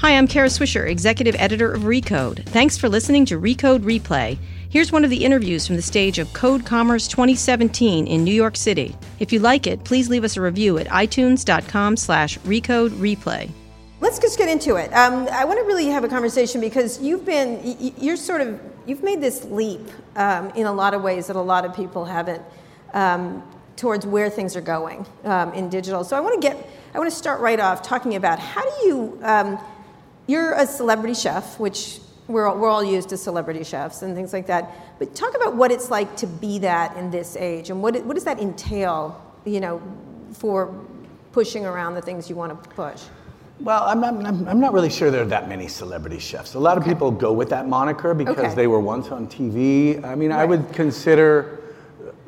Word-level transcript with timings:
Hi, 0.00 0.16
I'm 0.16 0.26
Kara 0.26 0.48
Swisher, 0.48 0.88
executive 0.88 1.36
editor 1.38 1.70
of 1.70 1.82
Recode. 1.82 2.46
Thanks 2.46 2.78
for 2.78 2.88
listening 2.88 3.26
to 3.26 3.38
Recode 3.38 3.80
Replay. 3.80 4.38
Here's 4.70 4.90
one 4.90 5.04
of 5.04 5.10
the 5.10 5.22
interviews 5.22 5.66
from 5.66 5.76
the 5.76 5.82
stage 5.82 6.18
of 6.18 6.32
Code 6.32 6.64
Commerce 6.64 7.06
2017 7.06 8.06
in 8.06 8.24
New 8.24 8.32
York 8.32 8.56
City. 8.56 8.96
If 9.18 9.30
you 9.30 9.40
like 9.40 9.66
it, 9.66 9.84
please 9.84 10.08
leave 10.08 10.24
us 10.24 10.38
a 10.38 10.40
review 10.40 10.78
at 10.78 10.86
itunes.com 10.86 11.98
slash 11.98 12.38
recode 12.38 12.92
replay. 12.92 13.50
Let's 14.00 14.18
just 14.18 14.38
get 14.38 14.48
into 14.48 14.76
it. 14.76 14.90
Um, 14.94 15.28
I 15.30 15.44
want 15.44 15.58
to 15.58 15.66
really 15.66 15.88
have 15.88 16.02
a 16.02 16.08
conversation 16.08 16.62
because 16.62 16.98
you've 17.02 17.26
been, 17.26 17.60
you're 17.98 18.16
sort 18.16 18.40
of, 18.40 18.58
you've 18.86 19.02
made 19.02 19.20
this 19.20 19.44
leap 19.44 19.86
um, 20.16 20.48
in 20.52 20.64
a 20.64 20.72
lot 20.72 20.94
of 20.94 21.02
ways 21.02 21.26
that 21.26 21.36
a 21.36 21.42
lot 21.42 21.66
of 21.66 21.76
people 21.76 22.06
haven't 22.06 22.42
um, 22.94 23.42
towards 23.76 24.06
where 24.06 24.30
things 24.30 24.56
are 24.56 24.62
going 24.62 25.04
um, 25.24 25.52
in 25.52 25.68
digital. 25.68 26.04
So 26.04 26.16
I 26.16 26.20
want 26.20 26.40
to 26.40 26.48
get, 26.48 26.56
I 26.94 26.98
want 26.98 27.10
to 27.10 27.16
start 27.16 27.42
right 27.42 27.60
off 27.60 27.82
talking 27.82 28.14
about 28.14 28.38
how 28.38 28.62
do 28.62 28.86
you, 28.86 29.18
um, 29.22 29.58
you're 30.30 30.52
a 30.52 30.66
celebrity 30.66 31.14
chef, 31.14 31.58
which 31.58 32.00
we're 32.28 32.46
all, 32.46 32.56
we're 32.56 32.68
all 32.68 32.84
used 32.84 33.08
to 33.08 33.16
celebrity 33.16 33.64
chefs 33.64 34.02
and 34.02 34.14
things 34.14 34.32
like 34.32 34.46
that. 34.46 34.98
But 34.98 35.14
talk 35.14 35.34
about 35.34 35.56
what 35.56 35.72
it's 35.72 35.90
like 35.90 36.16
to 36.16 36.26
be 36.26 36.58
that 36.60 36.96
in 36.96 37.10
this 37.10 37.36
age, 37.36 37.70
and 37.70 37.82
what 37.82 38.02
what 38.04 38.14
does 38.14 38.24
that 38.24 38.38
entail, 38.38 39.20
you 39.44 39.60
know, 39.60 39.82
for 40.32 40.72
pushing 41.32 41.66
around 41.66 41.94
the 41.94 42.02
things 42.02 42.28
you 42.28 42.36
want 42.36 42.62
to 42.62 42.68
push. 42.70 43.02
Well, 43.60 43.82
I'm 43.82 44.00
not, 44.00 44.14
I'm 44.48 44.58
not 44.58 44.72
really 44.72 44.88
sure 44.88 45.10
there 45.10 45.22
are 45.22 45.26
that 45.26 45.48
many 45.48 45.68
celebrity 45.68 46.18
chefs. 46.18 46.54
A 46.54 46.58
lot 46.58 46.78
of 46.78 46.84
people 46.84 47.10
go 47.10 47.32
with 47.32 47.50
that 47.50 47.68
moniker 47.68 48.14
because 48.14 48.38
Okay. 48.38 48.54
they 48.54 48.66
were 48.66 48.80
once 48.80 49.08
on 49.10 49.26
TV. 49.28 50.02
I 50.02 50.14
mean, 50.14 50.32
I 50.32 50.46
would 50.46 50.72
consider 50.72 51.60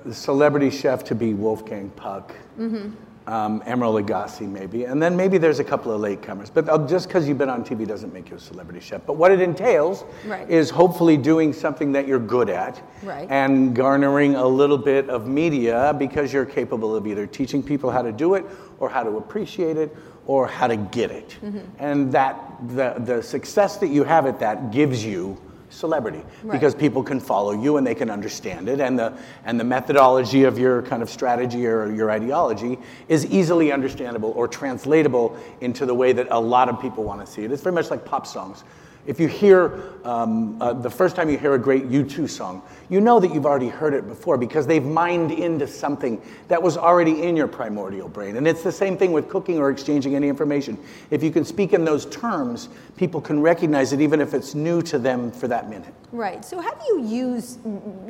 the 0.04 0.14
celebrity 0.14 0.68
chef 0.68 1.04
to 1.04 1.14
be 1.14 1.32
Wolfgang 1.32 1.88
Puck, 1.90 2.34
mm-hmm. 2.58 2.90
Um, 3.26 3.60
Emeril 3.62 4.02
Lagasse, 4.02 4.40
maybe, 4.40 4.84
and 4.84 5.00
then 5.02 5.16
maybe 5.16 5.38
there's 5.38 5.58
a 5.58 5.64
couple 5.64 5.92
of 5.92 6.00
latecomers. 6.00 6.50
But 6.52 6.68
uh, 6.68 6.86
just 6.86 7.08
because 7.08 7.28
you've 7.28 7.38
been 7.38 7.48
on 7.50 7.64
TV 7.64 7.86
doesn't 7.86 8.12
make 8.12 8.30
you 8.30 8.36
a 8.36 8.40
celebrity 8.40 8.80
chef. 8.80 9.02
But 9.06 9.14
what 9.16 9.30
it 9.30 9.40
entails 9.40 10.04
Right. 10.26 10.48
is 10.50 10.70
hopefully 10.70 11.16
doing 11.16 11.52
something 11.52 11.92
that 11.92 12.06
you're 12.08 12.18
good 12.18 12.50
at 12.50 12.82
Right. 13.02 13.28
and 13.30 13.74
garnering 13.74 14.34
a 14.34 14.46
little 14.46 14.78
bit 14.78 15.08
of 15.08 15.26
media 15.26 15.94
because 15.98 16.32
you're 16.32 16.44
capable 16.46 16.94
of 16.96 17.06
either 17.06 17.26
teaching 17.26 17.62
people 17.62 17.90
how 17.90 18.02
to 18.02 18.12
do 18.12 18.34
it 18.34 18.44
or 18.80 18.88
how 18.88 19.02
to 19.02 19.16
appreciate 19.18 19.76
it 19.76 19.94
or 20.26 20.46
how 20.46 20.66
to 20.66 20.76
get 20.76 21.10
it. 21.10 21.36
Mm-hmm. 21.44 21.58
And 21.78 22.12
that 22.12 22.36
the, 22.68 22.94
the 22.98 23.22
success 23.22 23.76
that 23.78 23.88
you 23.88 24.04
have 24.04 24.26
at 24.26 24.38
that 24.40 24.70
gives 24.72 25.04
you 25.04 25.36
celebrity. 25.72 26.22
Right. 26.42 26.52
because 26.52 26.74
people 26.74 27.02
can 27.02 27.18
follow 27.18 27.52
you 27.52 27.76
and 27.76 27.86
they 27.86 27.94
can 27.94 28.10
understand 28.10 28.68
it. 28.68 28.80
And 28.80 28.98
the 28.98 29.16
and 29.44 29.58
the 29.58 29.64
methodology 29.64 30.44
of 30.44 30.58
your 30.58 30.82
kind 30.82 31.02
of 31.02 31.10
strategy 31.10 31.66
or 31.66 31.92
your 31.92 32.10
ideology 32.10 32.78
is 33.08 33.26
easily 33.26 33.72
understandable 33.72 34.32
or 34.36 34.46
translatable 34.46 35.36
into 35.60 35.86
the 35.86 35.94
way 35.94 36.12
that 36.12 36.28
a 36.30 36.38
lot 36.38 36.68
of 36.68 36.80
people 36.80 37.04
want 37.04 37.24
to 37.24 37.26
see 37.26 37.44
it. 37.44 37.52
It's 37.52 37.62
very 37.62 37.74
much 37.74 37.90
like 37.90 38.04
pop 38.04 38.26
songs 38.26 38.64
if 39.04 39.18
you 39.18 39.26
hear 39.26 39.82
um, 40.04 40.60
uh, 40.62 40.72
the 40.72 40.90
first 40.90 41.16
time 41.16 41.28
you 41.28 41.36
hear 41.36 41.54
a 41.54 41.58
great 41.58 41.88
U2 41.88 42.28
song, 42.28 42.62
you 42.88 43.00
know 43.00 43.18
that 43.18 43.34
you've 43.34 43.46
already 43.46 43.68
heard 43.68 43.94
it 43.94 44.06
before 44.06 44.36
because 44.36 44.66
they've 44.66 44.84
mined 44.84 45.32
into 45.32 45.66
something 45.66 46.22
that 46.48 46.62
was 46.62 46.76
already 46.76 47.22
in 47.22 47.36
your 47.36 47.48
primordial 47.48 48.08
brain. 48.08 48.36
And 48.36 48.46
it's 48.46 48.62
the 48.62 48.70
same 48.70 48.96
thing 48.96 49.12
with 49.12 49.28
cooking 49.28 49.58
or 49.58 49.70
exchanging 49.70 50.14
any 50.14 50.28
information. 50.28 50.78
If 51.10 51.22
you 51.22 51.30
can 51.30 51.44
speak 51.44 51.72
in 51.72 51.84
those 51.84 52.06
terms, 52.06 52.68
people 52.96 53.20
can 53.20 53.40
recognize 53.40 53.92
it 53.92 54.00
even 54.00 54.20
if 54.20 54.34
it's 54.34 54.54
new 54.54 54.82
to 54.82 54.98
them 54.98 55.32
for 55.32 55.48
that 55.48 55.68
minute. 55.68 55.92
Right. 56.12 56.44
So 56.44 56.60
how 56.60 56.72
do 56.72 56.84
you 56.86 57.04
use? 57.04 57.58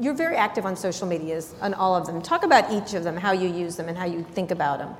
You're 0.00 0.14
very 0.14 0.36
active 0.36 0.66
on 0.66 0.76
social 0.76 1.06
medias, 1.06 1.54
on 1.62 1.72
all 1.74 1.94
of 1.94 2.06
them. 2.06 2.20
Talk 2.20 2.42
about 2.42 2.70
each 2.70 2.94
of 2.94 3.04
them, 3.04 3.16
how 3.16 3.32
you 3.32 3.48
use 3.48 3.76
them, 3.76 3.88
and 3.88 3.96
how 3.96 4.06
you 4.06 4.22
think 4.32 4.50
about 4.50 4.78
them. 4.78 4.94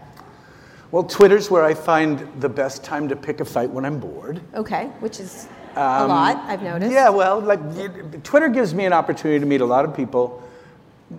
Well, 0.91 1.05
Twitter's 1.05 1.51
where 1.51 1.65
I 1.65 1.73
find 1.73 2.29
the 2.41 2.51
best 2.51 2.85
time 2.85 3.09
to 3.09 3.17
pick 3.17 3.41
a 3.41 3.47
fight 3.47 3.71
when 3.71 3.87
I'm 3.87 3.99
bored. 3.99 4.43
Okay, 4.55 4.87
which 5.01 5.21
is 5.21 5.49
a 5.77 6.07
lot. 6.07 6.37
I've 6.47 6.63
noticed. 6.63 6.87
Um, 6.87 6.93
Yeah, 6.93 7.09
well, 7.09 7.41
like 7.41 7.61
it- 7.77 8.25
Twitter 8.25 8.49
gives 8.49 8.75
me 8.75 8.85
an 8.85 8.93
opportunity 8.93 9.41
to 9.41 9.47
meet 9.47 9.61
a 9.61 9.67
lot 9.67 9.85
of 9.85 9.95
people, 9.95 10.43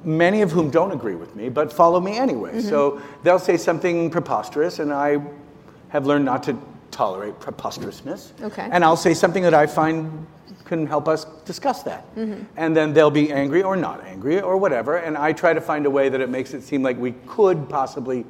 many 0.03 0.41
of 0.41 0.51
whom 0.51 0.69
don't 0.69 0.91
agree 0.91 1.15
with 1.15 1.35
me, 1.35 1.49
but 1.49 1.71
follow 1.71 1.99
me 1.99 2.17
anyway. 2.17 2.51
Mm-hmm. 2.51 2.69
So 2.69 3.01
they'll 3.23 3.39
say 3.39 3.57
something 3.57 4.09
preposterous, 4.09 4.79
and 4.79 4.91
I 4.93 5.21
have 5.89 6.05
learned 6.05 6.25
not 6.25 6.43
to 6.43 6.57
tolerate 6.91 7.39
preposterousness. 7.39 8.33
Okay. 8.41 8.67
And 8.71 8.83
I'll 8.83 8.97
say 8.97 9.13
something 9.13 9.43
that 9.43 9.53
I 9.53 9.65
find 9.65 10.25
can 10.65 10.87
help 10.87 11.07
us 11.07 11.25
discuss 11.45 11.83
that. 11.83 12.03
Mm-hmm. 12.15 12.43
And 12.57 12.75
then 12.75 12.93
they'll 12.93 13.11
be 13.11 13.31
angry 13.31 13.61
or 13.63 13.75
not 13.75 14.03
angry 14.05 14.39
or 14.41 14.57
whatever, 14.57 14.97
and 14.97 15.17
I 15.17 15.33
try 15.33 15.53
to 15.53 15.61
find 15.61 15.85
a 15.85 15.89
way 15.89 16.09
that 16.09 16.21
it 16.21 16.29
makes 16.29 16.53
it 16.53 16.61
seem 16.61 16.81
like 16.81 16.97
we 16.97 17.13
could 17.27 17.67
possibly 17.69 18.25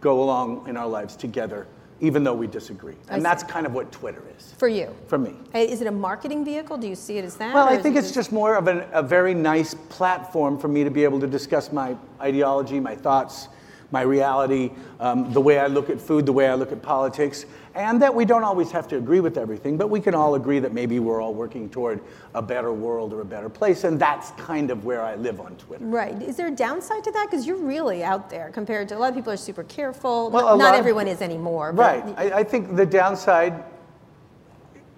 go 0.00 0.22
along 0.22 0.68
in 0.68 0.76
our 0.76 0.86
lives 0.86 1.16
together, 1.16 1.66
even 2.00 2.24
though 2.24 2.34
we 2.34 2.46
disagree. 2.46 2.96
And 3.08 3.24
that's 3.24 3.42
kind 3.42 3.66
of 3.66 3.72
what 3.72 3.90
Twitter 3.90 4.22
is 4.36 4.52
For 4.58 4.68
you. 4.68 4.94
for 5.06 5.18
me. 5.18 5.34
Uh, 5.54 5.58
Is 5.58 5.80
it 5.80 5.86
a 5.86 5.90
marketing 5.92 6.44
vehicle? 6.44 6.76
Do 6.76 6.86
you 6.86 6.94
see 6.94 7.18
it 7.18 7.24
as 7.24 7.36
that? 7.36 7.54
Well, 7.54 7.66
I 7.68 7.78
think 7.78 7.96
it 7.96 8.00
it's 8.00 8.12
just 8.12 8.32
more 8.32 8.56
of 8.56 8.68
an, 8.68 8.84
a 8.92 9.02
very 9.02 9.34
nice 9.34 9.74
platform 9.88 10.58
for 10.58 10.68
me 10.68 10.84
to 10.84 10.90
be 10.90 11.04
able 11.04 11.20
to 11.20 11.26
discuss 11.26 11.72
my 11.72 11.96
ideology, 12.20 12.80
my 12.80 12.94
thoughts, 12.94 13.48
my 13.92 14.02
reality, 14.02 14.70
um, 15.00 15.32
the 15.32 15.40
way 15.40 15.58
I 15.58 15.66
look 15.68 15.90
at 15.90 16.00
food, 16.00 16.26
the 16.26 16.32
way 16.32 16.48
I 16.48 16.54
look 16.54 16.72
at 16.72 16.82
politics, 16.82 17.46
and 17.74 18.00
that 18.02 18.14
we 18.14 18.24
don't 18.24 18.42
always 18.42 18.70
have 18.72 18.88
to 18.88 18.96
agree 18.96 19.20
with 19.20 19.36
everything, 19.36 19.76
but 19.76 19.90
we 19.90 20.00
can 20.00 20.14
all 20.14 20.34
agree 20.34 20.58
that 20.58 20.72
maybe 20.72 20.98
we're 20.98 21.20
all 21.20 21.34
working 21.34 21.68
toward 21.68 22.00
a 22.34 22.42
better 22.42 22.72
world 22.72 23.12
or 23.12 23.20
a 23.20 23.24
better 23.24 23.48
place, 23.48 23.84
and 23.84 23.98
that's 23.98 24.30
kind 24.32 24.70
of 24.70 24.84
where 24.84 25.02
I 25.02 25.14
live 25.16 25.40
on 25.40 25.54
Twitter. 25.56 25.84
Right. 25.84 26.20
Is 26.22 26.36
there 26.36 26.48
a 26.48 26.50
downside 26.50 27.04
to 27.04 27.12
that? 27.12 27.28
Because 27.30 27.46
you're 27.46 27.56
really 27.58 28.02
out 28.02 28.30
there 28.30 28.50
compared 28.50 28.88
to 28.88 28.96
a 28.96 28.98
lot 28.98 29.10
of 29.10 29.14
people 29.14 29.32
are 29.32 29.36
super 29.36 29.64
careful. 29.64 30.30
Well, 30.30 30.56
Not- 30.56 30.58
not 30.58 30.74
everyone 30.74 31.06
is 31.06 31.20
anymore. 31.22 31.72
but- 31.72 32.04
Right. 32.04 32.14
I, 32.32 32.38
I 32.38 32.44
think 32.44 32.76
the 32.76 32.86
downside, 32.86 33.62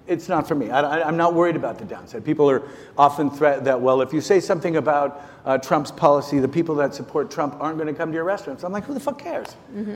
it's 0.08 0.28
not 0.28 0.48
for 0.48 0.54
me. 0.54 0.70
I, 0.70 1.06
am 1.06 1.16
not 1.16 1.34
worried 1.34 1.56
about 1.56 1.78
the 1.78 1.84
downside. 1.84 2.24
People 2.24 2.50
are 2.50 2.62
often 2.96 3.30
threatened 3.30 3.66
that, 3.66 3.80
well, 3.80 4.00
if 4.00 4.12
you 4.12 4.20
say 4.20 4.40
something 4.40 4.76
about 4.76 5.22
uh, 5.44 5.58
Trump's 5.58 5.90
policy, 5.90 6.38
the 6.38 6.48
people 6.48 6.74
that 6.76 6.94
support 6.94 7.30
Trump 7.30 7.56
aren't 7.60 7.78
going 7.78 7.86
to 7.86 7.94
come 7.94 8.10
to 8.10 8.14
your 8.14 8.24
restaurants. 8.24 8.64
I'm 8.64 8.72
like, 8.72 8.84
who 8.84 8.94
the 8.94 9.00
fuck 9.00 9.18
cares? 9.18 9.54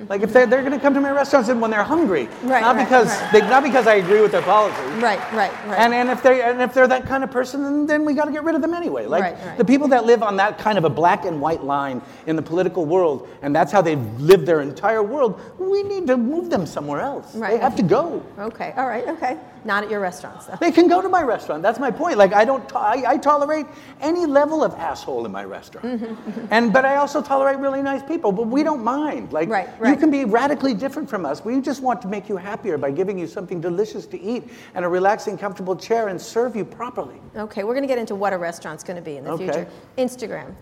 Like, 0.09 0.23
if 0.23 0.33
they're, 0.33 0.47
they're 0.47 0.61
going 0.61 0.73
to 0.73 0.79
come 0.79 0.95
to 0.95 1.01
my 1.01 1.11
restaurants 1.11 1.49
when 1.49 1.71
they're 1.71 1.83
hungry, 1.83 2.13
Mm-hmm. 2.23 2.49
Right, 2.49 2.61
not 2.61 2.77
right, 2.77 2.85
because 2.85 3.09
right. 3.09 3.33
They, 3.33 3.41
not 3.41 3.63
because 3.63 3.87
I 3.87 3.95
agree 3.95 4.21
with 4.21 4.33
their 4.33 4.43
policy. 4.43 4.81
Right, 5.01 5.19
right, 5.33 5.53
right. 5.67 5.79
And, 5.79 5.95
and 5.95 6.11
if 6.11 6.23
they 6.23 6.43
and 6.43 6.61
if 6.61 6.75
they're 6.75 6.89
that 6.89 7.07
kind 7.07 7.25
of 7.25 7.31
person, 7.31 7.63
then, 7.63 7.87
then 7.87 8.05
we 8.05 8.15
got 8.15 8.27
to 8.27 8.33
get 8.33 8.45
rid 8.45 8.55
of 8.55 8.63
them 8.63 8.75
anyway. 8.75 9.07
Like 9.07 9.57
the 9.57 9.65
people 9.65 9.89
that 9.89 10.05
live 10.05 10.23
on 10.23 10.37
that 10.37 10.59
kind 10.59 10.79
of 10.79 10.85
a 10.85 10.91
black 10.91 11.25
and 11.25 11.41
white 11.41 11.63
line 11.63 12.03
in 12.27 12.37
the 12.37 12.43
political 12.43 12.85
world, 12.85 13.29
and 13.43 13.55
that's 13.55 13.73
how 13.73 13.83
they've 13.83 14.03
lived 14.21 14.47
their 14.47 14.61
entire 14.61 15.03
world. 15.03 15.41
We 15.59 15.83
need 15.83 16.07
to 16.09 16.17
move 16.17 16.51
them 16.51 16.67
somewhere 16.67 17.01
else. 17.01 17.35
Right. 17.35 17.53
They 17.53 17.59
have 17.59 17.77
to 17.77 17.83
go. 17.83 18.25
okay, 18.39 18.73
all 18.77 18.87
right, 18.87 19.07
okay. 19.09 19.39
Not 19.65 19.85
at 19.85 19.91
your 19.91 20.01
restaurants, 20.01 20.47
though. 20.47 20.57
They 20.61 20.73
can 20.73 20.89
go 20.89 21.01
to 21.01 21.09
my 21.09 21.23
restaurant. 21.23 21.63
That's 21.63 21.79
my 21.79 21.91
point. 21.91 22.19
Like 22.19 22.33
I 22.33 22.45
don't, 22.45 22.69
to- 22.71 22.79
I, 22.79 23.05
I 23.07 23.17
tolerate 23.17 23.67
any 24.01 24.27
level 24.27 24.65
of 24.65 24.73
asshole 24.75 25.25
in 25.27 25.33
my 25.33 25.45
restaurant, 25.45 26.01
Mm-hmm, 26.03 26.47
and 26.51 26.73
but 26.73 26.85
I 26.85 26.97
also 26.97 27.23
tolerate 27.23 27.59
really 27.59 27.83
nice 27.83 28.03
people. 28.03 28.33
But 28.33 28.47
we 28.49 28.63
don't 28.63 28.83
mind. 28.83 29.33
Like 29.33 29.49
Right, 29.49 29.69
you 29.85 29.97
can 29.97 30.11
be 30.11 30.25
radically 30.25 30.75
different 30.75 31.09
from 31.09 31.25
us. 31.25 31.45
We 31.45 31.61
just 31.61 31.83
want 31.83 32.03
to 32.03 32.09
make 32.09 32.29
you 32.29 32.37
happier 32.37 32.77
by 32.79 32.91
giving 32.91 33.19
you 33.19 33.27
something 33.27 33.61
delicious 33.61 34.07
to 34.07 34.21
eat 34.21 34.45
and 34.75 34.85
a 34.85 34.89
relaxing, 34.89 35.39
comfortable 35.39 35.77
chair 35.77 36.09
and 36.09 36.21
serve 36.21 36.57
you 36.57 36.65
properly. 36.65 37.21
Okay, 37.37 37.63
we're 37.65 37.75
going 37.75 37.83
to 37.85 37.89
get 37.89 37.99
into 37.99 38.15
what 38.15 38.33
a 38.33 38.39
restaurant's 38.39 38.83
going 38.83 38.97
to 38.97 39.03
be 39.03 39.17
in 39.17 39.25
the 39.25 39.31
Okay. 39.33 39.45
future. 39.45 39.69
Instagram. 39.99 40.55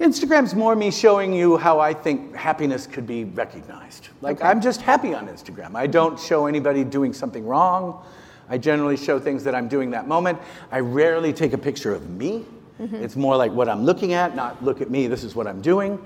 Instagram's 0.00 0.54
more 0.54 0.74
me 0.74 0.90
showing 0.90 1.32
you 1.32 1.58
how 1.58 1.78
I 1.78 1.92
think 1.92 2.34
happiness 2.34 2.86
could 2.86 3.06
be 3.06 3.24
recognized. 3.24 4.08
Like, 4.22 4.38
Okay. 4.38 4.48
I'm 4.48 4.60
just 4.62 4.80
happy 4.80 5.14
on 5.14 5.28
Instagram. 5.28 5.74
I 5.74 5.86
don't 5.86 6.18
show 6.18 6.46
anybody 6.46 6.84
doing 6.84 7.12
something 7.12 7.46
wrong. 7.46 8.02
I 8.48 8.56
generally 8.56 8.96
show 8.96 9.20
things 9.20 9.44
that 9.44 9.54
I'm 9.54 9.68
doing 9.68 9.90
that 9.90 10.08
moment. 10.08 10.38
I 10.72 10.80
rarely 10.80 11.32
take 11.34 11.52
a 11.52 11.58
picture 11.58 11.94
of 11.94 12.08
me. 12.10 12.44
It's 12.82 13.14
more 13.14 13.36
like 13.36 13.52
what 13.52 13.68
I'm 13.68 13.84
looking 13.84 14.14
at, 14.14 14.34
not 14.34 14.64
look 14.64 14.80
at 14.80 14.88
me, 14.90 15.06
this 15.06 15.22
is 15.22 15.34
what 15.36 15.46
I'm 15.46 15.60
doing. 15.60 15.98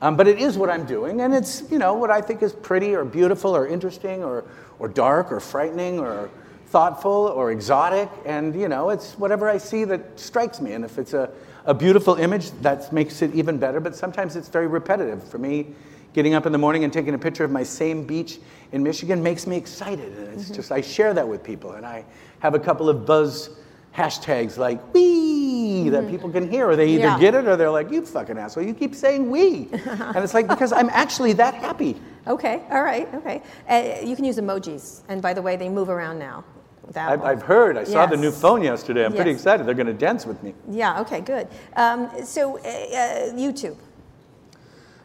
Um, 0.00 0.16
but 0.16 0.26
it 0.26 0.38
is 0.38 0.56
what 0.56 0.70
I'm 0.70 0.86
doing, 0.86 1.20
and 1.20 1.34
it's, 1.34 1.70
you 1.70 1.78
know, 1.78 1.92
what 1.92 2.10
I 2.10 2.22
think 2.22 2.42
is 2.42 2.54
pretty 2.54 2.94
or 2.94 3.04
beautiful 3.04 3.54
or 3.54 3.66
interesting 3.66 4.24
or, 4.24 4.44
or 4.78 4.88
dark 4.88 5.30
or 5.30 5.40
frightening 5.40 5.98
or 5.98 6.30
thoughtful 6.68 7.12
or 7.36 7.52
exotic. 7.52 8.08
And, 8.24 8.58
you 8.58 8.68
know, 8.68 8.88
it's 8.88 9.12
whatever 9.18 9.46
I 9.46 9.58
see 9.58 9.84
that 9.84 10.18
strikes 10.18 10.58
me. 10.58 10.72
And 10.72 10.86
if 10.86 10.96
it's 10.96 11.12
a, 11.12 11.30
a 11.66 11.74
beautiful 11.74 12.16
image, 12.16 12.50
that 12.62 12.92
makes 12.92 13.22
it 13.22 13.34
even 13.34 13.58
better. 13.58 13.80
But 13.80 13.94
sometimes 13.94 14.36
it's 14.36 14.48
very 14.48 14.66
repetitive. 14.66 15.22
For 15.24 15.38
me, 15.38 15.68
getting 16.12 16.34
up 16.34 16.46
in 16.46 16.52
the 16.52 16.58
morning 16.58 16.84
and 16.84 16.92
taking 16.92 17.14
a 17.14 17.18
picture 17.18 17.44
of 17.44 17.50
my 17.50 17.62
same 17.62 18.04
beach 18.06 18.38
in 18.72 18.82
Michigan 18.82 19.22
makes 19.22 19.46
me 19.46 19.56
excited. 19.56 20.12
And 20.18 20.40
it's 20.40 20.50
just, 20.50 20.72
I 20.72 20.80
share 20.80 21.14
that 21.14 21.26
with 21.26 21.42
people. 21.42 21.72
And 21.72 21.86
I 21.86 22.04
have 22.40 22.54
a 22.54 22.58
couple 22.58 22.88
of 22.88 23.06
buzz 23.06 23.50
hashtags 23.94 24.56
like 24.56 24.94
wee 24.94 25.88
that 25.90 26.08
people 26.08 26.30
can 26.30 26.50
hear, 26.50 26.68
or 26.68 26.76
they 26.76 26.88
either 26.88 27.04
Yeah. 27.04 27.18
get 27.18 27.34
it 27.34 27.46
or 27.46 27.56
they're 27.56 27.70
like, 27.70 27.90
you 27.90 28.04
fucking 28.04 28.38
asshole, 28.38 28.64
you 28.64 28.74
keep 28.74 28.94
saying 28.94 29.30
we. 29.30 29.68
and 29.86 30.16
it's 30.18 30.34
like, 30.34 30.48
because 30.48 30.72
I'm 30.72 30.88
actually 30.90 31.34
that 31.34 31.54
happy. 31.54 32.00
Okay, 32.26 32.62
all 32.70 32.82
right, 32.82 33.12
okay. 33.14 33.42
Uh, 33.68 34.04
you 34.06 34.14
can 34.16 34.24
use 34.24 34.38
emojis, 34.38 35.00
and 35.08 35.20
by 35.20 35.34
the 35.34 35.42
way, 35.42 35.56
they 35.56 35.68
move 35.68 35.88
around 35.88 36.18
now. 36.18 36.44
With 36.86 36.96
I've, 36.96 37.22
I've 37.22 37.42
heard. 37.42 37.76
I 37.76 37.84
saw 37.84 38.06
the 38.06 38.16
new 38.16 38.30
phone 38.30 38.62
yesterday. 38.62 39.04
I'm 39.04 39.12
pretty 39.14 39.30
excited. 39.30 39.66
They're 39.66 39.74
going 39.74 39.86
to 39.86 39.92
dance 39.92 40.26
with 40.26 40.42
me. 40.42 40.54
Yeah, 40.70 41.00
okay, 41.00 41.20
good. 41.20 41.48
Um, 41.76 42.10
so, 42.24 42.58
uh, 42.58 42.60
uh, 42.60 43.32
YouTube. 43.34 43.76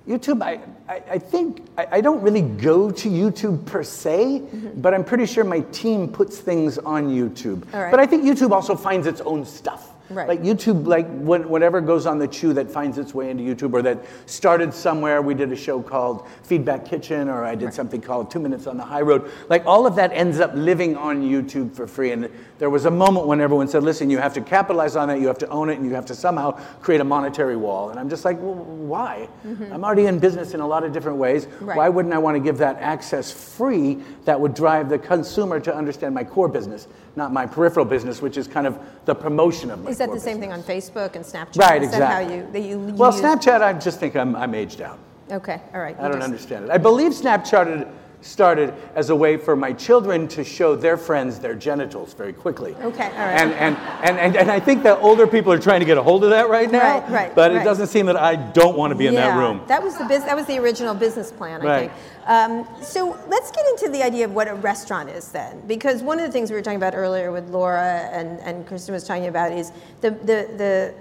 YouTube, 0.07 0.41
I, 0.41 0.59
I, 0.87 1.03
I 1.11 1.17
think, 1.19 1.65
I, 1.77 1.87
I 1.93 2.01
don't 2.01 2.21
really 2.21 2.41
go 2.41 2.89
to 2.91 3.09
YouTube 3.09 3.65
per 3.65 3.83
se, 3.83 4.39
Mm-hmm. 4.39 4.81
but 4.81 4.93
I'm 4.93 5.03
pretty 5.03 5.25
sure 5.25 5.43
my 5.43 5.59
team 5.71 6.07
puts 6.07 6.37
things 6.39 6.77
on 6.77 7.09
YouTube. 7.09 7.71
Right. 7.73 7.91
But 7.91 7.99
I 7.99 8.05
think 8.05 8.23
YouTube 8.23 8.51
also 8.51 8.75
finds 8.75 9.05
its 9.05 9.19
own 9.21 9.45
stuff. 9.45 9.91
Right. 10.09 10.27
Like 10.27 10.41
YouTube, 10.41 10.87
like 10.87 11.07
whatever 11.07 11.81
goes 11.81 12.05
on 12.05 12.17
the 12.17 12.27
chew 12.27 12.53
that 12.53 12.71
finds 12.71 12.97
its 12.97 13.13
way 13.13 13.29
into 13.29 13.43
YouTube 13.43 13.73
or 13.73 13.81
that 13.81 14.05
started 14.25 14.73
somewhere. 14.73 15.21
We 15.21 15.33
did 15.33 15.51
a 15.51 15.55
show 15.55 15.81
called 15.81 16.27
Feedback 16.43 16.85
Kitchen, 16.85 17.27
or 17.27 17.43
I 17.43 17.55
did 17.55 17.73
something 17.73 18.01
called 18.01 18.31
Two 18.31 18.39
Minutes 18.39 18.67
on 18.67 18.77
the 18.77 18.83
High 18.83 19.01
Road. 19.01 19.29
Like 19.49 19.65
all 19.65 19.85
of 19.85 19.95
that 19.95 20.11
ends 20.13 20.39
up 20.39 20.51
living 20.53 20.95
on 20.95 21.21
YouTube 21.21 21.75
for 21.75 21.87
free. 21.87 22.11
And 22.11 22.29
there 22.57 22.69
was 22.69 22.85
a 22.85 22.91
moment 22.91 23.27
when 23.27 23.41
everyone 23.41 23.67
said, 23.67 23.83
listen, 23.83 24.09
you 24.09 24.17
have 24.17 24.33
to 24.35 24.41
capitalize 24.41 24.95
on 24.95 25.09
it, 25.09 25.19
you 25.19 25.27
have 25.27 25.37
to 25.39 25.49
own 25.49 25.69
it, 25.69 25.77
and 25.77 25.85
you 25.85 25.93
have 25.93 26.05
to 26.05 26.15
somehow 26.15 26.51
create 26.79 27.01
a 27.01 27.03
monetary 27.03 27.57
wall. 27.57 27.89
And 27.89 27.99
I'm 27.99 28.09
just 28.09 28.23
like, 28.23 28.39
well, 28.39 28.55
why? 28.55 29.27
I'm 29.71 29.83
already 29.83 30.05
in 30.05 30.19
business 30.19 30.53
in 30.53 30.61
a 30.61 30.67
lot 30.67 30.83
of 30.83 30.93
different 30.93 31.17
ways. 31.17 31.45
Mm-hmm. 31.45 31.65
Right. 31.65 31.77
Why 31.77 31.89
wouldn't 31.89 32.13
I 32.13 32.17
want 32.17 32.35
to 32.35 32.39
give 32.39 32.57
that 32.59 32.77
access 32.77 33.31
free 33.31 33.99
that 34.25 34.39
would 34.39 34.53
drive 34.53 34.89
the 34.89 34.99
consumer 34.99 35.59
to 35.59 35.75
understand 35.75 36.15
my 36.15 36.23
core 36.23 36.47
business, 36.47 36.87
not 37.17 37.33
my 37.33 37.45
peripheral 37.47 37.85
business, 37.85 38.21
which 38.21 38.37
is 38.37 38.47
kind 38.47 38.67
of 38.67 38.77
the 39.05 39.15
promotion 39.15 39.71
of 39.71 39.83
my 39.83 39.89
Is 39.89 39.97
that 39.97 40.11
the 40.11 40.19
same 40.19 40.39
business. 40.39 40.65
thing 40.65 40.77
on 40.77 40.81
Facebook 40.81 41.15
and 41.15 41.25
Snapchat? 41.25 41.57
Right, 41.59 41.81
Is 41.81 41.91
that 41.91 42.01
how 42.01 42.19
exactly. 42.21 42.35
you, 42.37 42.51
that 42.53 42.59
you, 42.61 42.87
you 42.87 42.93
Well, 42.93 43.11
use- 43.11 43.21
Snapchat, 43.21 43.61
I 43.61 43.73
just 43.73 43.99
think 43.99 44.15
I'm, 44.15 44.35
I'm 44.35 44.53
aged 44.53 44.81
out. 44.81 44.99
Okay, 45.31 45.59
all 45.73 45.81
right. 45.81 45.97
I 45.99 46.03
don't 46.03 46.13
just- 46.13 46.23
understand 46.23 46.65
it. 46.65 46.71
I 46.71 46.77
believe 46.77 47.11
Snapchat 47.11 47.91
started 48.27 48.73
as 48.95 49.09
a 49.09 49.15
way 49.15 49.37
for 49.37 49.55
my 49.55 49.71
children 49.73 50.27
to 50.27 50.43
show 50.43 50.75
their 50.75 50.97
friends 50.97 51.39
their 51.39 51.55
genitals 51.55 52.13
very 52.13 52.33
quickly. 52.33 52.75
Okay, 52.75 53.05
all 53.05 53.09
right. 53.09 53.41
And, 53.41 53.53
and, 53.53 53.77
and, 54.03 54.17
and, 54.19 54.35
and 54.35 54.51
I 54.51 54.59
think 54.59 54.83
that 54.83 54.99
older 54.99 55.25
people 55.25 55.51
are 55.53 55.59
trying 55.59 55.79
to 55.79 55.85
get 55.85 55.97
a 55.97 56.03
hold 56.03 56.23
of 56.23 56.29
that 56.31 56.49
right 56.49 56.69
now. 56.69 56.99
Right, 56.99 57.09
right, 57.09 57.35
But 57.35 57.55
it 57.55 57.63
doesn't 57.63 57.87
seem 57.87 58.05
that 58.07 58.17
I 58.17 58.35
don't 58.35 58.77
want 58.77 58.91
to 58.91 58.95
be 58.95 59.07
in 59.07 59.15
that 59.15 59.27
Yeah, 59.27 59.39
room. 59.39 59.61
That 59.67 59.81
was 59.81 59.97
the 59.97 60.03
bus- 60.05 60.25
that 60.25 60.35
was 60.35 60.45
the 60.45 60.59
original 60.59 60.93
business 60.93 61.31
plan, 61.31 61.61
I 61.61 61.65
Right. 61.65 61.79
think. 61.79 61.91
Um, 62.27 62.67
so 62.81 63.17
let's 63.29 63.51
get 63.51 63.65
into 63.69 63.89
the 63.89 64.03
idea 64.03 64.25
of 64.25 64.33
what 64.33 64.49
a 64.49 64.55
restaurant 64.55 65.09
is 65.09 65.29
then, 65.29 65.61
because 65.65 66.03
one 66.03 66.19
of 66.19 66.25
the 66.25 66.31
things 66.31 66.49
we 66.51 66.57
were 66.57 66.61
talking 66.61 66.77
about 66.77 66.93
earlier 66.93 67.31
with 67.31 67.49
Laura 67.49 68.09
and, 68.11 68.39
and 68.41 68.67
Kristen 68.67 68.93
was 68.93 69.05
talking 69.05 69.27
about 69.27 69.53
is 69.53 69.71
the, 70.01 70.11
the, 70.11 70.49
the, 70.57 70.93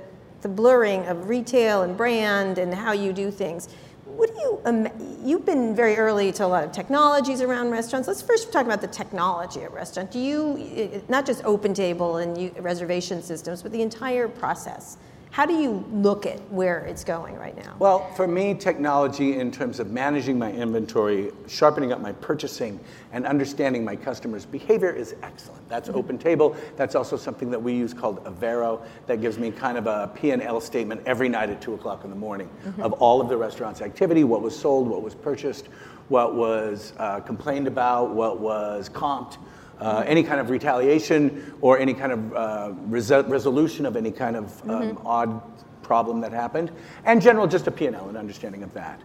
the 0.42 0.48
blurring 0.48 1.04
of 1.06 1.28
retail 1.28 1.82
and 1.82 1.96
brand 1.96 2.58
and 2.58 2.72
how 2.72 2.92
you 2.92 3.12
do 3.12 3.32
things. 3.32 3.68
What 4.16 4.34
do 4.34 4.40
you, 4.40 4.60
um, 4.64 4.88
you've 5.22 5.44
been 5.44 5.74
very 5.76 5.96
early 5.96 6.32
to 6.32 6.46
a 6.46 6.48
lot 6.48 6.64
of 6.64 6.72
technologies 6.72 7.42
around 7.42 7.70
restaurants. 7.70 8.08
Let's 8.08 8.22
first 8.22 8.50
talk 8.52 8.64
about 8.64 8.80
the 8.80 8.86
technology 8.86 9.62
at 9.62 9.72
restaurant. 9.72 10.10
Do 10.10 10.18
you, 10.18 10.56
i- 10.56 10.96
i- 10.96 11.02
not 11.08 11.26
just 11.26 11.44
open 11.44 11.74
table 11.74 12.16
and 12.16 12.36
you, 12.38 12.50
reservation 12.60 13.22
systems, 13.22 13.62
but 13.62 13.72
the 13.72 13.82
entire 13.82 14.26
process. 14.26 14.96
How 15.36 15.44
do 15.44 15.52
you 15.52 15.84
look 15.92 16.24
at 16.24 16.40
where 16.50 16.78
it's 16.86 17.04
going 17.04 17.36
right 17.36 17.54
now? 17.62 17.76
Well, 17.78 18.10
for 18.14 18.26
me, 18.26 18.54
technology 18.54 19.38
in 19.38 19.52
terms 19.52 19.80
of 19.80 19.90
managing 19.90 20.38
my 20.38 20.50
inventory, 20.50 21.30
sharpening 21.46 21.92
up 21.92 22.00
my 22.00 22.12
purchasing, 22.12 22.80
and 23.12 23.26
understanding 23.26 23.84
my 23.84 23.96
customers' 23.96 24.46
behavior 24.46 24.90
is 24.90 25.14
excellent. 25.22 25.68
That's 25.68 25.90
Open 25.90 26.16
Table. 26.16 26.56
That's 26.76 26.94
also 26.94 27.18
something 27.18 27.50
that 27.50 27.62
we 27.62 27.74
use 27.74 27.92
called 27.92 28.24
Avero 28.24 28.80
that 29.08 29.20
gives 29.20 29.36
me 29.38 29.50
kind 29.50 29.76
of 29.76 29.86
a 29.86 30.10
P&L 30.14 30.58
statement 30.58 31.02
every 31.04 31.28
night 31.28 31.50
at 31.50 31.60
2 31.60 31.74
o'clock 31.74 32.04
in 32.04 32.08
the 32.08 32.16
morning 32.16 32.48
of 32.78 32.94
all 32.94 33.20
of 33.20 33.28
the 33.28 33.36
restaurant's 33.36 33.82
activity, 33.82 34.24
what 34.24 34.40
was 34.40 34.58
sold, 34.58 34.88
what 34.88 35.02
was 35.02 35.14
purchased, 35.14 35.66
what 36.08 36.34
was 36.34 36.94
uh, 36.96 37.20
complained 37.20 37.66
about, 37.66 38.14
what 38.14 38.40
was 38.40 38.88
comped, 38.88 39.36
uh, 39.80 40.04
any 40.06 40.22
kind 40.22 40.40
of 40.40 40.50
retaliation 40.50 41.54
or 41.60 41.78
any 41.78 41.94
kind 41.94 42.12
of 42.12 42.32
uh, 42.34 42.72
resol- 42.88 43.28
resolution 43.28 43.86
of 43.86 43.96
any 43.96 44.10
kind 44.10 44.36
of 44.36 44.70
um, 44.70 44.98
odd 45.04 45.42
problem 45.82 46.20
that 46.20 46.32
happened, 46.32 46.70
and 47.04 47.22
general 47.22 47.46
just 47.46 47.66
a 47.66 47.70
P&L 47.70 48.08
and 48.08 48.16
understanding 48.16 48.62
of 48.62 48.72
that. 48.74 49.00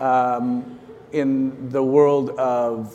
Um, 0.00 0.78
in 1.12 1.70
the 1.70 1.82
world 1.82 2.30
of 2.30 2.94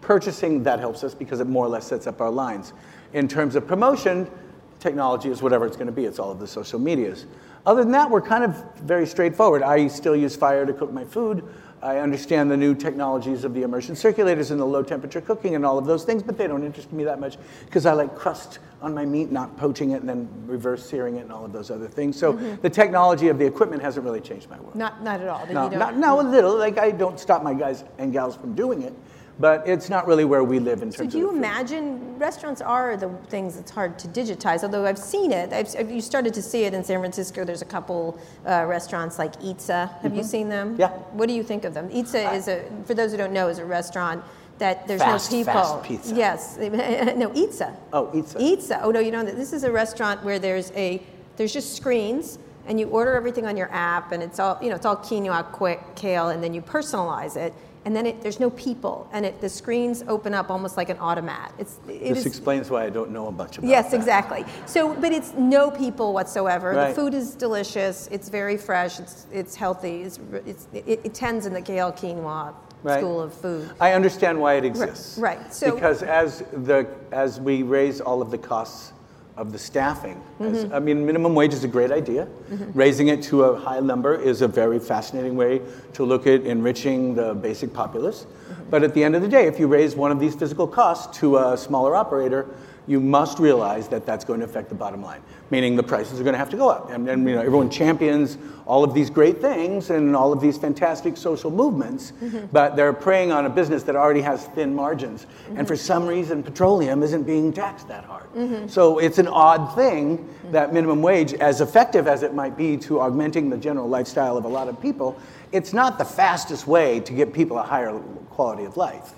purchasing, 0.00 0.62
that 0.62 0.78
helps 0.78 1.02
us 1.02 1.14
because 1.14 1.40
it 1.40 1.46
more 1.46 1.64
or 1.64 1.68
less 1.68 1.86
sets 1.86 2.06
up 2.06 2.20
our 2.20 2.30
lines. 2.30 2.72
In 3.12 3.26
terms 3.26 3.56
of 3.56 3.66
promotion, 3.66 4.30
technology 4.78 5.30
is 5.30 5.42
whatever 5.42 5.66
it's 5.66 5.76
going 5.76 5.86
to 5.86 5.92
be. 5.92 6.04
It's 6.04 6.18
all 6.18 6.30
of 6.30 6.38
the 6.38 6.46
social 6.46 6.78
medias. 6.78 7.26
Other 7.66 7.82
than 7.82 7.92
that, 7.92 8.10
we're 8.10 8.22
kind 8.22 8.44
of 8.44 8.64
very 8.76 9.06
straightforward. 9.06 9.62
I 9.62 9.88
still 9.88 10.16
use 10.16 10.36
fire 10.36 10.64
to 10.64 10.72
cook 10.72 10.92
my 10.92 11.04
food. 11.04 11.44
I 11.82 11.98
understand 11.98 12.50
the 12.50 12.56
new 12.56 12.74
technologies 12.74 13.44
of 13.44 13.54
the 13.54 13.62
immersion 13.62 13.94
circulators 13.94 14.50
and 14.50 14.60
the 14.60 14.64
low 14.64 14.82
temperature 14.82 15.20
cooking 15.20 15.54
and 15.54 15.64
all 15.64 15.78
of 15.78 15.86
those 15.86 16.04
things, 16.04 16.22
but 16.22 16.36
they 16.36 16.46
don't 16.46 16.64
interest 16.64 16.92
me 16.92 17.04
that 17.04 17.20
much 17.20 17.36
because 17.66 17.86
I 17.86 17.92
like 17.92 18.16
crust 18.16 18.58
on 18.80 18.94
my 18.94 19.04
meat, 19.04 19.30
not 19.30 19.56
poaching 19.56 19.92
it 19.92 20.00
and 20.00 20.08
then 20.08 20.28
reverse 20.46 20.88
searing 20.88 21.16
it 21.16 21.22
and 21.22 21.32
all 21.32 21.44
of 21.44 21.52
those 21.52 21.70
other 21.70 21.88
things. 21.88 22.16
So 22.16 22.32
mm-hmm. 22.32 22.60
the 22.62 22.70
technology 22.70 23.28
of 23.28 23.38
the 23.38 23.46
equipment 23.46 23.82
hasn't 23.82 24.04
really 24.04 24.20
changed 24.20 24.48
my 24.50 24.58
world. 24.60 24.74
Not, 24.74 25.02
not 25.02 25.20
at 25.20 25.28
all. 25.28 25.46
No, 25.46 25.68
not, 25.68 25.96
no, 25.96 26.20
a 26.20 26.22
little. 26.22 26.56
Like 26.56 26.78
I 26.78 26.90
don't 26.90 27.18
stop 27.18 27.42
my 27.42 27.54
guys 27.54 27.84
and 27.98 28.12
gals 28.12 28.36
from 28.36 28.54
doing 28.54 28.82
it, 28.82 28.94
but 29.40 29.66
it's 29.68 29.88
not 29.88 30.06
really 30.06 30.24
where 30.24 30.42
we 30.42 30.58
live 30.58 30.82
in 30.82 30.88
terms 30.90 31.00
of. 31.00 31.06
So 31.06 31.10
do 31.10 31.18
you 31.18 31.30
imagine 31.30 32.18
restaurants 32.18 32.60
are 32.60 32.96
the 32.96 33.08
things 33.28 33.56
that's 33.56 33.70
hard 33.70 33.98
to 34.00 34.08
digitize? 34.08 34.62
Although 34.62 34.84
I've 34.84 34.98
seen 34.98 35.32
it, 35.32 35.52
I've, 35.52 35.90
you 35.90 36.00
started 36.00 36.34
to 36.34 36.42
see 36.42 36.64
it 36.64 36.74
in 36.74 36.82
San 36.82 36.98
Francisco. 36.98 37.44
There's 37.44 37.62
a 37.62 37.66
couple 37.66 38.18
uh, 38.46 38.64
restaurants 38.66 39.18
like 39.18 39.40
Eatsa. 39.40 40.00
Have 40.00 40.16
you 40.16 40.24
seen 40.24 40.48
them? 40.48 40.72
Mm-hmm. 40.72 40.80
Yeah. 40.80 40.88
What 41.12 41.28
do 41.28 41.34
you 41.34 41.42
think 41.42 41.64
of 41.64 41.74
them? 41.74 41.88
Eatsa 41.90 42.34
is 42.34 42.48
a, 42.48 42.64
for 42.84 42.94
those 42.94 43.12
who 43.12 43.16
don't 43.16 43.32
know, 43.32 43.48
is 43.48 43.58
a 43.58 43.64
restaurant 43.64 44.24
that 44.58 44.88
there's 44.88 45.00
Fast, 45.00 45.30
no 45.30 45.38
people. 45.38 45.52
fast 45.52 45.82
pizza. 45.84 46.14
Yes, 46.14 46.56
no 46.58 47.30
Eatsa. 47.30 47.76
Oh, 47.92 48.06
Eatsa. 48.08 48.36
Eatsa. 48.40 48.80
Oh 48.82 48.90
no, 48.90 48.98
you 49.00 49.12
don't. 49.12 49.26
This 49.26 49.52
is 49.52 49.62
a 49.62 49.70
restaurant 49.70 50.22
where 50.24 50.38
there's 50.38 50.72
a 50.72 51.00
there's 51.36 51.52
just 51.52 51.76
screens 51.76 52.38
and 52.66 52.78
you 52.78 52.88
order 52.88 53.14
everything 53.14 53.46
on 53.46 53.56
your 53.56 53.72
app 53.72 54.10
and 54.12 54.22
it's 54.22 54.40
all 54.40 54.58
you 54.60 54.68
know 54.68 54.74
it's 54.74 54.84
all 54.84 54.96
quinoa, 54.96 55.44
quick, 55.52 55.80
kale, 55.94 56.30
and 56.30 56.42
then 56.42 56.52
you 56.52 56.60
personalize 56.60 57.36
it. 57.36 57.54
And 57.84 57.94
then 57.96 58.06
it, 58.06 58.20
there's 58.20 58.40
no 58.40 58.50
people, 58.50 59.08
and 59.12 59.24
it, 59.24 59.40
the 59.40 59.48
screens 59.48 60.04
open 60.08 60.34
up 60.34 60.50
almost 60.50 60.76
like 60.76 60.90
an 60.90 60.98
automat. 60.98 61.52
It's 61.58 61.78
it 61.88 62.00
This 62.10 62.18
is- 62.18 62.26
explains 62.26 62.68
why 62.70 62.84
I 62.84 62.90
don't 62.90 63.10
know 63.10 63.28
a 63.28 63.32
bunch 63.32 63.56
about 63.58 63.68
Yes, 63.70 63.90
that. 63.92 63.96
exactly. 63.96 64.44
So, 64.66 64.94
but 64.94 65.12
it's 65.12 65.32
no 65.34 65.70
people 65.70 66.12
whatsoever. 66.12 66.72
Right. 66.72 66.88
The 66.88 66.94
food 66.94 67.14
is 67.14 67.34
delicious. 67.34 68.08
It's 68.12 68.28
very 68.28 68.56
fresh. 68.58 68.98
It's 69.00 69.26
it's 69.32 69.54
healthy. 69.56 70.02
It's, 70.02 70.18
it's 70.44 70.66
it, 70.74 71.00
it 71.04 71.14
tends 71.14 71.46
in 71.46 71.54
the 71.54 71.62
kale 71.62 71.92
quinoa 71.92 72.54
Right. 72.84 73.00
school 73.00 73.20
of 73.20 73.34
food. 73.34 73.70
I 73.80 73.92
understand 73.92 74.40
why 74.40 74.54
it 74.54 74.64
exists. 74.64 75.18
right. 75.18 75.52
So- 75.52 75.74
because 75.74 76.02
as 76.02 76.44
the 76.52 76.86
as 77.10 77.40
we 77.40 77.62
raise 77.62 78.00
all 78.00 78.20
of 78.22 78.30
the 78.30 78.38
costs 78.38 78.92
of 79.38 79.52
the 79.52 79.58
staffing, 79.58 80.20
as, 80.40 80.64
Mm-hmm. 80.64 80.74
I 80.74 80.80
mean, 80.80 81.06
minimum 81.06 81.34
wage 81.34 81.54
is 81.54 81.62
a 81.62 81.68
great 81.68 81.92
idea. 81.92 82.26
Raising 82.74 83.08
it 83.08 83.22
to 83.24 83.44
a 83.44 83.58
high 83.58 83.78
number 83.78 84.16
is 84.16 84.42
a 84.42 84.48
very 84.48 84.80
fascinating 84.80 85.36
way 85.36 85.62
to 85.92 86.04
look 86.04 86.26
at 86.26 86.44
enriching 86.44 87.14
the 87.14 87.34
basic 87.34 87.72
populace. 87.72 88.26
Mm-hmm. 88.26 88.70
But 88.70 88.82
at 88.82 88.94
the 88.94 89.04
end 89.04 89.14
of 89.14 89.22
the 89.22 89.28
day, 89.28 89.46
if 89.46 89.60
you 89.60 89.68
raise 89.68 89.94
one 89.94 90.10
of 90.10 90.18
these 90.18 90.34
physical 90.34 90.66
costs 90.66 91.18
to 91.20 91.38
a 91.38 91.56
smaller 91.56 91.94
operator, 91.94 92.46
you 92.88 93.00
must 93.00 93.38
realize 93.38 93.86
that 93.88 94.06
that's 94.06 94.24
going 94.24 94.40
to 94.40 94.46
affect 94.46 94.70
the 94.70 94.74
bottom 94.74 95.02
line, 95.02 95.20
meaning 95.50 95.76
the 95.76 95.82
prices 95.82 96.18
are 96.18 96.24
going 96.24 96.32
to 96.32 96.38
have 96.38 96.50
to 96.50 96.56
go 96.56 96.68
up. 96.68 96.90
And, 96.90 97.08
and 97.08 97.28
you 97.28 97.34
know, 97.34 97.42
everyone 97.42 97.70
champions 97.70 98.38
all 98.68 98.84
of 98.84 98.92
these 98.92 99.08
great 99.08 99.40
things 99.40 99.88
and 99.88 100.14
all 100.14 100.30
of 100.30 100.40
these 100.40 100.58
fantastic 100.58 101.16
social 101.16 101.50
movements, 101.50 102.12
mm-hmm. 102.12 102.46
but 102.52 102.76
they're 102.76 102.92
preying 102.92 103.32
on 103.32 103.46
a 103.46 103.48
business 103.48 103.82
that 103.84 103.96
already 103.96 104.20
has 104.20 104.44
thin 104.48 104.74
margins. 104.74 105.26
And 105.48 105.56
mm-hmm. 105.56 105.66
for 105.66 105.74
some 105.76 106.06
reason, 106.06 106.42
petroleum 106.42 107.02
isn't 107.02 107.22
being 107.22 107.50
taxed 107.50 107.88
that 107.88 108.04
hard. 108.04 108.30
Mm-hmm. 108.34 108.68
So 108.68 108.98
it's 108.98 109.18
an 109.18 109.26
odd 109.26 109.74
thing 109.74 110.28
that 110.50 110.74
minimum 110.74 111.00
wage, 111.00 111.32
as 111.34 111.62
effective 111.62 112.06
as 112.06 112.22
it 112.22 112.34
might 112.34 112.58
be 112.58 112.76
to 112.78 113.00
augmenting 113.00 113.48
the 113.48 113.56
general 113.56 113.88
lifestyle 113.88 114.36
of 114.36 114.44
a 114.44 114.48
lot 114.48 114.68
of 114.68 114.80
people, 114.82 115.18
it's 115.50 115.72
not 115.72 115.96
the 115.96 116.04
fastest 116.04 116.66
way 116.66 117.00
to 117.00 117.12
get 117.14 117.32
people 117.32 117.58
a 117.58 117.62
higher 117.62 117.98
quality 118.30 118.64
of 118.64 118.76
life. 118.76 119.14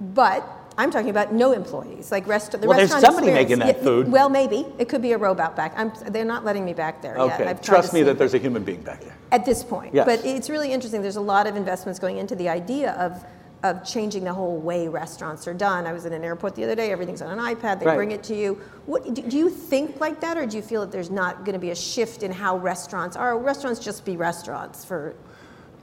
But 0.00 0.46
I'm 0.78 0.90
talking 0.90 1.10
about 1.10 1.32
no 1.32 1.52
employees, 1.52 2.10
like 2.10 2.26
rest, 2.26 2.52
the 2.52 2.58
Well, 2.66 2.76
there's 2.76 2.90
restaurant 2.90 3.14
somebody 3.14 3.28
experience. 3.28 3.66
making 3.66 3.74
that 3.74 3.82
food. 3.84 4.10
Well, 4.10 4.28
maybe 4.30 4.66
it 4.78 4.88
could 4.88 5.02
be 5.02 5.12
a 5.12 5.18
robot 5.18 5.54
back. 5.54 5.74
I'm, 5.76 5.92
they're 6.08 6.24
not 6.24 6.44
letting 6.44 6.64
me 6.64 6.72
back 6.72 7.02
there 7.02 7.16
yet. 7.18 7.40
Okay, 7.40 7.58
trust 7.62 7.92
me 7.92 8.02
that 8.04 8.16
there's 8.18 8.34
a 8.34 8.38
human 8.38 8.64
being 8.64 8.82
back 8.82 9.00
there. 9.02 9.14
at 9.32 9.44
this 9.44 9.62
point. 9.62 9.94
Yes. 9.94 10.06
But 10.06 10.24
it's 10.24 10.48
really 10.48 10.72
interesting. 10.72 11.02
There's 11.02 11.16
a 11.16 11.20
lot 11.20 11.46
of 11.46 11.56
investments 11.56 11.98
going 11.98 12.16
into 12.18 12.34
the 12.34 12.48
idea 12.48 12.92
of 12.92 13.24
of 13.64 13.84
changing 13.84 14.24
the 14.24 14.32
whole 14.34 14.56
way 14.58 14.88
restaurants 14.88 15.46
are 15.46 15.54
done. 15.54 15.86
I 15.86 15.92
was 15.92 16.04
in 16.04 16.12
an 16.12 16.24
airport 16.24 16.56
the 16.56 16.64
other 16.64 16.74
day. 16.74 16.90
Everything's 16.90 17.22
on 17.22 17.38
an 17.38 17.54
iPad. 17.54 17.78
They 17.78 17.86
Right. 17.86 17.94
bring 17.94 18.10
it 18.10 18.24
to 18.24 18.34
you. 18.34 18.58
What 18.86 19.14
do, 19.14 19.22
do 19.22 19.38
you 19.38 19.48
think 19.48 20.00
like 20.00 20.20
that, 20.20 20.36
or 20.36 20.46
do 20.46 20.56
you 20.56 20.62
feel 20.64 20.80
that 20.80 20.90
there's 20.90 21.12
not 21.12 21.44
going 21.44 21.52
to 21.52 21.60
be 21.60 21.70
a 21.70 21.74
shift 21.76 22.24
in 22.24 22.32
how 22.32 22.56
restaurants 22.56 23.14
are? 23.16 23.38
Restaurants 23.38 23.78
just 23.78 24.04
be 24.04 24.16
restaurants 24.16 24.84
for 24.84 25.14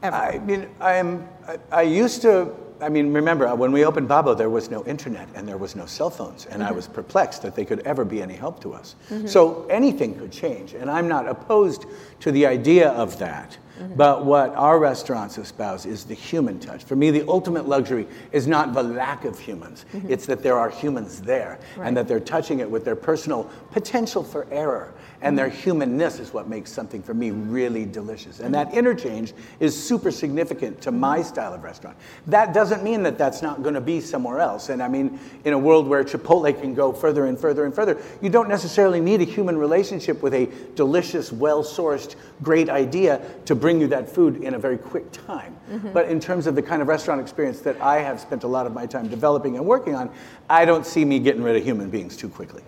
ever. 0.03 0.13
I 0.13 0.39
mean, 0.39 0.67
I'm, 0.81 1.25
I, 1.47 1.57
I 1.71 1.81
used 1.83 2.21
to, 2.23 2.51
I 2.81 2.89
mean, 2.89 3.13
remember, 3.13 3.47
uh, 3.47 3.55
when 3.55 3.71
we 3.71 3.85
opened 3.85 4.07
Babbo, 4.07 4.33
there 4.33 4.49
was 4.49 4.69
no 4.69 4.83
internet 4.85 5.27
and 5.35 5.47
there 5.47 5.57
was 5.57 5.75
no 5.75 5.85
cell 5.85 6.09
phones, 6.09 6.45
and 6.45 6.63
I 6.63 6.67
mm-hmm. 6.67 6.75
was 6.75 6.87
perplexed 6.87 7.41
that 7.41 7.55
they 7.55 7.65
could 7.65 7.79
ever 7.81 8.05
be 8.05 8.21
any 8.21 8.35
help 8.35 8.61
to 8.61 8.73
us. 8.73 8.95
Mm-hmm. 9.09 9.27
So 9.27 9.65
anything 9.69 10.17
could 10.17 10.31
change, 10.31 10.73
and 10.73 10.89
I'm 10.89 11.07
not 11.07 11.27
opposed 11.27 11.85
to 12.21 12.31
the 12.31 12.45
idea 12.45 12.89
of 12.89 13.19
that. 13.19 13.57
Mm-hmm. 13.79 13.95
But 13.95 14.25
what 14.25 14.53
our 14.55 14.77
restaurants 14.77 15.37
espouse 15.37 15.85
is 15.85 16.03
the 16.03 16.13
human 16.13 16.59
touch. 16.59 16.83
For 16.83 16.95
me, 16.95 17.11
the 17.11 17.25
ultimate 17.27 17.67
luxury 17.67 18.07
is 18.31 18.45
not 18.45 18.73
the 18.73 18.83
lack 18.83 19.25
of 19.25 19.39
humans, 19.39 19.85
it's 20.07 20.25
that 20.25 20.43
there 20.43 20.57
are 20.57 20.69
humans 20.69 21.21
there 21.21 21.59
Right. 21.77 21.87
and 21.87 21.97
that 21.97 22.07
they're 22.07 22.19
touching 22.19 22.59
it 22.59 22.69
with 22.69 22.83
their 22.85 22.95
personal 22.95 23.49
potential 23.71 24.23
for 24.23 24.47
error. 24.51 24.93
And 25.21 25.37
their 25.37 25.49
humanness 25.49 26.19
is 26.19 26.33
what 26.33 26.47
makes 26.47 26.71
something 26.71 27.03
for 27.03 27.13
me 27.13 27.31
really 27.31 27.85
delicious. 27.85 28.39
And 28.39 28.53
that 28.55 28.73
interchange 28.73 29.33
is 29.59 29.81
super 29.81 30.11
significant 30.11 30.81
to 30.81 30.91
my 30.91 31.21
style 31.21 31.53
of 31.53 31.63
restaurant. 31.63 31.97
That 32.27 32.53
doesn't 32.53 32.83
mean 32.83 33.03
that 33.03 33.17
that's 33.17 33.41
not 33.41 33.61
going 33.61 33.75
to 33.75 33.81
be 33.81 33.99
somewhere 33.99 34.39
else. 34.39 34.69
And 34.69 34.81
I 34.81 34.87
mean, 34.87 35.19
in 35.43 35.53
a 35.53 35.57
world 35.57 35.87
where 35.87 36.03
Chipotle 36.03 36.59
can 36.59 36.73
go 36.73 36.93
further 36.93 37.25
and 37.25 37.37
further 37.37 37.65
and 37.65 37.75
further, 37.75 38.01
you 38.21 38.29
don't 38.29 38.47
necessarily 38.47 39.01
need 39.01 39.21
a 39.21 39.25
human 39.25 39.57
relationship 39.57 40.21
with 40.21 40.33
a 40.33 40.47
delicious, 40.75 41.31
well 41.31 41.63
sourced, 41.63 42.15
great 42.41 42.69
idea 42.69 43.21
to 43.45 43.55
bring 43.55 43.81
you 43.81 43.87
that 43.87 44.09
food 44.09 44.37
in 44.37 44.53
a 44.53 44.59
very 44.59 44.77
quick 44.77 45.11
time. 45.11 45.55
But 45.93 46.09
in 46.09 46.19
terms 46.19 46.47
of 46.47 46.55
the 46.55 46.61
kind 46.61 46.81
of 46.81 46.87
restaurant 46.87 47.21
experience 47.21 47.59
that 47.61 47.79
I 47.81 47.99
have 47.99 48.19
spent 48.19 48.43
a 48.43 48.47
lot 48.47 48.65
of 48.65 48.73
my 48.73 48.85
time 48.85 49.07
developing 49.07 49.57
and 49.57 49.65
working 49.65 49.95
on, 49.95 50.09
I 50.49 50.65
don't 50.65 50.85
see 50.85 51.05
me 51.05 51.19
getting 51.19 51.43
rid 51.43 51.55
of 51.55 51.63
human 51.63 51.89
beings 51.89 52.15
too 52.17 52.29
quickly. 52.29 52.63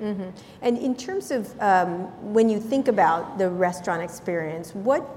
And 0.62 0.78
in 0.78 0.96
terms 0.96 1.32
of 1.32 1.60
um, 1.62 2.34
when 2.34 2.41
you 2.50 2.60
think 2.60 2.88
about 2.88 3.38
the 3.38 3.50
restaurant 3.50 4.02
experience, 4.02 4.74
what 4.74 5.08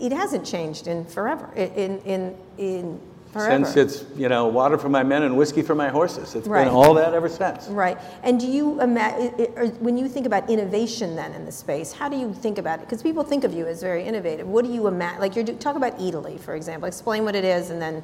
it 0.00 0.12
hasn't 0.12 0.46
changed 0.46 0.86
in 0.86 1.04
forever. 1.04 1.50
In 1.54 1.98
in 2.00 2.36
in 2.58 3.00
forever. 3.32 3.64
Since 3.64 3.76
it's, 3.76 4.18
you 4.18 4.28
know, 4.28 4.48
water 4.48 4.76
for 4.76 4.88
my 4.88 5.02
men 5.02 5.22
and 5.22 5.36
whiskey 5.36 5.62
for 5.62 5.74
my 5.74 5.88
horses. 5.88 6.34
It's 6.34 6.48
Right. 6.48 6.64
been 6.64 6.74
all 6.74 6.94
that 6.94 7.14
ever 7.14 7.28
since. 7.28 7.68
Right. 7.68 7.96
And 8.24 8.40
do 8.40 8.46
you 8.46 8.80
imagine, 8.80 9.30
when 9.78 9.96
you 9.96 10.08
think 10.08 10.26
about 10.26 10.50
innovation 10.50 11.14
then 11.14 11.32
in 11.34 11.44
the 11.44 11.52
space, 11.52 11.92
how 11.92 12.08
do 12.08 12.16
you 12.16 12.32
think 12.32 12.58
about 12.58 12.80
it? 12.80 12.86
Because 12.86 13.02
people 13.02 13.22
think 13.22 13.44
of 13.44 13.54
you 13.54 13.66
as 13.66 13.80
very 13.80 14.02
innovative. 14.04 14.48
What 14.48 14.64
do 14.64 14.72
you 14.72 14.88
imagine? 14.88 15.20
Like, 15.20 15.36
you're 15.36 15.44
talk 15.44 15.76
about 15.76 15.96
Eataly, 16.00 16.40
for 16.40 16.54
example. 16.56 16.88
Explain 16.88 17.24
what 17.24 17.36
it 17.36 17.44
is 17.44 17.70
and 17.70 17.80
then. 17.80 18.02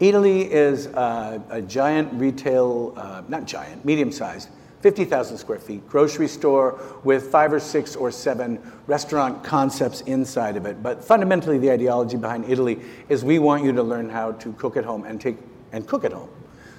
Eataly 0.00 0.48
is 0.48 0.86
uh, 0.88 1.38
a 1.50 1.60
giant 1.60 2.12
retail, 2.14 2.94
uh, 2.96 3.22
not 3.28 3.44
giant, 3.44 3.84
medium 3.84 4.10
sized, 4.10 4.48
50,000 4.84 5.38
square 5.38 5.58
feet 5.58 5.88
grocery 5.88 6.28
store 6.28 6.78
with 7.04 7.32
five 7.32 7.54
or 7.54 7.58
six 7.58 7.96
or 7.96 8.10
seven 8.10 8.60
restaurant 8.86 9.42
concepts 9.42 10.02
inside 10.02 10.58
of 10.58 10.66
it. 10.66 10.82
But 10.82 11.02
fundamentally, 11.02 11.56
the 11.56 11.70
ideology 11.70 12.18
behind 12.18 12.44
Eataly 12.44 12.84
is 13.08 13.24
we 13.24 13.38
want 13.38 13.64
you 13.64 13.72
to 13.72 13.82
learn 13.82 14.10
how 14.10 14.32
to 14.32 14.52
cook 14.52 14.76
at 14.76 14.84
home 14.84 15.06
and 15.06 15.18
take 15.18 15.38
and 15.72 15.88
cook 15.88 16.04
at 16.04 16.12
home. 16.12 16.28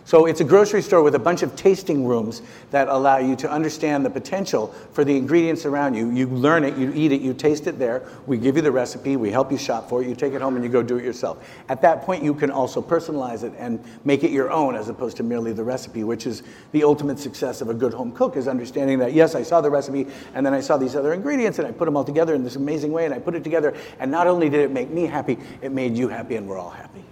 So 0.06 0.28
it's 0.28 0.40
a 0.40 0.44
grocery 0.44 0.84
store 0.84 1.02
with 1.02 1.16
a 1.16 1.20
bunch 1.20 1.42
of 1.42 1.56
tasting 1.56 2.06
rooms 2.06 2.44
that 2.70 2.90
allow 2.90 3.18
you 3.18 3.36
to 3.38 3.50
understand 3.50 4.06
the 4.06 4.10
potential 4.12 4.68
for 4.92 5.04
the 5.04 5.18
ingredients 5.18 5.66
around 5.66 5.96
you. 5.96 6.12
You 6.12 6.28
learn 6.28 6.64
it, 6.64 6.78
you 6.78 6.94
eat 6.94 7.12
it, 7.12 7.22
you 7.22 7.34
taste 7.34 7.66
it 7.66 7.80
there. 7.80 8.08
We 8.28 8.38
give 8.38 8.56
you 8.56 8.62
the 8.62 8.72
recipe, 8.72 9.16
we 9.16 9.32
help 9.32 9.52
you 9.52 9.58
shop 9.58 9.90
for 9.90 10.04
it, 10.04 10.08
you 10.08 10.14
take 10.14 10.34
it 10.34 10.42
home 10.42 10.58
and 10.58 10.64
you 10.64 10.70
go 10.70 10.84
do 10.84 10.98
it 10.98 11.04
yourself. 11.04 11.44
At 11.70 11.82
that 11.82 12.04
point, 12.04 12.24
you 12.24 12.36
can 12.36 12.52
also 12.52 12.84
personalize 12.84 13.42
it 13.44 13.54
and 13.58 13.84
make 14.04 14.24
it 14.24 14.30
your 14.30 14.52
own 14.52 14.76
as 14.76 14.90
opposed 14.90 15.18
to 15.18 15.24
merely 15.24 15.54
the 15.54 15.64
recipe, 15.64 16.04
which 16.04 16.28
is 16.28 16.44
the 16.72 16.84
ultimate 16.84 17.18
success 17.18 17.62
of 17.62 17.70
a 17.70 17.74
good 17.74 17.94
home 17.94 18.12
cook 18.12 18.38
is 18.38 18.48
understanding 18.48 19.00
that 19.00 19.14
yes, 19.14 19.34
I 19.34 19.42
saw 19.42 19.60
the 19.60 19.72
recipe 19.72 20.06
and 20.36 20.46
then 20.46 20.54
I 20.54 20.60
saw 20.60 20.78
these 20.78 20.96
other 20.96 21.14
ingredients 21.14 21.58
and 21.58 21.68
I 21.68 21.72
put 21.72 21.86
them 21.86 21.98
all 21.98 22.04
together 22.04 22.36
in 22.36 22.44
this 22.44 22.58
amazing 22.58 22.92
way 22.92 23.06
and 23.06 23.14
I 23.14 23.18
put 23.18 23.34
it 23.34 23.44
together 23.44 23.76
and 24.00 24.12
not 24.12 24.28
only 24.28 24.50
did 24.50 24.60
it 24.60 24.70
make 24.70 24.92
me 24.92 25.08
happy, 25.08 25.40
it 25.64 25.72
made 25.72 25.98
you 25.98 26.10
happy 26.10 26.36
and 26.36 26.48
we're 26.48 26.60
all 26.60 26.70
happy. 26.70 27.04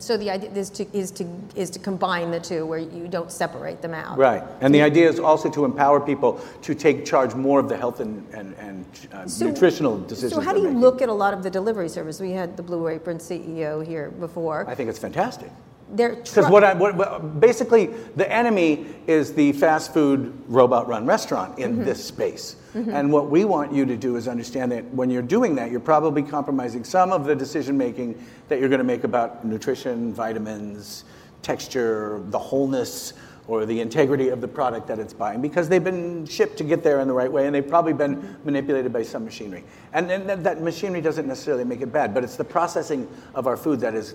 So 0.00 0.16
the 0.16 0.30
idea 0.30 0.50
is 0.50 0.68
to, 0.70 0.96
is 0.96 1.12
to, 1.12 1.26
is 1.54 1.70
to 1.70 1.78
combine 1.78 2.32
the 2.32 2.40
two 2.40 2.66
where 2.66 2.80
you 2.80 3.06
don't 3.06 3.30
separate 3.30 3.80
them 3.80 3.94
out. 3.94 4.18
Right. 4.18 4.42
And 4.60 4.74
the 4.74 4.82
idea 4.82 5.08
is 5.08 5.20
also 5.20 5.48
to 5.50 5.64
empower 5.64 6.00
people 6.00 6.40
to 6.62 6.74
take 6.74 7.04
charge 7.04 7.34
more 7.34 7.60
of 7.60 7.68
the 7.68 7.76
health 7.76 8.00
and, 8.00 8.26
and, 8.34 8.54
and 8.58 8.84
uh, 9.12 9.26
So- 9.28 9.46
nutritional 9.46 9.98
decisions. 10.00 10.32
So 10.34 10.40
how 10.40 10.52
do 10.52 10.58
you 10.58 10.64
making. 10.64 10.80
look 10.80 11.02
at 11.02 11.08
a 11.08 11.12
lot 11.12 11.34
of 11.34 11.44
the 11.44 11.50
delivery 11.50 11.88
service? 11.88 12.20
We 12.20 12.32
had 12.32 12.56
the 12.56 12.62
Blue 12.64 12.88
Apron 12.88 13.18
CEO 13.18 13.86
here 13.86 14.10
before. 14.10 14.68
I 14.68 14.74
think 14.74 14.90
it's 14.90 14.98
fantastic. 14.98 15.50
They're 15.92 16.16
Because 16.16 16.48
what 16.48 16.62
I, 16.64 16.74
what, 16.74 16.94
what- 16.94 17.40
basically, 17.40 17.86
the 18.16 18.30
enemy 18.32 18.86
is 19.06 19.32
the 19.34 19.52
fast 19.52 19.92
food 19.92 20.32
robot 20.48 20.86
run 20.88 21.04
restaurant 21.06 21.58
in 21.58 21.72
Mm-hmm. 21.76 21.84
this 21.84 22.04
space. 22.04 22.56
And 22.72 23.12
what 23.12 23.28
we 23.30 23.44
want 23.44 23.72
you 23.72 23.84
to 23.84 23.96
do 23.96 24.14
is 24.14 24.28
understand 24.28 24.70
that 24.70 24.84
when 24.94 25.10
you're 25.10 25.22
doing 25.22 25.56
that, 25.56 25.72
you're 25.72 25.80
probably 25.80 26.22
compromising 26.22 26.84
some 26.84 27.10
of 27.10 27.24
the 27.24 27.34
decision 27.34 27.76
making 27.76 28.24
that 28.48 28.60
you're 28.60 28.68
going 28.68 28.78
to 28.78 28.84
make 28.84 29.02
about 29.02 29.44
nutrition, 29.44 30.14
vitamins, 30.14 31.02
texture, 31.42 32.22
the 32.26 32.38
wholeness, 32.38 33.14
or 33.50 33.66
the 33.66 33.80
integrity 33.80 34.28
of 34.28 34.40
the 34.40 34.46
product 34.46 34.86
that 34.86 35.00
it's 35.00 35.12
buying 35.12 35.42
because 35.42 35.68
they've 35.68 35.82
been 35.82 36.24
shipped 36.24 36.56
to 36.56 36.62
get 36.62 36.84
there 36.84 37.00
in 37.00 37.08
the 37.08 37.12
right 37.12 37.30
way 37.30 37.46
and 37.46 37.54
they've 37.54 37.66
probably 37.66 37.92
been 37.92 38.36
manipulated 38.44 38.92
by 38.92 39.02
some 39.02 39.24
machinery. 39.24 39.64
And, 39.92 40.08
and 40.08 40.28
that, 40.28 40.44
that 40.44 40.62
machinery 40.62 41.00
doesn't 41.00 41.26
necessarily 41.26 41.64
make 41.64 41.80
it 41.80 41.92
bad, 41.92 42.14
but 42.14 42.22
it's 42.22 42.36
the 42.36 42.44
processing 42.44 43.08
of 43.34 43.48
our 43.48 43.56
food 43.56 43.80
that 43.80 43.96
is 43.96 44.14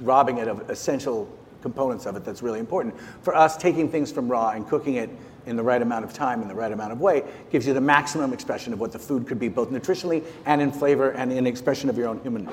robbing 0.00 0.38
it 0.38 0.48
of 0.48 0.68
essential 0.68 1.30
components 1.62 2.04
of 2.04 2.16
it 2.16 2.24
that's 2.24 2.42
really 2.42 2.58
important. 2.58 2.96
For 3.22 3.32
us, 3.36 3.56
taking 3.56 3.88
things 3.88 4.10
from 4.10 4.28
raw 4.28 4.50
and 4.50 4.68
cooking 4.68 4.96
it 4.96 5.08
in 5.46 5.54
the 5.54 5.62
right 5.62 5.80
amount 5.80 6.04
of 6.04 6.12
time 6.12 6.42
in 6.42 6.48
the 6.48 6.54
right 6.54 6.72
amount 6.72 6.90
of 6.90 7.00
way 7.00 7.22
gives 7.52 7.68
you 7.68 7.74
the 7.74 7.80
maximum 7.80 8.32
expression 8.32 8.72
of 8.72 8.80
what 8.80 8.90
the 8.90 8.98
food 8.98 9.24
could 9.28 9.38
be, 9.38 9.48
both 9.48 9.70
nutritionally 9.70 10.24
and 10.46 10.60
in 10.60 10.72
flavor 10.72 11.10
and 11.12 11.32
in 11.32 11.46
expression 11.46 11.88
of 11.88 11.96
your 11.96 12.08
own 12.08 12.20
human 12.22 12.48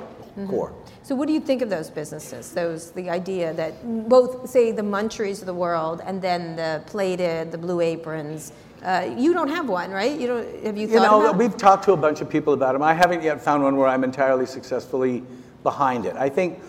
core. 0.48 0.74
So 1.04 1.16
what 1.16 1.28
do 1.28 1.34
you 1.34 1.40
think 1.40 1.62
of 1.62 1.70
those 1.70 1.90
businesses? 1.90 2.52
Those 2.52 2.92
the 2.92 3.10
idea 3.10 3.54
that 3.54 4.10
both 4.10 4.50
say 4.50 4.72
the 4.72 4.82
Munchery 4.82 5.40
of 5.40 5.46
the 5.46 5.54
world 5.54 6.02
and 6.06 6.22
then 6.22 6.56
the 6.56 6.84
plated, 6.86 7.52
the 7.52 7.58
blue 7.58 7.82
aprons. 7.82 8.52
Uh, 8.84 9.14
you 9.16 9.34
don't 9.34 9.50
have 9.50 9.70
one, 9.70 9.92
right? 9.92 10.20
You 10.20 10.28
don't. 10.28 10.66
Have 10.66 10.78
you 10.78 10.88
thought 10.88 10.94
You 10.94 11.00
know, 11.02 11.32
we've 11.34 11.56
talked 11.56 11.84
to 11.86 11.94
a 11.94 11.98
bunch 11.98 12.22
of 12.22 12.30
people 12.30 12.54
about 12.54 12.74
them. 12.74 12.82
I 12.82 12.94
haven't 12.94 13.22
yet 13.22 13.40
found 13.42 13.64
one 13.64 13.76
where 13.78 13.88
I'm 13.88 14.04
entirely 14.04 14.46
successfully 14.46 15.24
behind 15.64 16.06
it. 16.06 16.16
I 16.16 16.30
think 16.30 16.60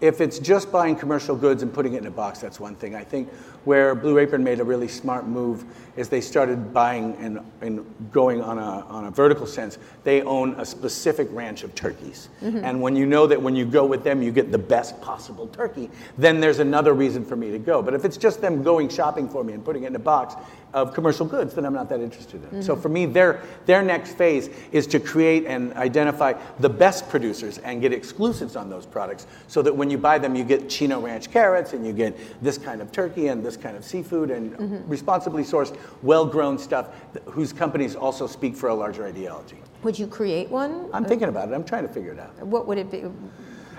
if 0.00 0.20
it's 0.20 0.38
just 0.38 0.72
buying 0.72 0.96
commercial 0.96 1.36
goods 1.36 1.62
and 1.62 1.72
putting 1.72 1.94
it 1.94 1.98
in 1.98 2.06
a 2.06 2.10
box, 2.10 2.40
that's 2.40 2.58
one 2.58 2.74
thing. 2.74 2.94
I 2.94 3.04
think 3.04 3.28
where 3.64 3.94
Blue 3.94 4.18
Apron 4.18 4.42
made 4.42 4.60
a 4.60 4.64
really 4.64 4.88
smart 4.88 5.26
move 5.26 5.64
is 5.96 6.08
they 6.08 6.20
started 6.20 6.72
buying 6.72 7.14
and, 7.16 7.40
and 7.60 7.84
going 8.12 8.40
on 8.40 8.58
a, 8.58 8.86
on 8.86 9.06
a 9.06 9.10
vertical 9.10 9.46
sense. 9.46 9.78
They 10.04 10.22
own 10.22 10.54
a 10.58 10.64
specific 10.64 11.28
ranch 11.30 11.62
of 11.62 11.74
turkeys. 11.74 12.28
Mm-hmm. 12.42 12.64
And 12.64 12.80
when 12.80 12.96
you 12.96 13.06
know 13.06 13.26
that 13.26 13.40
when 13.40 13.54
you 13.56 13.64
go 13.64 13.84
with 13.84 14.04
them, 14.04 14.22
you 14.22 14.32
get 14.32 14.50
the 14.50 14.58
best 14.58 15.00
possible 15.00 15.48
turkey, 15.48 15.90
then 16.16 16.40
there's 16.40 16.58
another 16.58 16.94
reason 16.94 17.24
for 17.24 17.36
me 17.36 17.50
to 17.50 17.58
go. 17.58 17.82
But 17.82 17.94
if 17.94 18.04
it's 18.04 18.16
just 18.16 18.40
them 18.40 18.62
going 18.62 18.88
shopping 18.88 19.28
for 19.28 19.44
me 19.44 19.52
and 19.52 19.64
putting 19.64 19.82
it 19.82 19.88
in 19.88 19.96
a 19.96 20.00
box 20.00 20.36
of 20.72 20.94
commercial 20.94 21.26
goods, 21.26 21.54
then 21.54 21.66
I'm 21.66 21.74
not 21.74 21.88
that 21.88 22.00
interested 22.00 22.42
in 22.50 22.58
it. 22.58 22.62
So 22.62 22.74
mm-hmm. 22.74 22.82
for 22.82 22.88
me, 22.88 23.06
their, 23.06 23.42
their 23.66 23.82
next 23.82 24.12
phase 24.16 24.48
is 24.70 24.86
to 24.88 25.00
create 25.00 25.44
and 25.46 25.72
identify 25.74 26.34
the 26.60 26.68
best 26.68 27.08
producers 27.08 27.58
and 27.58 27.80
get 27.80 27.92
exclusives 27.92 28.54
on 28.54 28.70
those 28.70 28.86
products 28.86 29.26
so 29.48 29.62
that 29.62 29.74
when 29.74 29.90
you 29.90 29.98
buy 29.98 30.18
them, 30.18 30.36
you 30.36 30.44
get 30.44 30.68
Chino 30.68 31.00
Ranch 31.00 31.30
carrots 31.30 31.72
and 31.72 31.84
you 31.84 31.92
get 31.92 32.16
this 32.42 32.56
kind 32.56 32.80
of 32.80 32.92
turkey 32.92 33.26
and 33.26 33.44
this 33.44 33.49
kind 33.56 33.76
of 33.76 33.84
seafood 33.84 34.30
and 34.30 34.88
responsibly 34.88 35.42
sourced, 35.42 35.76
well 36.02 36.26
grown 36.26 36.58
stuff 36.58 36.88
whose 37.26 37.52
companies 37.52 37.96
also 37.96 38.26
speak 38.26 38.56
for 38.56 38.68
a 38.68 38.74
larger 38.74 39.06
ideology. 39.06 39.58
Would 39.82 39.98
you 39.98 40.06
create 40.06 40.50
one? 40.50 40.88
I'm 40.92 41.04
thinking 41.04 41.28
about 41.28 41.48
it, 41.48 41.54
I'm 41.54 41.64
trying 41.64 41.86
to 41.86 41.92
figure 41.92 42.12
it 42.12 42.18
out. 42.18 42.36
What 42.46 42.66
would 42.66 42.78
it 42.78 42.90
be? 42.90 43.04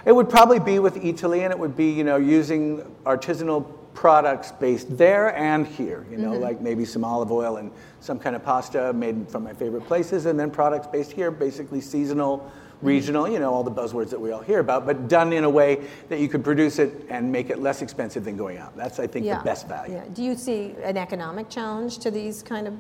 It 0.04 0.12
would 0.12 0.30
probably 0.30 0.60
be 0.60 0.80
with 0.80 0.96
Eataly, 0.96 1.42
and 1.44 1.52
it 1.52 1.60
would 1.60 1.76
be, 1.78 1.92
you 1.92 2.04
know, 2.04 2.18
using 2.18 2.80
artisanal 3.06 3.72
products 3.94 4.52
based 4.52 4.98
there 4.98 5.36
and 5.36 5.68
here. 5.68 6.06
You 6.10 6.18
know, 6.18 6.32
mm-hmm. 6.32 6.42
like 6.42 6.62
maybe 6.62 6.86
some 6.86 7.04
olive 7.04 7.32
oil 7.32 7.58
and 7.58 7.72
some 8.00 8.18
kind 8.18 8.36
of 8.36 8.44
pasta 8.44 8.94
made 8.94 9.30
from 9.30 9.44
my 9.44 9.54
favorite 9.54 9.86
places, 9.86 10.26
and 10.26 10.40
then 10.40 10.50
products 10.50 10.88
based 10.88 11.12
here, 11.12 11.30
basically 11.30 11.82
seasonal, 11.82 12.52
regional. 12.82 13.28
You 13.30 13.40
know, 13.40 13.54
all 13.54 13.64
the 13.64 13.72
buzzwords 13.72 14.10
that 14.10 14.20
we 14.20 14.32
all 14.32 14.42
hear 14.42 14.60
about, 14.60 14.86
but 14.86 15.08
done 15.08 15.34
in 15.34 15.44
a 15.44 15.50
way 15.50 15.88
that 16.10 16.20
you 16.20 16.28
could 16.28 16.44
produce 16.44 16.80
it 16.80 17.06
and 17.10 17.32
make 17.32 17.50
it 17.50 17.60
less 17.60 17.82
expensive 17.82 18.26
than 18.26 18.38
going 18.38 18.58
out. 18.58 18.76
That's, 18.76 19.00
I 19.00 19.08
think, 19.08 19.26
the 19.26 19.42
best 19.44 19.68
value. 19.68 19.96
Yeah. 19.96 20.06
Do 20.14 20.24
you 20.24 20.36
see 20.36 20.76
an 20.84 20.98
economic 20.98 21.50
challenge 21.50 22.00
to 22.00 22.12
these 22.12 22.44
kind 22.44 22.68
of 22.68 22.76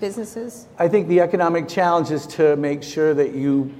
businesses? 0.00 0.66
I 0.78 0.88
think 0.88 1.08
the 1.08 1.20
economic 1.20 1.68
challenge 1.68 2.10
is 2.10 2.26
to 2.28 2.56
make 2.56 2.82
sure 2.82 3.14
that 3.14 3.34
you, 3.34 3.72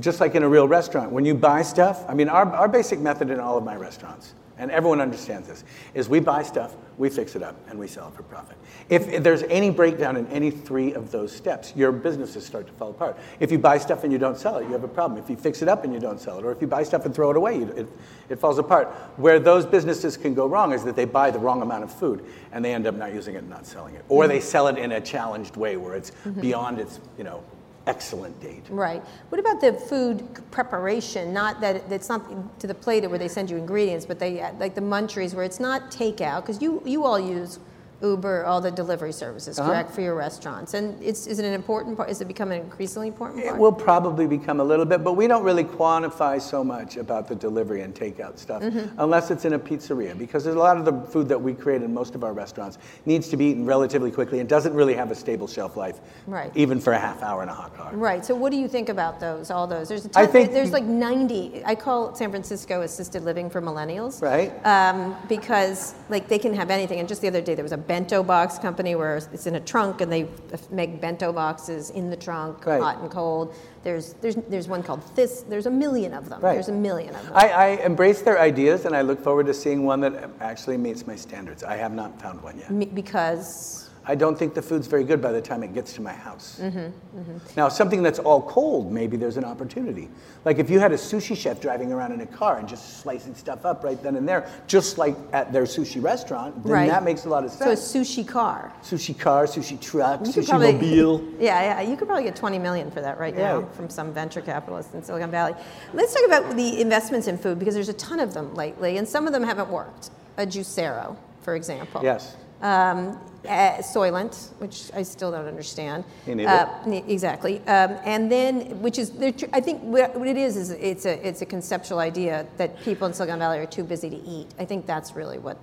just 0.00 0.20
like 0.20 0.34
in 0.34 0.42
a 0.42 0.48
real 0.48 0.66
restaurant, 0.66 1.12
when 1.12 1.24
you 1.24 1.34
buy 1.34 1.62
stuff, 1.62 2.04
I 2.08 2.14
mean, 2.14 2.28
our, 2.28 2.50
our 2.54 2.68
basic 2.68 2.98
method 2.98 3.30
in 3.30 3.38
all 3.38 3.58
of 3.58 3.64
my 3.64 3.76
restaurants, 3.76 4.34
and 4.62 4.70
everyone 4.70 5.00
understands 5.00 5.48
this, 5.48 5.64
is 5.92 6.08
we 6.08 6.20
buy 6.20 6.44
stuff, 6.44 6.76
we 6.96 7.10
fix 7.10 7.34
it 7.34 7.42
up, 7.42 7.56
and 7.68 7.76
we 7.76 7.88
sell 7.88 8.06
it 8.06 8.14
for 8.14 8.22
profit. 8.22 8.56
If, 8.88 9.08
if 9.08 9.24
there's 9.24 9.42
any 9.44 9.70
breakdown 9.70 10.16
in 10.16 10.26
any 10.28 10.52
three 10.52 10.94
of 10.94 11.10
those 11.10 11.34
steps, 11.34 11.72
your 11.74 11.90
businesses 11.90 12.46
start 12.46 12.68
to 12.68 12.72
fall 12.74 12.90
apart. 12.90 13.18
If 13.40 13.50
you 13.50 13.58
buy 13.58 13.78
stuff 13.78 14.04
and 14.04 14.12
you 14.12 14.18
don't 14.18 14.38
sell 14.38 14.58
it, 14.58 14.64
you 14.66 14.72
have 14.72 14.84
a 14.84 14.88
problem. 14.88 15.20
If 15.20 15.28
you 15.28 15.34
fix 15.34 15.62
it 15.62 15.68
up 15.68 15.82
and 15.82 15.92
you 15.92 15.98
don't 15.98 16.20
sell 16.20 16.38
it, 16.38 16.44
or 16.44 16.52
if 16.52 16.60
you 16.60 16.68
buy 16.68 16.84
stuff 16.84 17.04
and 17.04 17.12
throw 17.12 17.30
it 17.32 17.36
away, 17.36 17.58
you, 17.58 17.66
it, 17.70 17.88
it 18.28 18.38
falls 18.38 18.58
apart. 18.58 18.86
Where 19.16 19.40
those 19.40 19.66
businesses 19.66 20.16
can 20.16 20.32
go 20.32 20.46
wrong 20.46 20.72
is 20.72 20.84
that 20.84 20.94
they 20.94 21.06
buy 21.06 21.32
the 21.32 21.40
wrong 21.40 21.60
amount 21.60 21.82
of 21.82 21.92
food 21.92 22.24
and 22.52 22.64
they 22.64 22.72
end 22.72 22.86
up 22.86 22.94
not 22.94 23.12
using 23.12 23.34
it 23.34 23.38
and 23.38 23.50
not 23.50 23.66
selling 23.66 23.96
it. 23.96 24.04
Or 24.08 24.22
mm-hmm. 24.22 24.32
they 24.32 24.40
sell 24.40 24.68
it 24.68 24.78
in 24.78 24.92
a 24.92 25.00
challenged 25.00 25.56
way 25.56 25.76
where 25.76 25.96
it's 25.96 26.12
mm-hmm. 26.12 26.40
beyond 26.40 26.78
its, 26.78 27.00
you 27.18 27.24
know, 27.24 27.42
excellent 27.86 28.40
date. 28.40 28.64
Right. 28.70 29.02
What 29.28 29.40
about 29.40 29.60
the 29.60 29.72
food 29.72 30.40
preparation? 30.50 31.32
Not 31.32 31.60
that 31.60 31.90
it's 31.90 32.08
not 32.08 32.60
to 32.60 32.66
the 32.66 32.74
plate 32.74 33.08
where 33.08 33.18
they 33.18 33.28
send 33.28 33.50
you 33.50 33.56
ingredients, 33.56 34.06
but 34.06 34.18
they 34.18 34.42
like 34.58 34.74
the 34.74 34.80
Munchery 34.80 35.32
where 35.34 35.44
it's 35.44 35.60
not 35.60 35.90
takeout 35.90 36.42
because 36.42 36.60
you 36.60 36.82
you 36.84 37.04
all 37.04 37.20
use 37.20 37.58
Uber, 38.02 38.44
all 38.44 38.60
the 38.60 38.70
delivery 38.70 39.12
services, 39.12 39.58
Uh-huh. 39.58 39.70
correct, 39.70 39.90
for 39.92 40.00
your 40.00 40.14
restaurants. 40.14 40.74
And 40.74 41.00
it's, 41.02 41.26
is 41.26 41.38
it 41.38 41.44
an 41.44 41.52
important 41.54 41.96
part? 41.96 42.10
Is 42.10 42.20
it 42.20 42.26
becoming 42.28 42.58
an 42.60 42.64
increasingly 42.66 43.08
important 43.08 43.44
It 43.44 43.56
will 43.56 43.72
probably 43.72 44.26
become 44.26 44.60
a 44.60 44.64
little 44.64 44.84
bit, 44.84 45.02
but 45.04 45.14
we 45.14 45.26
don't 45.26 45.44
really 45.44 45.64
quantify 45.64 46.40
so 46.40 46.62
much 46.64 46.96
about 46.96 47.28
the 47.28 47.34
delivery 47.34 47.82
and 47.82 47.94
takeout 47.94 48.38
stuff 48.38 48.62
Mm-hmm. 48.62 48.98
unless 49.00 49.30
it's 49.30 49.44
in 49.44 49.54
a 49.54 49.58
pizzeria 49.58 50.16
because 50.16 50.44
there's 50.44 50.56
a 50.56 50.58
lot 50.58 50.76
of 50.76 50.84
the 50.84 50.92
food 51.10 51.28
that 51.28 51.40
we 51.40 51.54
create 51.54 51.82
in 51.82 51.92
most 51.94 52.14
of 52.14 52.22
our 52.24 52.32
restaurants 52.32 52.78
needs 53.06 53.28
to 53.28 53.36
be 53.36 53.46
eaten 53.46 53.64
relatively 53.66 54.10
quickly 54.10 54.40
and 54.40 54.48
doesn't 54.48 54.74
really 54.74 54.94
have 54.94 55.10
a 55.10 55.14
stable 55.14 55.46
shelf 55.46 55.76
life, 55.76 56.00
Right. 56.26 56.50
even 56.54 56.80
for 56.80 56.92
a 56.92 56.98
half 56.98 57.22
hour 57.22 57.42
in 57.42 57.48
a 57.48 57.54
hot 57.54 57.76
car. 57.76 57.90
Right. 57.94 58.24
So, 58.24 58.34
what 58.34 58.50
do 58.52 58.58
you 58.58 58.68
think 58.68 58.88
about 58.88 59.20
those? 59.20 59.50
All 59.50 59.66
those? 59.66 59.88
There's 59.88 60.04
a 60.06 60.10
I 60.14 60.24
ton, 60.24 60.32
think- 60.32 60.52
there's 60.52 60.72
like 60.72 60.84
90. 60.84 61.62
I 61.64 61.74
call 61.74 62.14
San 62.14 62.30
Francisco 62.30 62.82
assisted 62.82 63.22
living 63.24 63.48
for 63.50 63.60
millennials. 63.62 64.20
Right. 64.22 64.52
Um, 64.64 65.16
because 65.28 65.94
like 66.08 66.28
they 66.28 66.38
can 66.38 66.54
have 66.54 66.70
anything. 66.70 66.98
And 67.00 67.08
just 67.08 67.20
the 67.22 67.28
other 67.28 67.40
day 67.40 67.54
there 67.54 67.64
was 67.64 67.72
a 67.72 67.76
bento 67.92 68.22
box 68.22 68.58
company 68.58 68.94
where 68.94 69.16
it's 69.16 69.46
in 69.46 69.56
a 69.56 69.60
trunk 69.60 70.00
and 70.00 70.10
they 70.10 70.26
make 70.70 70.98
bento 70.98 71.30
boxes 71.30 71.90
in 71.90 72.08
the 72.08 72.16
trunk, 72.16 72.64
Right. 72.64 72.80
hot 72.80 72.96
and 73.02 73.10
cold. 73.10 73.54
There's 73.82 74.14
there's 74.22 74.36
there's 74.48 74.66
one 74.66 74.82
called 74.82 75.02
this. 75.14 75.42
There's 75.42 75.66
a 75.66 75.70
million 75.84 76.14
of 76.14 76.30
them. 76.30 76.40
Right. 76.40 76.54
There's 76.54 76.70
a 76.70 76.80
million 76.88 77.14
of 77.14 77.22
them. 77.24 77.32
I, 77.34 77.48
I 77.48 77.66
embrace 77.90 78.22
their 78.22 78.38
ideas 78.40 78.86
and 78.86 78.96
I 78.96 79.02
look 79.02 79.20
forward 79.22 79.44
to 79.46 79.54
seeing 79.54 79.84
one 79.84 80.00
that 80.00 80.14
actually 80.40 80.78
meets 80.78 81.06
my 81.06 81.16
standards. 81.16 81.62
I 81.62 81.76
have 81.76 81.92
not 81.92 82.18
found 82.18 82.40
one 82.42 82.56
yet. 82.58 82.94
Because 82.94 83.81
I 84.04 84.16
don't 84.16 84.36
think 84.36 84.54
the 84.54 84.62
food's 84.62 84.88
very 84.88 85.04
good 85.04 85.22
by 85.22 85.30
the 85.30 85.40
time 85.40 85.62
it 85.62 85.74
gets 85.74 85.92
to 85.94 86.00
my 86.02 86.12
house. 86.12 86.58
Mm-hmm, 86.60 87.36
Now, 87.56 87.68
something 87.68 88.02
that's 88.02 88.18
all 88.18 88.42
cold, 88.42 88.90
maybe 88.90 89.16
there's 89.16 89.36
an 89.36 89.44
opportunity. 89.44 90.08
Like 90.44 90.58
if 90.58 90.68
you 90.68 90.80
had 90.80 90.90
a 90.90 90.96
sushi 90.96 91.36
chef 91.36 91.60
driving 91.60 91.92
around 91.92 92.10
in 92.10 92.20
a 92.20 92.26
car 92.26 92.58
and 92.58 92.68
just 92.68 92.98
slicing 93.00 93.34
stuff 93.36 93.64
up 93.64 93.84
right 93.84 94.02
then 94.02 94.16
and 94.16 94.28
there, 94.28 94.50
just 94.66 94.98
like 94.98 95.16
at 95.32 95.52
their 95.52 95.62
sushi 95.64 96.02
restaurant, 96.02 96.64
then 96.64 96.72
Right. 96.72 96.88
that 96.90 97.04
makes 97.04 97.26
a 97.26 97.28
lot 97.28 97.44
of 97.44 97.52
sense. 97.52 97.80
so 97.80 98.00
a 98.00 98.02
sushi 98.02 98.26
car. 98.26 98.72
sushi 98.82 99.16
car, 99.16 99.44
sushi 99.46 99.80
truck, 99.80 100.26
You 100.26 100.32
sushi 100.32 100.48
probably- 100.48 100.72
mobile. 100.72 101.22
Yeah, 101.38 101.62
yeah. 101.62 101.80
You 101.82 101.96
could 101.96 102.08
probably 102.08 102.24
get 102.24 102.34
20 102.34 102.58
million 102.58 102.90
for 102.90 103.00
that 103.02 103.20
right 103.20 103.36
now 103.36 103.62
from 103.74 103.88
some 103.88 104.12
venture 104.12 104.40
capitalist 104.40 104.94
in 104.94 105.04
Silicon 105.04 105.30
Valley. 105.30 105.54
Let's 105.94 106.12
talk 106.12 106.24
about 106.26 106.56
the 106.56 106.80
investments 106.80 107.28
in 107.28 107.38
food 107.38 107.60
because 107.60 107.74
there's 107.74 107.88
a 107.88 107.92
ton 107.94 108.18
of 108.18 108.34
them 108.34 108.52
lately, 108.56 108.96
and 108.96 109.08
some 109.08 109.28
of 109.28 109.32
them 109.32 109.44
haven't 109.44 109.70
worked. 109.70 110.10
A 110.38 110.46
Juicero, 110.46 111.16
for 111.42 111.54
example. 111.54 112.00
Yes. 112.02 112.36
Um, 112.62 113.18
uh, 113.44 113.78
Soylent, 113.78 114.52
which 114.58 114.90
I 114.94 115.02
still 115.02 115.32
don't 115.32 115.46
understand. 115.48 116.04
Uh, 116.28 116.66
exactly. 117.08 117.58
Um, 117.66 117.98
and 118.04 118.30
then, 118.30 118.80
which 118.80 118.98
is, 118.98 119.10
I 119.52 119.60
think 119.60 119.82
what 119.82 120.16
what 120.16 120.28
it 120.28 120.36
is 120.36 120.56
is 120.56 120.70
it's 120.70 121.06
a 121.06 121.26
it's 121.26 121.42
a 121.42 121.46
conceptual 121.46 121.98
idea 121.98 122.46
that 122.56 122.80
people 122.82 123.06
in 123.08 123.12
Silicon 123.12 123.40
Valley 123.40 123.58
are 123.58 123.66
too 123.66 123.84
busy 123.84 124.08
to 124.10 124.16
eat. 124.16 124.46
I 124.58 124.64
think 124.64 124.86
that's 124.86 125.16
really 125.16 125.38
what 125.38 125.58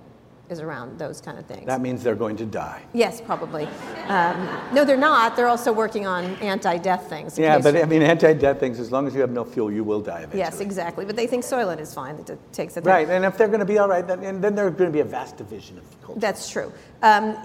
is 0.50 0.60
around 0.60 0.98
those 0.98 1.20
kind 1.20 1.38
of 1.38 1.46
things. 1.46 1.66
That 1.66 1.80
means 1.80 2.02
they're 2.02 2.14
going 2.14 2.36
to 2.36 2.46
die. 2.46 2.82
Yes, 2.92 3.20
probably. 3.20 3.66
Um, 4.08 4.48
no, 4.72 4.84
they're 4.84 4.96
not. 4.96 5.36
They're 5.36 5.48
also 5.48 5.72
working 5.72 6.06
on 6.06 6.24
anti-death 6.36 7.08
things. 7.08 7.38
Yeah, 7.38 7.58
but 7.58 7.76
I 7.76 7.84
mean, 7.84 8.02
anti-death 8.02 8.60
things, 8.60 8.80
as 8.80 8.90
long 8.90 9.06
as 9.06 9.14
you 9.14 9.20
have 9.20 9.30
no 9.30 9.44
fuel, 9.44 9.70
you 9.70 9.84
will 9.84 10.00
die 10.00 10.18
eventually. 10.18 10.38
yes, 10.38 10.60
exactly. 10.60 11.04
But 11.04 11.16
they 11.16 11.26
think 11.26 11.44
Soylent 11.44 11.80
is 11.80 11.94
fine. 11.94 12.16
It 12.16 12.38
takes 12.52 12.76
it. 12.76 12.84
Right, 12.84 13.08
and 13.08 13.24
if 13.24 13.36
they're 13.36 13.48
going 13.48 13.60
to 13.60 13.66
be 13.66 13.78
all 13.78 13.88
right, 13.88 14.06
then, 14.06 14.22
and 14.24 14.42
then 14.42 14.54
there's 14.54 14.74
going 14.74 14.90
to 14.90 14.92
be 14.92 15.00
a 15.00 15.04
vast 15.04 15.36
division 15.36 15.78
of 15.78 16.02
culture. 16.02 16.20
That's 16.20 16.48
true. 16.50 16.72
Um, 17.02 17.36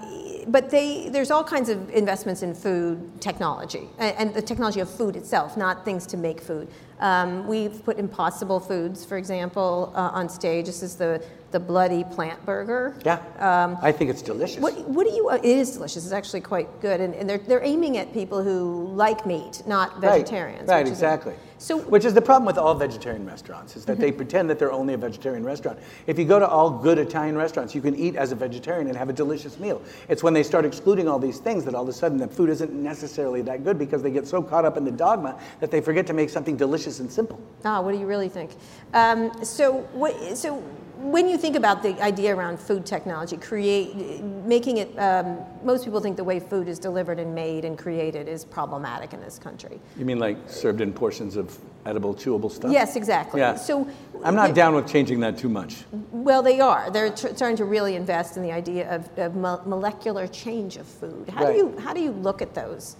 but 0.48 0.70
they, 0.70 1.08
there's 1.08 1.30
all 1.30 1.44
kinds 1.44 1.68
of 1.68 1.90
investments 1.90 2.42
in 2.42 2.54
food 2.54 3.20
technology 3.20 3.88
and, 3.98 4.16
and 4.16 4.34
the 4.34 4.42
technology 4.42 4.80
of 4.80 4.90
food 4.90 5.16
itself, 5.16 5.56
not 5.56 5.84
things 5.84 6.06
to 6.06 6.16
make 6.16 6.40
food. 6.40 6.68
Um, 7.00 7.46
we've 7.46 7.84
put 7.84 7.98
Impossible 7.98 8.60
Foods, 8.60 9.04
for 9.04 9.18
example, 9.18 9.92
uh, 9.94 10.10
on 10.12 10.28
stage. 10.28 10.66
This 10.66 10.82
is 10.82 10.96
the, 10.96 11.22
the 11.50 11.60
bloody 11.60 12.04
plant 12.04 12.44
burger. 12.44 12.96
yeah, 13.04 13.76
I 13.82 13.92
think 13.92 14.10
it's 14.10 14.22
delicious. 14.22 14.56
Um, 14.56 14.62
What, 14.62 14.88
what 14.88 15.06
do 15.06 15.12
you? 15.12 15.28
Uh, 15.28 15.36
it 15.36 15.44
is 15.44 15.72
delicious. 15.72 16.04
It's 16.04 16.12
actually 16.12 16.40
quite 16.40 16.80
good, 16.80 17.00
and, 17.00 17.14
and 17.14 17.28
they're 17.28 17.38
they're 17.38 17.64
aiming 17.64 17.98
at 17.98 18.12
people 18.12 18.42
who 18.42 18.88
like 18.94 19.26
meat, 19.26 19.62
not 19.66 20.00
vegetarians. 20.00 20.68
Right, 20.68 20.84
is- 20.86 20.90
exactly. 20.92 21.34
So 21.58 21.78
which 21.78 22.04
is 22.04 22.12
the 22.12 22.20
problem 22.20 22.44
with 22.44 22.58
all 22.58 22.74
vegetarian 22.74 23.24
restaurants 23.24 23.76
is 23.76 23.86
that 23.86 23.98
they 23.98 24.12
pretend 24.12 24.50
that 24.50 24.58
they're 24.58 24.72
only 24.72 24.92
a 24.92 24.98
vegetarian 24.98 25.42
restaurant. 25.42 25.78
If 26.06 26.18
you 26.18 26.26
go 26.26 26.38
to 26.38 26.46
all 26.46 26.68
good 26.68 26.98
Italian 26.98 27.34
restaurants, 27.34 27.74
you 27.74 27.80
can 27.80 27.96
eat 27.96 28.14
as 28.14 28.30
a 28.30 28.34
vegetarian 28.34 28.88
and 28.88 28.96
have 28.96 29.08
a 29.08 29.12
delicious 29.14 29.58
meal. 29.58 29.80
It's 30.10 30.22
when 30.22 30.34
they 30.34 30.42
start 30.42 30.66
excluding 30.66 31.08
all 31.08 31.18
these 31.18 31.38
things 31.38 31.64
that 31.64 31.74
all 31.74 31.84
of 31.84 31.88
a 31.88 31.94
sudden 31.94 32.18
the 32.18 32.28
food 32.28 32.50
isn't 32.50 32.74
necessarily 32.74 33.40
that 33.42 33.64
good 33.64 33.78
because 33.78 34.02
they 34.02 34.10
get 34.10 34.26
so 34.26 34.42
caught 34.42 34.66
up 34.66 34.76
in 34.76 34.84
the 34.84 34.90
dogma 34.90 35.40
that 35.60 35.70
they 35.70 35.80
forget 35.80 36.06
to 36.08 36.12
make 36.12 36.28
something 36.28 36.58
delicious 36.58 37.00
and 37.00 37.10
simple. 37.10 37.40
Ah, 37.64 37.80
what 37.80 37.92
do 37.92 37.98
you 37.98 38.06
really 38.06 38.28
think? 38.28 38.50
Um, 38.92 39.32
so, 39.42 39.78
what, 39.94 40.36
so 40.36 40.62
when 40.96 41.28
you 41.28 41.36
think 41.36 41.56
about 41.56 41.82
the 41.82 42.00
idea 42.02 42.34
around 42.34 42.58
food 42.58 42.86
technology, 42.86 43.36
create, 43.36 43.94
making 44.22 44.78
it, 44.78 44.98
um, 44.98 45.38
most 45.62 45.84
people 45.84 46.00
think 46.00 46.16
the 46.16 46.24
way 46.24 46.40
food 46.40 46.68
is 46.68 46.78
delivered 46.78 47.18
and 47.18 47.34
made 47.34 47.64
and 47.64 47.76
created 47.78 48.28
is 48.28 48.44
problematic 48.44 49.12
in 49.12 49.20
this 49.20 49.38
country. 49.38 49.78
You 49.98 50.04
mean 50.06 50.18
like 50.18 50.36
served 50.46 50.80
in 50.80 50.92
portions 50.92 51.36
of 51.36 51.58
edible, 51.84 52.14
chewable 52.14 52.50
stuff? 52.50 52.72
Yes, 52.72 52.96
exactly. 52.96 53.40
Yeah. 53.40 53.56
So, 53.56 53.88
I'm 54.24 54.34
not 54.34 54.54
down 54.54 54.74
with 54.74 54.88
changing 54.88 55.20
that 55.20 55.36
too 55.36 55.48
much. 55.50 55.84
Well, 56.10 56.42
they 56.42 56.60
are. 56.60 56.90
They're 56.90 57.10
tr- 57.10 57.28
starting 57.34 57.56
to 57.58 57.66
really 57.66 57.94
invest 57.94 58.36
in 58.36 58.42
the 58.42 58.52
idea 58.52 58.90
of, 58.92 59.18
of 59.18 59.36
mo- 59.36 59.60
molecular 59.66 60.26
change 60.26 60.76
of 60.76 60.86
food. 60.86 61.28
How 61.28 61.44
Right. 61.44 61.52
do 61.52 61.58
you 61.58 61.78
how 61.78 61.92
do 61.92 62.00
you 62.00 62.12
look 62.12 62.40
at 62.40 62.54
those? 62.54 62.96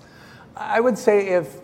I 0.57 0.81
would 0.81 0.99
say 0.99 1.29
if 1.29 1.61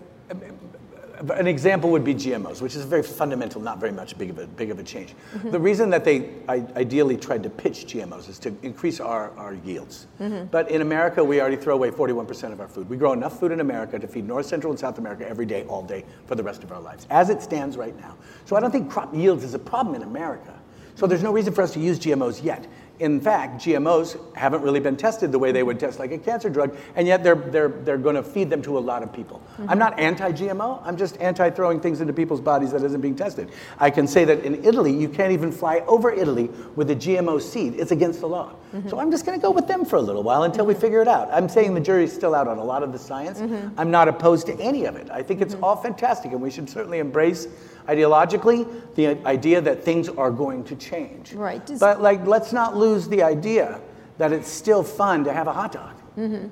an 1.30 1.46
example 1.46 1.90
would 1.90 2.04
be 2.04 2.14
GMOs, 2.14 2.60
which 2.60 2.74
is 2.74 2.84
a 2.84 2.86
very 2.86 3.02
fundamental, 3.02 3.60
not 3.60 3.78
very 3.78 3.92
much 3.92 4.16
big 4.18 4.30
of 4.30 4.38
a 4.38 4.46
big 4.46 4.70
of 4.70 4.78
a 4.78 4.82
change. 4.82 5.14
Mm-hmm. 5.34 5.50
The 5.50 5.58
reason 5.58 5.90
that 5.90 6.04
they 6.04 6.30
I, 6.48 6.64
ideally 6.76 7.16
tried 7.16 7.42
to 7.42 7.50
pitch 7.50 7.86
GMOs 7.86 8.28
is 8.28 8.38
to 8.40 8.54
increase 8.62 9.00
our, 9.00 9.30
our 9.36 9.54
yields. 9.54 10.06
Mm-hmm. 10.20 10.46
But 10.46 10.70
in 10.70 10.80
America, 10.80 11.22
we 11.22 11.40
already 11.40 11.56
throw 11.56 11.74
away 11.74 11.90
41% 11.90 12.52
of 12.52 12.60
our 12.60 12.68
food. 12.68 12.88
We 12.88 12.96
grow 12.96 13.12
enough 13.12 13.38
food 13.38 13.52
in 13.52 13.60
America 13.60 13.98
to 13.98 14.06
feed 14.06 14.26
North, 14.26 14.46
Central, 14.46 14.72
and 14.72 14.80
South 14.80 14.98
America 14.98 15.28
every 15.28 15.46
day, 15.46 15.64
all 15.64 15.82
day, 15.82 16.04
for 16.26 16.34
the 16.34 16.42
rest 16.42 16.62
of 16.62 16.72
our 16.72 16.80
lives, 16.80 17.06
as 17.10 17.30
it 17.30 17.42
stands 17.42 17.76
right 17.76 17.98
now. 18.00 18.16
So 18.44 18.56
I 18.56 18.60
don't 18.60 18.70
think 18.70 18.90
crop 18.90 19.14
yields 19.14 19.44
is 19.44 19.54
a 19.54 19.58
problem 19.58 19.94
in 19.94 20.02
America. 20.02 20.58
So 20.94 21.06
there's 21.06 21.22
no 21.22 21.32
reason 21.32 21.54
for 21.54 21.62
us 21.62 21.72
to 21.72 21.80
use 21.80 21.98
GMOs 21.98 22.44
yet. 22.44 22.66
In 23.02 23.20
fact, 23.20 23.60
GMOs 23.60 24.16
haven't 24.36 24.62
really 24.62 24.78
been 24.78 24.96
tested 24.96 25.32
the 25.32 25.38
way 25.38 25.50
they 25.50 25.64
would 25.64 25.80
test 25.80 25.98
like 25.98 26.12
a 26.12 26.18
cancer 26.18 26.48
drug, 26.48 26.76
and 26.94 27.04
yet 27.04 27.24
they're, 27.24 27.34
they're, 27.34 27.68
they're 27.68 27.98
going 27.98 28.14
to 28.14 28.22
feed 28.22 28.48
them 28.48 28.62
to 28.62 28.78
a 28.78 28.80
lot 28.80 29.02
of 29.02 29.12
people. 29.12 29.42
Mm-hmm. 29.54 29.70
I'm 29.70 29.78
not 29.78 29.98
anti 29.98 30.30
GMO, 30.30 30.80
I'm 30.84 30.96
just 30.96 31.20
anti 31.20 31.50
throwing 31.50 31.80
things 31.80 32.00
into 32.00 32.12
people's 32.12 32.40
bodies 32.40 32.70
that 32.70 32.84
isn't 32.84 33.00
being 33.00 33.16
tested. 33.16 33.50
I 33.80 33.90
can 33.90 34.06
say 34.06 34.24
that 34.26 34.44
in 34.44 34.64
Italy, 34.64 34.92
you 34.96 35.08
can't 35.08 35.32
even 35.32 35.50
fly 35.50 35.80
over 35.88 36.12
Italy 36.12 36.48
with 36.76 36.92
a 36.92 36.94
GMO 36.94 37.42
seed, 37.42 37.74
it's 37.74 37.90
against 37.90 38.20
the 38.20 38.28
law. 38.28 38.54
Mm-hmm. 38.72 38.88
So 38.88 39.00
I'm 39.00 39.10
just 39.10 39.26
going 39.26 39.36
to 39.36 39.42
go 39.42 39.50
with 39.50 39.66
them 39.66 39.84
for 39.84 39.96
a 39.96 40.00
little 40.00 40.22
while 40.22 40.44
until 40.44 40.64
we 40.64 40.72
mm-hmm. 40.72 40.80
figure 40.80 41.02
it 41.02 41.08
out. 41.08 41.28
I'm 41.32 41.48
saying 41.48 41.74
the 41.74 41.80
jury's 41.80 42.12
still 42.12 42.36
out 42.36 42.46
on 42.46 42.58
a 42.58 42.64
lot 42.64 42.84
of 42.84 42.92
the 42.92 43.00
science. 43.00 43.40
I'm 43.76 43.90
not 43.90 44.06
opposed 44.06 44.46
to 44.46 44.54
any 44.60 44.84
of 44.84 44.94
it. 44.94 45.10
I 45.10 45.24
think 45.24 45.40
it's 45.40 45.56
all 45.60 45.74
fantastic, 45.74 46.30
and 46.30 46.40
we 46.40 46.52
should 46.52 46.70
certainly 46.70 47.00
embrace 47.00 47.48
ideologically 47.88 48.66
the 48.94 49.08
idea 49.26 49.60
that 49.60 49.82
things 49.82 50.08
are 50.08 50.30
going 50.30 50.64
to 50.64 50.76
change. 50.76 51.32
Right. 51.32 51.64
Does- 51.64 51.80
But 51.80 52.00
like, 52.02 52.26
let's 52.26 52.52
not 52.52 52.76
lose 52.76 53.08
the 53.08 53.22
idea 53.22 53.80
that 54.18 54.32
it's 54.32 54.48
still 54.48 54.82
fun 54.82 55.24
to 55.24 55.32
have 55.32 55.46
a 55.46 55.52
hot 55.52 55.72
dog. 55.72 55.94
Mm-hmm. 56.16 56.48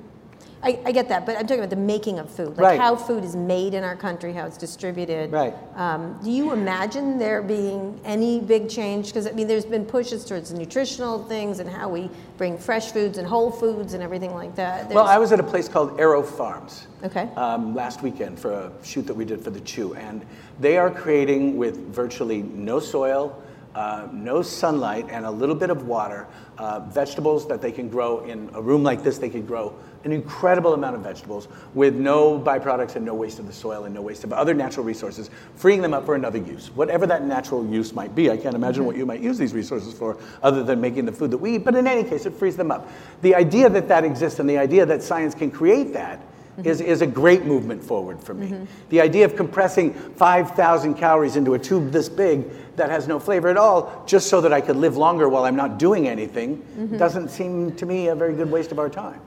I, 0.63 0.79
I 0.85 0.93
get 0.93 1.09
that, 1.09 1.25
but 1.25 1.37
I'm 1.37 1.47
talking 1.47 1.61
about 1.61 1.71
the 1.71 1.77
making 1.77 2.19
of 2.19 2.29
food, 2.31 2.49
like 2.49 2.59
Right. 2.59 2.81
how 2.81 2.95
food 2.95 3.25
is 3.25 3.35
made 3.35 3.73
in 3.73 3.83
our 3.83 3.97
country, 3.97 4.33
how 4.35 4.45
it's 4.45 4.59
distributed. 4.59 5.33
Right. 5.33 5.55
Um, 5.75 6.19
do 6.23 6.31
you 6.31 6.53
imagine 6.53 7.19
there 7.19 7.41
being 7.43 7.99
any 8.05 8.41
big 8.41 8.69
change? 8.69 9.07
Because 9.07 9.27
I 9.27 9.33
mean, 9.33 9.47
there's 9.47 9.65
been 9.65 9.87
pushes 9.87 10.25
towards 10.25 10.53
nutritional 10.53 11.25
things 11.25 11.61
and 11.61 11.71
how 11.71 11.89
we 11.89 12.11
bring 12.37 12.59
fresh 12.59 12.93
foods 12.93 13.17
and 13.17 13.27
whole 13.27 13.51
foods 13.51 13.95
and 13.95 14.03
everything 14.03 14.35
like 14.35 14.55
that. 14.57 14.91
Well, 14.91 15.07
I 15.07 15.17
was 15.17 15.33
at 15.33 15.41
a 15.41 15.45
place 15.45 15.67
called 15.69 15.97
AeroFarms. 15.99 16.83
Okay. 17.05 17.31
Um, 17.37 17.75
last 17.75 18.03
weekend 18.03 18.39
for 18.39 18.53
a 18.53 18.73
shoot 18.83 19.07
that 19.07 19.15
we 19.15 19.25
did 19.25 19.43
for 19.43 19.51
the 19.51 19.61
Chew, 19.61 19.95
and 19.95 20.25
they 20.59 20.77
are 20.77 20.91
creating 20.91 21.57
with 21.57 21.79
virtually 21.95 22.43
no 22.43 22.81
soil, 22.81 23.43
uh, 23.75 24.09
no 24.13 24.43
sunlight, 24.43 25.07
and 25.11 25.25
a 25.25 25.31
little 25.31 25.55
bit 25.55 25.71
of 25.71 25.87
water, 25.87 26.27
uh, 26.59 26.81
vegetables 26.81 27.49
that 27.49 27.63
they 27.63 27.73
can 27.73 27.89
grow 27.89 28.21
in 28.25 28.51
a 28.53 28.61
room 28.61 28.83
like 28.83 29.03
this. 29.03 29.17
They 29.17 29.31
can 29.31 29.47
grow 29.47 29.75
an 30.05 30.13
incredible 30.13 30.73
amount 30.73 30.97
of 30.97 31.03
vegetables 31.03 31.49
with 31.75 31.95
no 31.95 32.39
byproducts 32.39 32.97
and 32.97 33.05
no 33.05 33.15
waste 33.15 33.39
of 33.39 33.47
the 33.47 33.53
soil 33.53 33.85
and 33.85 33.95
no 33.95 34.01
waste 34.01 34.25
of 34.25 34.33
other 34.33 34.55
natural 34.55 34.85
resources, 34.85 35.31
freeing 35.57 35.83
them 35.83 35.93
up 35.93 36.07
for 36.07 36.15
another 36.15 36.39
use, 36.39 36.71
whatever 36.71 37.07
that 37.07 37.25
natural 37.25 37.67
use 37.67 37.93
might 37.93 38.15
be. 38.15 38.31
I 38.31 38.37
can't 38.37 38.55
imagine 38.55 38.85
what 38.85 38.97
you 38.97 39.05
might 39.05 39.21
use 39.21 39.37
these 39.37 39.53
resources 39.53 39.93
for 39.93 40.17
other 40.43 40.63
than 40.63 40.81
making 40.81 41.05
the 41.05 41.13
food 41.13 41.31
that 41.33 41.39
we 41.39 41.57
eat, 41.57 41.65
but 41.65 41.75
in 41.75 41.87
any 41.87 42.09
case, 42.09 42.25
it 42.25 42.33
frees 42.35 42.57
them 42.57 42.71
up. 42.71 42.89
The 43.23 43.35
idea 43.35 43.69
that 43.69 43.89
that 43.89 44.05
exists 44.05 44.41
and 44.41 44.49
the 44.49 44.59
idea 44.59 44.87
that 44.87 45.03
science 45.03 45.35
can 45.35 45.51
create 45.51 45.93
that 45.93 46.21
mm-hmm. 46.21 46.67
is, 46.67 46.81
is 46.81 47.03
a 47.03 47.07
great 47.07 47.45
movement 47.45 47.83
forward 47.83 48.23
for 48.23 48.33
me. 48.33 48.49
Mm-hmm. 48.49 48.65
The 48.89 49.01
idea 49.03 49.25
of 49.27 49.37
compressing 49.37 49.93
5,000 49.93 50.95
calories 50.95 51.37
into 51.37 51.55
a 51.55 51.59
tube 51.59 51.93
this 51.93 52.09
big 52.09 52.49
that 52.77 52.89
has 52.89 53.07
no 53.07 53.19
flavor 53.19 53.49
at 53.49 53.59
all, 53.59 54.03
just 54.07 54.29
so 54.29 54.41
that 54.41 54.53
I 54.53 54.63
could 54.63 54.77
live 54.77 54.97
longer 54.97 55.29
while 55.29 55.45
I'm 55.45 55.57
not 55.57 55.79
doing 55.79 56.09
anything, 56.09 56.59
mm-hmm. 56.59 56.97
doesn't 56.97 57.29
seem 57.29 57.75
to 57.77 57.85
me 57.85 58.09
a 58.09 58.15
very 58.15 58.35
good 58.35 58.51
waste 58.51 58.73
of 58.73 58.79
our 58.79 58.89
time. 58.89 59.21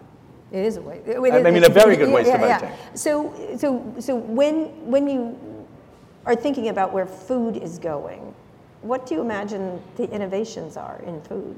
It 0.53 0.65
is 0.65 0.77
a 0.77 0.81
waste. 0.81 1.09
I 1.09 1.51
mean, 1.51 1.63
a 1.63 1.69
very 1.69 1.97
good 1.97 2.13
waste 2.13 2.29
of 2.29 2.41
our 2.41 2.59
time. 2.59 2.73
So, 2.93 3.33
so, 3.57 3.95
so 3.99 4.15
when 4.15 4.65
when 4.89 5.07
you 5.07 5.35
are 6.27 6.35
thinking 6.35 6.69
about 6.69 6.93
where 6.93 7.07
food 7.07 7.57
is 7.57 7.79
going, 7.79 8.35
what 8.83 9.07
do 9.07 9.15
you 9.15 9.21
imagine 9.21 9.81
the 9.95 10.09
innovations 10.11 10.77
are 10.77 11.01
in 11.07 11.21
food? 11.21 11.55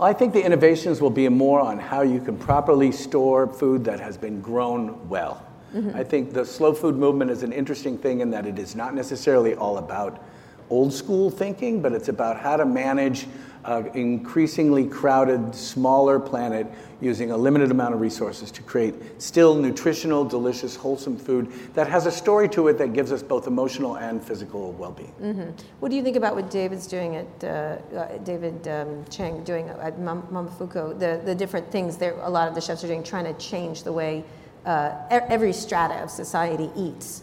I 0.00 0.14
think 0.14 0.32
the 0.32 0.42
innovations 0.42 1.02
will 1.02 1.10
be 1.10 1.28
more 1.28 1.60
on 1.60 1.78
how 1.78 2.00
you 2.00 2.18
can 2.18 2.38
properly 2.38 2.92
store 2.92 3.46
food 3.46 3.84
that 3.84 4.00
has 4.00 4.16
been 4.16 4.40
grown 4.40 5.06
well. 5.10 5.46
Mm-hmm. 5.74 5.94
I 5.94 6.02
think 6.02 6.32
the 6.32 6.46
slow 6.46 6.72
food 6.72 6.96
movement 6.96 7.30
is 7.30 7.42
an 7.42 7.52
interesting 7.52 7.98
thing 7.98 8.20
in 8.20 8.30
that 8.30 8.46
it 8.46 8.58
is 8.58 8.74
not 8.74 8.94
necessarily 8.94 9.54
all 9.54 9.76
about 9.76 10.24
old 10.70 10.94
school 10.94 11.30
thinking, 11.30 11.82
but 11.82 11.92
it's 11.92 12.08
about 12.08 12.38
how 12.38 12.56
to 12.56 12.64
manage 12.64 13.26
an 13.64 13.86
increasingly 13.94 14.86
crowded, 14.86 15.54
smaller 15.54 16.18
planet 16.18 16.66
using 17.00 17.32
a 17.32 17.36
limited 17.36 17.70
amount 17.70 17.94
of 17.94 18.00
resources 18.00 18.50
to 18.52 18.62
create 18.62 18.94
still 19.20 19.54
nutritional, 19.54 20.24
delicious, 20.24 20.76
wholesome 20.76 21.16
food 21.16 21.52
that 21.74 21.88
has 21.88 22.06
a 22.06 22.10
story 22.10 22.48
to 22.48 22.68
it 22.68 22.78
that 22.78 22.92
gives 22.92 23.10
us 23.12 23.22
both 23.22 23.46
emotional 23.46 23.96
and 23.96 24.22
physical 24.22 24.72
well-being. 24.72 25.54
What 25.80 25.88
do 25.90 25.96
you 25.96 26.02
think 26.02 26.16
about 26.16 26.34
what 26.34 26.50
David's 26.50 26.86
doing 26.86 27.16
at 27.16 27.44
uh, 27.44 27.46
uh, 27.46 28.18
David 28.18 28.68
um, 28.68 29.04
Chang 29.10 29.42
doing 29.44 29.68
at 29.68 29.98
Momofuku? 29.98 30.98
The 30.98 31.20
the 31.24 31.34
different 31.34 31.70
things 31.70 31.96
there. 31.96 32.14
A 32.20 32.30
lot 32.30 32.48
of 32.48 32.54
the 32.54 32.60
chefs 32.60 32.84
are 32.84 32.86
doing, 32.86 33.02
trying 33.02 33.24
to 33.24 33.34
change 33.34 33.82
the 33.82 33.92
way 33.92 34.24
uh, 34.64 34.92
every 35.10 35.52
strata 35.52 35.94
of 36.02 36.10
society 36.10 36.70
eats. 36.76 37.22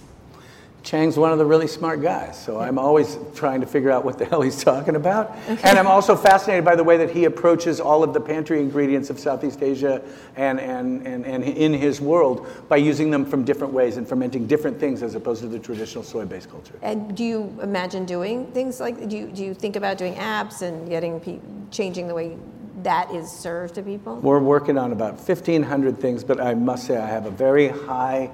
Chang's 0.83 1.17
one 1.17 1.31
of 1.31 1.37
the 1.37 1.45
really 1.45 1.67
smart 1.67 2.01
guys, 2.01 2.41
so 2.41 2.59
I'm 2.59 2.79
always 2.79 3.17
trying 3.35 3.61
to 3.61 3.67
figure 3.67 3.91
out 3.91 4.05
what 4.05 4.17
the 4.17 4.25
hell 4.29 4.41
he's 4.41 4.63
talking 4.63 4.95
about. 4.95 5.35
And 5.47 5.77
I'm 5.77 5.87
also 5.87 6.15
fascinated 6.15 6.63
by 6.63 6.75
the 6.75 6.83
way 6.83 6.97
that 6.97 7.09
he 7.09 7.25
approaches 7.25 7.79
all 7.79 8.03
of 8.03 8.13
the 8.13 8.21
pantry 8.21 8.59
ingredients 8.59 9.09
of 9.09 9.19
Southeast 9.19 9.61
Asia 9.61 10.01
and, 10.35 10.59
and, 10.59 11.05
and, 11.05 11.25
and 11.25 11.43
in 11.43 11.73
his 11.73 11.99
world 11.99 12.47
by 12.69 12.77
using 12.77 13.11
them 13.11 13.25
from 13.25 13.43
different 13.43 13.73
ways 13.73 13.97
and 13.97 14.07
fermenting 14.07 14.47
different 14.47 14.79
things 14.79 15.03
as 15.03 15.15
opposed 15.15 15.41
to 15.41 15.47
the 15.47 15.59
traditional 15.59 16.03
soy 16.03 16.25
based 16.25 16.49
culture. 16.49 16.73
And 16.81 17.15
do 17.15 17.23
you 17.23 17.57
imagine 17.61 18.05
doing 18.05 18.51
things 18.51 18.79
like? 18.79 19.09
Do 19.09 19.17
you, 19.17 19.27
do 19.27 19.43
you 19.43 19.53
think 19.53 19.75
about 19.75 19.97
doing 19.97 20.15
apps 20.15 20.61
and 20.61 20.87
getting 20.89 21.19
pe- 21.19 21.39
changing 21.71 22.07
the 22.07 22.13
way 22.13 22.37
that 22.83 23.11
is 23.11 23.29
served 23.29 23.75
to 23.75 23.81
people? 23.81 24.15
We're 24.17 24.39
working 24.39 24.77
on 24.77 24.91
about 24.91 25.15
1,500 25.15 25.97
things, 25.97 26.23
but 26.23 26.39
I 26.39 26.53
must 26.53 26.87
say 26.87 26.97
I 26.97 27.07
have 27.07 27.25
a 27.25 27.31
very 27.31 27.67
high 27.67 28.31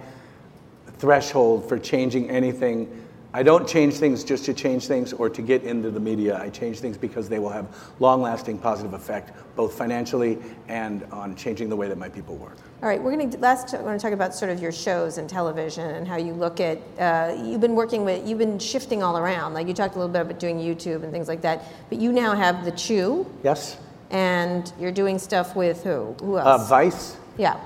threshold 1.00 1.68
for 1.68 1.78
changing 1.78 2.30
anything. 2.30 3.02
I 3.34 3.44
don't 3.44 3.68
change 3.68 3.96
things 3.96 4.24
just 4.24 4.46
to 4.46 4.54
change 4.54 4.88
things 4.88 5.12
or 5.12 5.30
to 5.30 5.42
get 5.42 5.64
into 5.64 5.92
the 5.92 6.00
media. 6.00 6.40
I 6.42 6.50
change 6.50 6.80
things 6.80 6.98
because 6.98 7.28
they 7.28 7.38
will 7.38 7.50
have 7.50 7.68
long 8.00 8.22
lasting 8.22 8.60
positive 8.60 8.94
effect, 8.94 9.34
both 9.58 9.74
financially 9.78 10.38
and 10.70 11.04
on 11.12 11.36
changing 11.36 11.68
the 11.68 11.76
way 11.76 11.90
that 11.90 11.98
my 11.98 12.08
people 12.08 12.38
work. 12.38 12.56
All 12.82 12.88
right, 12.88 13.02
we're 13.04 13.12
going 13.14 13.30
to 13.30 13.38
last. 13.40 13.74
I 13.74 13.82
want 13.82 14.00
to 14.00 14.02
talk 14.06 14.14
about 14.14 14.34
sort 14.34 14.52
of 14.52 14.62
your 14.62 14.72
shows 14.72 15.18
and 15.18 15.30
television 15.30 15.84
and 15.96 16.08
how 16.08 16.16
you 16.16 16.32
look 16.32 16.62
at. 16.62 16.78
Uh, 16.98 17.36
you've 17.44 17.60
been 17.60 17.76
working 17.76 18.06
with. 18.06 18.26
You've 18.26 18.38
been 18.40 18.58
shifting 18.58 19.04
all 19.04 19.18
around. 19.18 19.54
Like 19.54 19.68
you 19.68 19.74
talked 19.74 19.96
a 19.96 20.00
little 20.00 20.14
bit 20.14 20.22
about 20.22 20.40
doing 20.40 20.58
YouTube 20.60 21.04
and 21.04 21.12
things 21.12 21.28
like 21.28 21.42
that. 21.42 21.64
But 21.90 22.00
you 22.00 22.14
now 22.14 22.36
have 22.36 22.64
the 22.64 22.72
Chew, 22.72 23.26
Yes? 23.44 23.76
and 24.12 24.72
you're 24.80 24.94
doing 24.94 25.20
stuff 25.20 25.58
with 25.58 25.84
who? 25.84 26.16
Who 26.22 26.38
Uh, 26.38 26.44
else? 26.44 26.70
Vice. 26.70 27.18
yeah. 27.38 27.60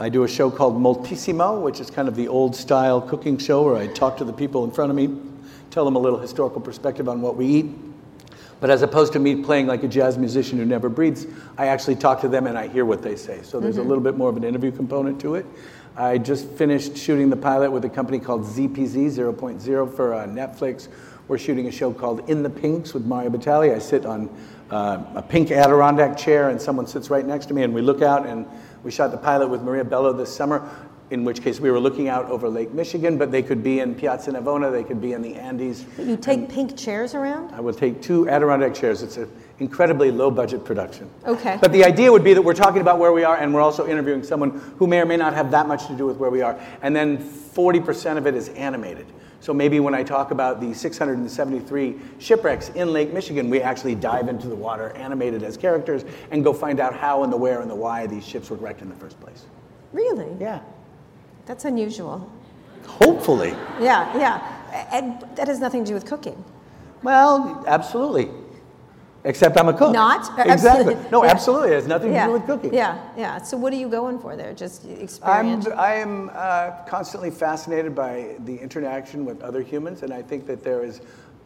I 0.00 0.08
do 0.08 0.24
a 0.24 0.28
show 0.28 0.50
called 0.50 0.80
Moltissimo, 0.80 1.60
which 1.60 1.78
is 1.78 1.90
kind 1.90 2.08
of 2.08 2.16
the 2.16 2.26
old 2.26 2.56
style 2.56 3.02
cooking 3.02 3.36
show 3.36 3.64
where 3.64 3.76
I 3.76 3.86
talk 3.86 4.16
to 4.16 4.24
the 4.24 4.32
people 4.32 4.64
in 4.64 4.70
front 4.70 4.88
of 4.88 4.96
me, 4.96 5.14
tell 5.70 5.84
them 5.84 5.94
a 5.94 5.98
little 5.98 6.18
historical 6.18 6.58
perspective 6.58 7.06
on 7.06 7.20
what 7.20 7.36
we 7.36 7.44
eat. 7.44 7.66
But 8.60 8.70
as 8.70 8.80
opposed 8.80 9.12
to 9.12 9.18
me 9.18 9.42
playing 9.42 9.66
like 9.66 9.82
a 9.82 9.88
jazz 9.88 10.16
musician 10.16 10.56
who 10.56 10.64
never 10.64 10.88
breathes, 10.88 11.26
I 11.58 11.66
actually 11.66 11.96
talk 11.96 12.22
to 12.22 12.28
them 12.28 12.46
and 12.46 12.56
I 12.56 12.68
hear 12.68 12.86
what 12.86 13.02
they 13.02 13.14
say. 13.14 13.42
So 13.42 13.60
there's 13.60 13.76
a 13.76 13.82
little 13.82 14.02
bit 14.02 14.16
more 14.16 14.30
of 14.30 14.38
an 14.38 14.44
interview 14.44 14.70
component 14.70 15.20
to 15.20 15.34
it. 15.34 15.44
I 15.96 16.16
just 16.16 16.48
finished 16.48 16.96
shooting 16.96 17.28
the 17.28 17.36
pilot 17.36 17.70
with 17.70 17.84
a 17.84 17.90
company 17.90 18.18
called 18.18 18.44
ZPZ 18.44 19.10
0.0 19.10 19.94
for 19.94 20.14
uh, 20.14 20.26
Netflix. 20.26 20.88
We're 21.28 21.36
shooting 21.36 21.68
a 21.68 21.72
show 21.72 21.92
called 21.92 22.28
In 22.30 22.42
the 22.42 22.48
Pinks 22.48 22.94
with 22.94 23.04
Mario 23.04 23.28
Batali. 23.28 23.74
I 23.74 23.78
sit 23.78 24.06
on 24.06 24.34
uh, 24.70 25.04
a 25.14 25.22
pink 25.22 25.50
Adirondack 25.50 26.16
chair 26.16 26.48
and 26.48 26.60
someone 26.60 26.86
sits 26.86 27.10
right 27.10 27.26
next 27.26 27.46
to 27.46 27.54
me 27.54 27.64
and 27.64 27.74
we 27.74 27.82
look 27.82 28.00
out 28.00 28.26
and 28.26 28.46
we 28.82 28.90
shot 28.90 29.10
the 29.10 29.16
pilot 29.16 29.48
with 29.48 29.62
Maria 29.62 29.84
Bello 29.84 30.12
this 30.12 30.34
summer, 30.34 30.68
in 31.10 31.24
which 31.24 31.42
case 31.42 31.58
we 31.58 31.70
were 31.70 31.80
looking 31.80 32.08
out 32.08 32.26
over 32.26 32.48
Lake 32.48 32.72
Michigan, 32.72 33.18
but 33.18 33.32
they 33.32 33.42
could 33.42 33.62
be 33.62 33.80
in 33.80 33.94
Piazza 33.94 34.30
Navona, 34.30 34.70
they 34.70 34.84
could 34.84 35.00
be 35.00 35.12
in 35.12 35.22
the 35.22 35.34
Andes. 35.34 35.84
You 35.98 36.16
take 36.16 36.48
pink 36.48 36.76
chairs 36.76 37.14
around. 37.14 37.52
I 37.52 37.60
will 37.60 37.74
take 37.74 38.00
two 38.00 38.28
Adirondack 38.28 38.74
chairs. 38.74 39.02
It's 39.02 39.16
an 39.16 39.28
incredibly 39.58 40.10
low 40.10 40.30
budget 40.30 40.64
production. 40.64 41.10
Okay. 41.26 41.58
But 41.60 41.72
the 41.72 41.84
idea 41.84 42.12
would 42.12 42.24
be 42.24 42.32
that 42.34 42.42
we're 42.42 42.54
talking 42.54 42.80
about 42.80 42.98
where 42.98 43.12
we 43.12 43.24
are 43.24 43.36
and 43.36 43.52
we're 43.52 43.60
also 43.60 43.88
interviewing 43.88 44.22
someone 44.22 44.50
who 44.78 44.86
may 44.86 45.00
or 45.00 45.06
may 45.06 45.16
not 45.16 45.34
have 45.34 45.50
that 45.50 45.66
much 45.66 45.86
to 45.88 45.96
do 45.96 46.06
with 46.06 46.16
where 46.16 46.30
we 46.30 46.42
are. 46.42 46.58
And 46.82 46.94
then 46.94 47.18
40% 47.18 48.16
of 48.16 48.26
it 48.26 48.34
is 48.34 48.48
animated. 48.50 49.06
So 49.40 49.54
maybe 49.54 49.80
when 49.80 49.94
I 49.94 50.02
talk 50.02 50.30
about 50.30 50.60
the 50.60 50.74
673 50.74 51.98
shipwrecks 52.18 52.68
in 52.70 52.92
Lake 52.92 53.12
Michigan, 53.12 53.48
we 53.48 53.62
actually 53.62 53.94
dive 53.94 54.28
into 54.28 54.48
the 54.48 54.54
water 54.54 54.90
animated 54.90 55.42
as 55.42 55.56
characters 55.56 56.04
and 56.30 56.44
go 56.44 56.52
find 56.52 56.78
out 56.78 56.94
how 56.94 57.24
and 57.24 57.32
the 57.32 57.36
where 57.36 57.60
and 57.60 57.70
the 57.70 57.74
why 57.74 58.06
these 58.06 58.26
ships 58.26 58.50
were 58.50 58.56
wrecked 58.56 58.82
in 58.82 58.90
the 58.90 58.94
first 58.96 59.18
place. 59.20 59.44
Really? 59.92 60.28
Yeah. 60.38 60.60
That's 61.46 61.64
unusual. 61.64 62.30
Hopefully. 62.86 63.50
Yeah, 63.80 64.16
yeah. 64.16 64.88
And 64.92 65.20
that 65.36 65.48
has 65.48 65.58
nothing 65.58 65.84
to 65.84 65.88
do 65.88 65.94
with 65.94 66.04
cooking. 66.04 66.44
Well, 67.02 67.64
absolutely. 67.66 68.28
Except 69.24 69.58
I'm 69.58 69.68
a 69.68 69.72
cook. 69.72 69.92
Not? 69.92 70.20
Exactly. 70.38 70.94
absolutely. 70.94 71.10
No, 71.10 71.24
Yeah. 71.24 71.30
absolutely. 71.30 71.70
It 71.70 71.74
has 71.74 71.86
nothing 71.86 72.12
yeah. 72.12 72.26
to 72.26 72.28
do 72.28 72.32
with 72.32 72.46
cooking. 72.46 72.74
Yeah, 72.74 72.98
yeah. 73.16 73.38
So 73.42 73.56
what 73.56 73.72
are 73.72 73.76
you 73.76 73.88
going 73.88 74.18
for 74.18 74.36
there? 74.36 74.54
Just 74.54 74.86
experience. 74.86 75.66
I'm. 75.66 75.78
I 75.78 75.94
am 75.94 76.30
uh, 76.34 76.70
constantly 76.86 77.30
fascinated 77.30 77.94
by 77.94 78.36
the 78.44 78.56
interaction 78.56 79.24
with 79.24 79.42
other 79.42 79.62
humans, 79.62 80.02
and 80.02 80.12
I 80.12 80.22
think 80.22 80.46
that 80.46 80.64
there 80.64 80.82
is, 80.82 81.00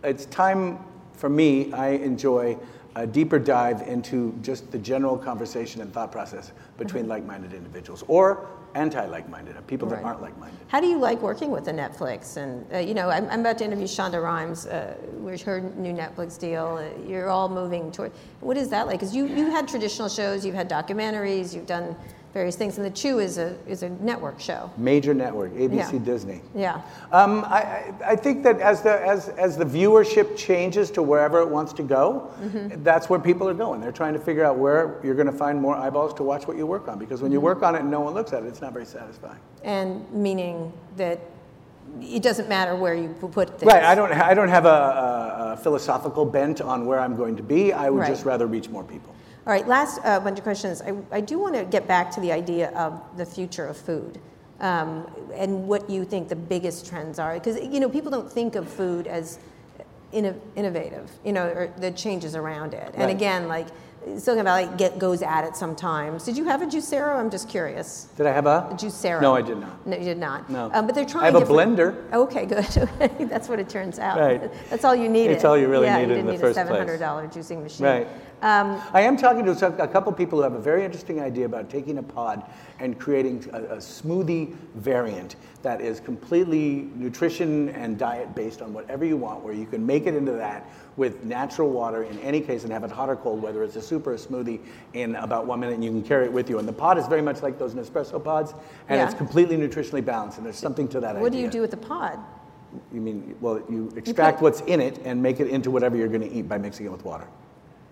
it's 0.04 0.26
time 0.26 0.78
for 1.14 1.28
me, 1.28 1.72
I 1.72 1.90
enjoy 1.90 2.56
a 2.96 3.06
deeper 3.06 3.38
dive 3.38 3.82
into 3.82 4.38
just 4.40 4.70
the 4.70 4.78
general 4.78 5.16
conversation 5.16 5.80
and 5.80 5.92
thought 5.92 6.12
process 6.12 6.52
between 6.78 7.08
like 7.08 7.24
minded 7.24 7.52
individuals 7.52 8.04
or 8.06 8.48
anti 8.74 9.04
like 9.06 9.28
minded, 9.28 9.54
people 9.66 9.88
that 9.88 10.02
aren't 10.02 10.20
like 10.20 10.36
minded. 10.38 10.58
How 10.68 10.80
do 10.80 10.86
you 10.86 10.98
like 10.98 11.20
working 11.22 11.50
with 11.50 11.64
the 11.64 11.72
Netflix? 11.72 12.36
And 12.36 12.66
uh, 12.72 12.78
you 12.78 12.94
know, 12.94 13.08
I'm, 13.08 13.28
I'm 13.30 13.40
about 13.40 13.58
to 13.58 13.64
interview 13.64 13.86
Shonda 13.86 14.22
Rhimes, 14.22 14.66
uh, 14.66 14.96
with 15.18 15.42
her 15.42 15.60
new 15.60 15.92
Netflix 15.92 16.38
deal. 16.38 16.80
Uh, 16.80 17.08
you're 17.08 17.28
all 17.28 17.48
moving 17.48 17.90
toward. 17.92 18.12
What 18.40 18.56
is 18.56 18.68
that 18.70 18.86
like? 18.86 19.00
Because 19.00 19.14
you 19.14 19.26
you 19.26 19.50
had 19.50 19.68
traditional 19.68 20.08
shows, 20.08 20.44
you've 20.44 20.54
had 20.54 20.68
documentaries, 20.68 21.54
you've 21.54 21.66
done 21.66 21.96
various 22.34 22.56
things, 22.56 22.76
and 22.76 22.84
the 22.84 22.90
Chew 22.90 23.20
is 23.20 23.38
a 23.38 23.56
is 23.66 23.84
a 23.84 23.88
network 23.88 24.40
show. 24.40 24.68
Major 24.76 25.14
network, 25.14 25.52
ABC 25.54 25.92
Yeah. 25.92 25.98
Disney. 26.00 26.40
Yeah. 26.54 26.82
Um, 27.12 27.44
I, 27.46 27.94
I- 28.04 28.16
think 28.16 28.42
that 28.42 28.58
as 28.60 28.82
the, 28.82 29.00
as, 29.06 29.28
as 29.30 29.56
the 29.56 29.64
viewership 29.64 30.36
changes 30.36 30.90
to 30.92 31.02
wherever 31.02 31.40
it 31.40 31.48
wants 31.48 31.72
to 31.74 31.82
go, 31.82 32.28
Mm-hmm. 32.42 32.82
that's 32.82 33.08
where 33.08 33.20
people 33.20 33.48
are 33.48 33.54
going. 33.54 33.80
They're 33.80 33.92
trying 33.92 34.14
to 34.14 34.18
figure 34.18 34.44
out 34.44 34.58
where 34.58 34.98
you're 35.04 35.14
going 35.14 35.26
to 35.30 35.38
find 35.46 35.60
more 35.62 35.76
eyeballs 35.76 36.12
to 36.14 36.22
watch 36.24 36.46
what 36.48 36.56
you 36.56 36.66
work 36.66 36.88
on. 36.88 36.98
Because 36.98 37.22
when 37.22 37.30
you 37.30 37.38
Mm-hmm. 37.38 37.44
work 37.46 37.62
on 37.62 37.74
it 37.76 37.80
and 37.82 37.90
no 37.90 38.00
one 38.00 38.14
looks 38.14 38.32
at 38.32 38.42
it, 38.42 38.46
it's 38.46 38.60
not 38.60 38.72
very 38.72 38.84
satisfying. 38.86 39.38
And 39.62 40.10
meaning 40.12 40.72
that 40.96 41.20
it 42.00 42.22
doesn't 42.22 42.48
matter 42.48 42.74
where 42.74 42.94
you 42.94 43.08
put 43.30 43.60
things. 43.60 43.70
Right. 43.72 43.84
I 43.84 43.94
don't, 43.94 44.10
I 44.12 44.34
don't 44.34 44.48
have 44.48 44.64
a, 44.64 44.68
a, 44.68 45.52
a 45.52 45.56
philosophical 45.58 46.24
bent 46.24 46.60
on 46.60 46.86
where 46.86 46.98
I'm 46.98 47.14
going 47.14 47.36
to 47.36 47.42
be. 47.44 47.72
I 47.72 47.90
would 47.90 48.00
Right. 48.00 48.08
just 48.10 48.24
rather 48.24 48.46
reach 48.48 48.68
more 48.68 48.82
people. 48.82 49.14
All 49.46 49.52
right, 49.52 49.68
last 49.68 50.00
uh, 50.04 50.18
bunch 50.20 50.38
of 50.38 50.42
questions. 50.42 50.80
I, 50.80 50.94
I 51.12 51.20
do 51.20 51.38
want 51.38 51.54
to 51.54 51.64
get 51.64 51.86
back 51.86 52.10
to 52.12 52.20
the 52.20 52.32
idea 52.32 52.70
of 52.70 52.98
the 53.18 53.26
future 53.26 53.66
of 53.66 53.76
food 53.76 54.18
um, 54.60 55.06
and 55.34 55.68
what 55.68 55.90
you 55.90 56.06
think 56.06 56.30
the 56.30 56.36
biggest 56.36 56.86
trends 56.86 57.18
are. 57.18 57.34
Because, 57.34 57.56
you 57.56 57.78
know, 57.78 57.90
people 57.90 58.10
don't 58.10 58.30
think 58.32 58.54
of 58.54 58.66
food 58.66 59.06
as 59.06 59.38
inno- 60.14 60.40
innovative, 60.56 61.10
you 61.26 61.32
know, 61.32 61.44
or 61.44 61.70
the 61.76 61.90
changes 61.90 62.34
around 62.34 62.72
it. 62.72 62.90
And 62.94 63.04
Right. 63.04 63.14
again, 63.14 63.46
like, 63.46 63.66
Silicon 64.18 64.44
Valley 64.44 64.68
get, 64.76 64.98
goes 64.98 65.22
at 65.22 65.44
it 65.44 65.56
sometimes. 65.56 66.24
Did 66.24 66.36
you 66.36 66.44
have 66.44 66.62
a 66.62 66.66
Juicero? 66.66 67.16
I'm 67.16 67.30
just 67.30 67.48
curious. 67.48 68.08
Did 68.16 68.26
I 68.26 68.32
have 68.32 68.46
a? 68.46 68.68
A 68.70 68.74
Juicero? 68.74 69.20
No, 69.20 69.34
I 69.34 69.42
did 69.42 69.58
not. 69.58 69.86
No, 69.86 69.96
you 69.96 70.04
did 70.04 70.18
not. 70.18 70.50
No. 70.50 70.70
Um, 70.72 70.86
but 70.86 70.94
they're 70.94 71.04
trying. 71.04 71.24
I 71.24 71.26
have 71.26 71.36
a 71.36 71.40
different- 71.40 71.76
blender. 71.76 72.12
Okay, 72.12 72.46
good. 72.46 72.64
That's 73.28 73.48
what 73.48 73.58
it 73.58 73.68
turns 73.68 73.98
out. 73.98 74.18
Right. 74.18 74.50
That's 74.70 74.84
all 74.84 74.94
you 74.94 75.08
needed. 75.08 75.34
It's 75.34 75.44
all 75.44 75.56
you 75.56 75.68
really 75.68 75.86
yeah, 75.86 75.98
needed 75.98 76.14
you 76.14 76.20
in 76.20 76.26
the 76.26 76.32
need 76.32 76.40
first 76.40 76.58
a 76.58 76.64
place. 76.64 76.66
seven 76.66 76.76
hundred 76.76 76.98
dollar 76.98 77.26
juicing 77.28 77.62
machine. 77.62 77.86
Right. 77.86 78.08
Um, 78.42 78.82
I 78.92 79.00
am 79.00 79.16
talking 79.16 79.44
to 79.46 79.82
a 79.82 79.88
couple 79.88 80.12
people 80.12 80.38
who 80.38 80.42
have 80.42 80.52
a 80.52 80.60
very 80.60 80.84
interesting 80.84 81.18
idea 81.18 81.46
about 81.46 81.70
taking 81.70 81.96
a 81.96 82.02
pod 82.02 82.42
and 82.78 82.98
creating 82.98 83.48
a, 83.54 83.62
a 83.62 83.76
smoothie 83.76 84.54
variant 84.74 85.36
that 85.62 85.80
is 85.80 85.98
completely 85.98 86.90
nutrition 86.94 87.70
and 87.70 87.98
diet 87.98 88.34
based 88.34 88.60
on 88.60 88.74
whatever 88.74 89.06
you 89.06 89.16
want, 89.16 89.42
where 89.42 89.54
you 89.54 89.64
can 89.64 89.86
make 89.86 90.06
it 90.06 90.14
into 90.14 90.32
that 90.32 90.68
with 90.96 91.24
natural 91.24 91.70
water 91.70 92.04
in 92.04 92.18
any 92.20 92.40
case 92.40 92.64
and 92.64 92.72
have 92.72 92.84
it 92.84 92.90
hot 92.90 93.08
or 93.08 93.16
cold, 93.16 93.42
whether 93.42 93.62
it's 93.62 93.76
a 93.76 93.82
soup 93.82 94.06
or 94.06 94.14
a 94.14 94.16
smoothie, 94.16 94.60
in 94.92 95.16
about 95.16 95.46
one 95.46 95.60
minute 95.60 95.74
and 95.74 95.84
you 95.84 95.90
can 95.90 96.02
carry 96.02 96.24
it 96.24 96.32
with 96.32 96.48
you. 96.48 96.58
And 96.58 96.68
the 96.68 96.72
pod 96.72 96.98
is 96.98 97.06
very 97.06 97.22
much 97.22 97.42
like 97.42 97.58
those 97.58 97.74
Nespresso 97.74 98.22
pods, 98.22 98.52
and 98.88 98.98
Yeah. 98.98 99.04
it's 99.06 99.14
completely 99.14 99.56
nutritionally 99.56 100.04
balanced, 100.04 100.38
and 100.38 100.46
there's 100.46 100.56
something 100.56 100.88
to 100.88 101.00
that 101.00 101.18
what 101.18 101.32
do 101.32 101.38
you 101.38 101.48
do 101.48 101.60
with 101.60 101.70
the 101.70 101.76
pod? 101.76 102.18
You 102.92 103.00
mean, 103.00 103.36
well, 103.40 103.60
you 103.68 103.92
extract 103.96 104.42
what's 104.42 104.60
in 104.62 104.80
it 104.80 104.98
and 105.04 105.22
make 105.22 105.40
it 105.40 105.48
into 105.48 105.70
whatever 105.70 105.96
you're 105.96 106.08
going 106.08 106.28
to 106.28 106.32
eat 106.32 106.48
by 106.48 106.58
mixing 106.58 106.86
it 106.86 106.92
with 106.92 107.04
water. 107.04 107.26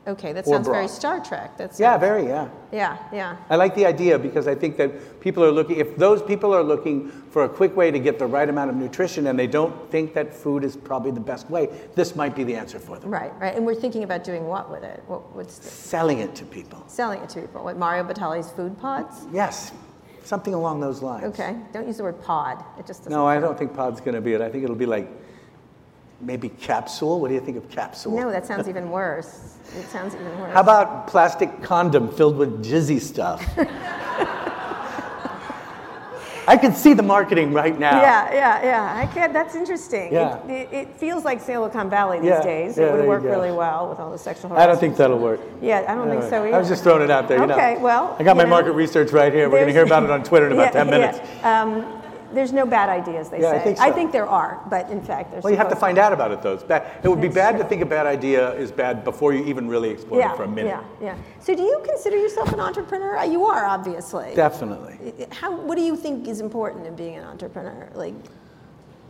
Okay, 0.04 0.32
that 0.32 0.46
sounds 0.46 0.66
very. 0.66 0.88
Star 0.88 1.20
Trek. 1.24 1.56
That's 1.56 1.78
Yeah, 1.78 1.96
very, 1.96 2.24
yeah. 2.26 2.48
yeah, 2.72 2.98
yeah. 3.12 3.36
I 3.48 3.54
like 3.54 3.74
the 3.76 3.86
idea 3.86 4.18
because 4.18 4.48
I 4.48 4.54
think 4.56 4.76
that 4.78 5.20
people 5.20 5.44
are 5.44 5.52
looking, 5.52 5.76
if 5.78 5.96
those 5.96 6.20
people 6.22 6.52
are 6.52 6.62
looking 6.64 7.08
for 7.30 7.44
a 7.44 7.48
quick 7.48 7.76
way 7.76 7.92
to 7.92 8.00
get 8.00 8.18
the 8.18 8.26
right 8.26 8.48
amount 8.48 8.70
of 8.70 8.76
nutrition 8.76 9.28
and 9.28 9.38
they 9.38 9.46
don't 9.46 9.90
think 9.92 10.12
that 10.14 10.34
food 10.34 10.64
is 10.64 10.76
probably 10.76 11.12
the 11.12 11.20
best 11.20 11.48
way, 11.48 11.68
this 11.94 12.16
might 12.16 12.34
be 12.34 12.42
the 12.42 12.56
answer 12.56 12.80
for 12.80 12.98
them. 12.98 13.10
Right, 13.10 13.32
right. 13.38 13.54
And 13.54 13.64
we're 13.64 13.76
thinking 13.76 14.02
about 14.02 14.24
doing 14.24 14.48
what 14.48 14.70
with 14.72 14.82
it? 14.82 15.04
What, 15.06 15.36
what's 15.36 15.58
the, 15.58 15.68
Selling 15.68 16.18
it 16.18 16.34
to 16.34 16.44
people. 16.46 16.82
selling 16.88 17.22
it 17.22 17.28
to 17.30 17.40
people? 17.42 17.62
What 17.62 17.76
Mario 17.78 18.02
Batali's 18.02 18.50
food 18.50 18.76
pods? 18.80 19.24
Yes, 19.32 19.70
something 20.24 20.52
along 20.54 20.80
those 20.80 21.00
lines. 21.00 21.24
Okay, 21.26 21.54
don't 21.72 21.86
use 21.86 21.98
the 21.98 22.02
word 22.02 22.20
pod. 22.22 22.64
It 22.76 22.88
just 22.88 23.00
doesn't. 23.02 23.12
No, 23.12 23.24
I 23.26 23.38
don't 23.38 23.56
think 23.56 23.72
pod's 23.72 24.00
going 24.00 24.16
to 24.16 24.20
be 24.20 24.32
it. 24.34 24.40
I 24.40 24.48
think 24.48 24.64
it'll 24.64 24.74
be 24.74 24.86
like 24.86 25.08
maybe 26.22 26.48
capsule. 26.48 27.20
What 27.20 27.28
do 27.28 27.34
you 27.34 27.40
think 27.40 27.56
of 27.56 27.68
capsule? 27.68 28.16
No, 28.16 28.30
that 28.30 28.46
sounds 28.46 28.68
even 28.68 28.90
worse. 28.90 29.56
It 29.76 29.86
sounds 29.88 30.14
even 30.14 30.38
worse. 30.38 30.54
How 30.54 30.60
about 30.60 31.08
plastic 31.08 31.62
condom 31.62 32.08
filled 32.12 32.36
with 32.36 32.64
jizzy 32.64 33.00
stuff? 33.00 33.44
I 36.48 36.56
can 36.56 36.74
see 36.74 36.92
the 36.92 37.04
marketing 37.04 37.52
right 37.52 37.78
now. 37.78 38.02
Yeah, 38.02 38.32
yeah, 38.32 38.64
yeah. 38.64 39.00
I 39.00 39.06
can. 39.06 39.32
That's 39.32 39.54
interesting. 39.54 40.12
Yeah. 40.12 40.44
It, 40.46 40.50
it, 40.50 40.72
it 40.72 40.96
feels 40.96 41.24
like 41.24 41.40
Silicon 41.40 41.88
Valley 41.88 42.18
these 42.18 42.30
Yeah, 42.30 42.42
days. 42.42 42.76
it 42.78 42.92
would 42.92 43.06
work 43.06 43.22
really 43.22 43.52
well 43.52 43.88
with 43.88 44.00
all 44.00 44.10
the 44.10 44.18
sexual 44.18 44.52
I 44.54 44.66
don't 44.66 44.78
think 44.78 44.96
that'll 44.96 45.20
work. 45.20 45.40
Yeah, 45.60 45.84
I 45.86 45.94
don't 45.94 46.08
think 46.08 46.24
so 46.24 46.44
either. 46.44 46.56
I 46.56 46.58
was 46.58 46.68
just 46.68 46.82
throwing 46.82 47.02
it 47.02 47.10
out 47.10 47.28
there. 47.28 47.38
You 47.38 47.46
know. 47.46 47.54
Okay, 47.54 47.78
well, 47.78 48.16
I 48.18 48.24
got 48.24 48.36
my 48.36 48.42
know, 48.42 48.50
market 48.50 48.72
research 48.72 49.12
right 49.12 49.32
here. 49.32 49.48
We're 49.48 49.58
going 49.58 49.68
to 49.68 49.72
hear 49.72 49.84
about 49.84 50.02
it 50.02 50.10
on 50.10 50.24
Twitter 50.24 50.46
in 50.46 50.52
about 50.52 50.64
Yeah, 50.74 50.84
10 50.84 50.90
minutes. 50.90 51.44
Um, 51.44 52.01
there's 52.34 52.52
no 52.52 52.66
bad 52.66 52.88
ideas, 52.88 53.28
they 53.30 53.40
Yeah, 53.40 53.50
I 53.52 53.90
think 53.92 54.08
so. 54.08 54.12
there 54.12 54.26
are, 54.26 54.60
but 54.70 54.90
in 54.90 55.02
fact, 55.02 55.30
there's. 55.30 55.44
Well, 55.44 55.52
you 55.52 55.56
have 55.56 55.68
to 55.68 55.76
find 55.76 55.98
out 55.98 56.12
about 56.12 56.30
it, 56.32 56.42
though. 56.42 56.54
It's 56.54 56.62
bad. 56.62 57.04
It 57.04 57.08
would 57.08 57.20
be 57.20 57.28
bad 57.28 57.52
true. 57.52 57.62
to 57.62 57.68
think 57.68 57.82
a 57.82 57.86
bad 57.86 58.06
idea 58.06 58.52
is 58.54 58.72
bad 58.72 59.04
before 59.04 59.32
you 59.32 59.44
even 59.44 59.68
really 59.68 59.90
explore 59.90 60.20
Yeah, 60.20 60.32
it 60.32 60.36
for 60.36 60.44
a 60.44 60.48
minute. 60.48 60.68
yeah, 61.00 61.14
yeah. 61.14 61.16
So, 61.40 61.54
do 61.54 61.62
you 61.62 61.80
consider 61.84 62.16
yourself 62.16 62.52
an 62.52 62.60
entrepreneur? 62.60 63.16
Uh, 63.18 63.24
You 63.24 63.44
are, 63.44 63.64
obviously. 63.66 64.32
Definitely. 64.34 65.26
How? 65.30 65.54
What 65.54 65.76
do 65.76 65.82
you 65.84 65.96
think 65.96 66.28
is 66.28 66.40
important 66.40 66.86
in 66.86 66.94
being 66.96 67.16
an 67.16 67.24
entrepreneur? 67.24 67.88
Like, 67.94 68.14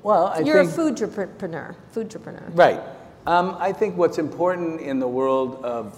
Well, 0.02 0.26
I 0.28 0.40
you're 0.40 0.58
think, 0.64 0.70
a 0.70 0.72
food 0.72 1.02
entrepreneur. 1.02 1.76
Food 1.92 2.04
entrepreneur. 2.06 2.48
Right. 2.54 2.80
Um, 3.26 3.56
I 3.60 3.72
think 3.72 3.96
what's 3.96 4.18
important 4.18 4.80
in 4.80 4.98
the 4.98 5.06
world 5.08 5.64
of 5.64 5.96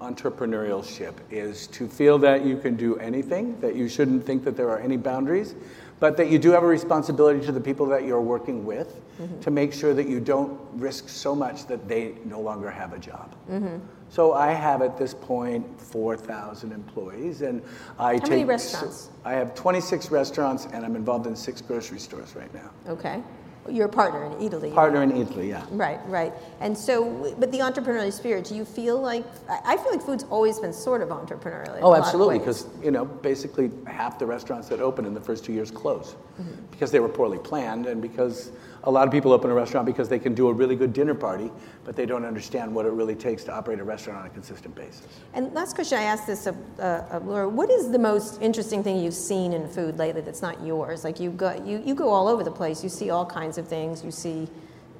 entrepreneurship 0.00 1.14
is 1.30 1.66
to 1.68 1.86
feel 1.88 2.18
that 2.18 2.44
you 2.44 2.56
can 2.56 2.76
do 2.76 2.96
anything, 2.98 3.58
that 3.60 3.74
you 3.76 3.88
shouldn't 3.88 4.24
think 4.24 4.44
that 4.44 4.56
there 4.56 4.70
are 4.70 4.78
any 4.78 4.96
boundaries, 4.96 5.54
but 6.00 6.16
that 6.16 6.30
you 6.30 6.38
do 6.38 6.50
have 6.50 6.62
a 6.62 6.66
responsibility 6.66 7.44
to 7.46 7.52
the 7.52 7.60
people 7.60 7.86
that 7.86 8.04
you're 8.04 8.20
working 8.20 8.64
with 8.64 9.00
mm-hmm. 9.20 9.38
to 9.40 9.50
make 9.50 9.72
sure 9.72 9.94
that 9.94 10.08
you 10.08 10.18
don't 10.18 10.58
risk 10.72 11.08
so 11.08 11.34
much 11.34 11.66
that 11.66 11.86
they 11.86 12.14
no 12.24 12.40
longer 12.40 12.70
have 12.70 12.94
a 12.94 12.98
job. 12.98 13.34
Mm-hmm. 13.50 13.76
So 14.08 14.32
I 14.32 14.52
have 14.52 14.82
at 14.82 14.98
this 14.98 15.14
point 15.14 15.80
4,000 15.80 16.72
employees, 16.72 17.42
and 17.42 17.62
I 17.98 18.14
take. 18.14 18.22
How 18.22 18.28
many 18.30 18.44
restaurants? 18.44 19.10
I 19.24 19.34
have 19.34 19.54
26 19.54 20.10
restaurants, 20.10 20.66
and 20.72 20.84
I'm 20.84 20.96
involved 20.96 21.26
in 21.26 21.36
six 21.36 21.60
grocery 21.60 22.00
stores 22.00 22.34
right 22.34 22.52
now. 22.52 22.70
Okay. 22.88 23.22
You're 23.68 23.88
partner 23.88 24.24
in 24.24 24.32
Eataly. 24.32 24.74
Partner 24.74 25.02
in 25.02 25.12
Eataly, 25.12 25.48
yeah. 25.48 25.64
Right, 25.70 26.00
right. 26.06 26.32
And 26.60 26.76
so, 26.76 27.34
but 27.38 27.52
the 27.52 27.58
entrepreneurial 27.58 28.12
spirit, 28.12 28.46
do 28.46 28.54
you 28.54 28.64
feel 28.64 29.00
like, 29.00 29.24
I 29.48 29.76
feel 29.76 29.92
like 29.92 30.02
food's 30.02 30.24
always 30.24 30.58
been 30.58 30.72
sort 30.72 31.02
of 31.02 31.10
entrepreneurial. 31.10 31.78
Oh, 31.82 31.94
absolutely, 31.94 32.38
because 32.38 32.66
you 32.82 32.90
know, 32.90 33.04
basically 33.04 33.70
half 33.86 34.18
the 34.18 34.26
restaurants 34.26 34.68
that 34.68 34.80
open 34.80 35.04
in 35.04 35.14
the 35.14 35.20
first 35.20 35.44
two 35.44 35.52
years 35.52 35.70
close 35.70 36.16
Mm-hmm. 36.40 36.66
because 36.70 36.90
they 36.90 37.00
were 37.00 37.08
poorly 37.08 37.36
planned, 37.38 37.84
and 37.84 38.00
because 38.00 38.50
a 38.84 38.90
lot 38.90 39.06
of 39.06 39.12
people 39.12 39.32
open 39.32 39.50
a 39.50 39.54
restaurant 39.54 39.86
because 39.86 40.08
they 40.08 40.18
can 40.18 40.34
do 40.34 40.48
a 40.48 40.52
really 40.52 40.74
good 40.74 40.92
dinner 40.92 41.14
party, 41.14 41.50
but 41.84 41.96
they 41.96 42.06
don't 42.06 42.24
understand 42.24 42.74
what 42.74 42.86
it 42.86 42.92
really 42.92 43.14
takes 43.14 43.44
to 43.44 43.52
operate 43.52 43.78
a 43.78 43.84
restaurant 43.84 44.20
on 44.20 44.26
a 44.26 44.30
consistent 44.30 44.74
basis. 44.74 45.06
And 45.34 45.52
last 45.52 45.74
question 45.74 45.98
I 45.98 46.02
asked 46.02 46.26
this 46.26 46.46
of, 46.46 46.56
uh, 46.78 47.04
of 47.10 47.26
Laura, 47.26 47.48
what 47.48 47.70
is 47.70 47.90
the 47.90 47.98
most 47.98 48.40
interesting 48.40 48.82
thing 48.82 48.98
you've 48.98 49.14
seen 49.14 49.52
in 49.52 49.68
food 49.68 49.98
lately 49.98 50.22
that's 50.22 50.42
not 50.42 50.64
yours? 50.64 51.04
Like 51.04 51.20
you 51.20 51.30
go, 51.30 51.62
you, 51.64 51.82
you 51.84 51.94
go 51.94 52.08
all 52.08 52.26
over 52.26 52.42
the 52.42 52.50
place, 52.50 52.82
you 52.82 52.88
see 52.88 53.10
all 53.10 53.26
kinds 53.26 53.58
of 53.58 53.68
things, 53.68 54.02
you 54.02 54.10
see, 54.10 54.48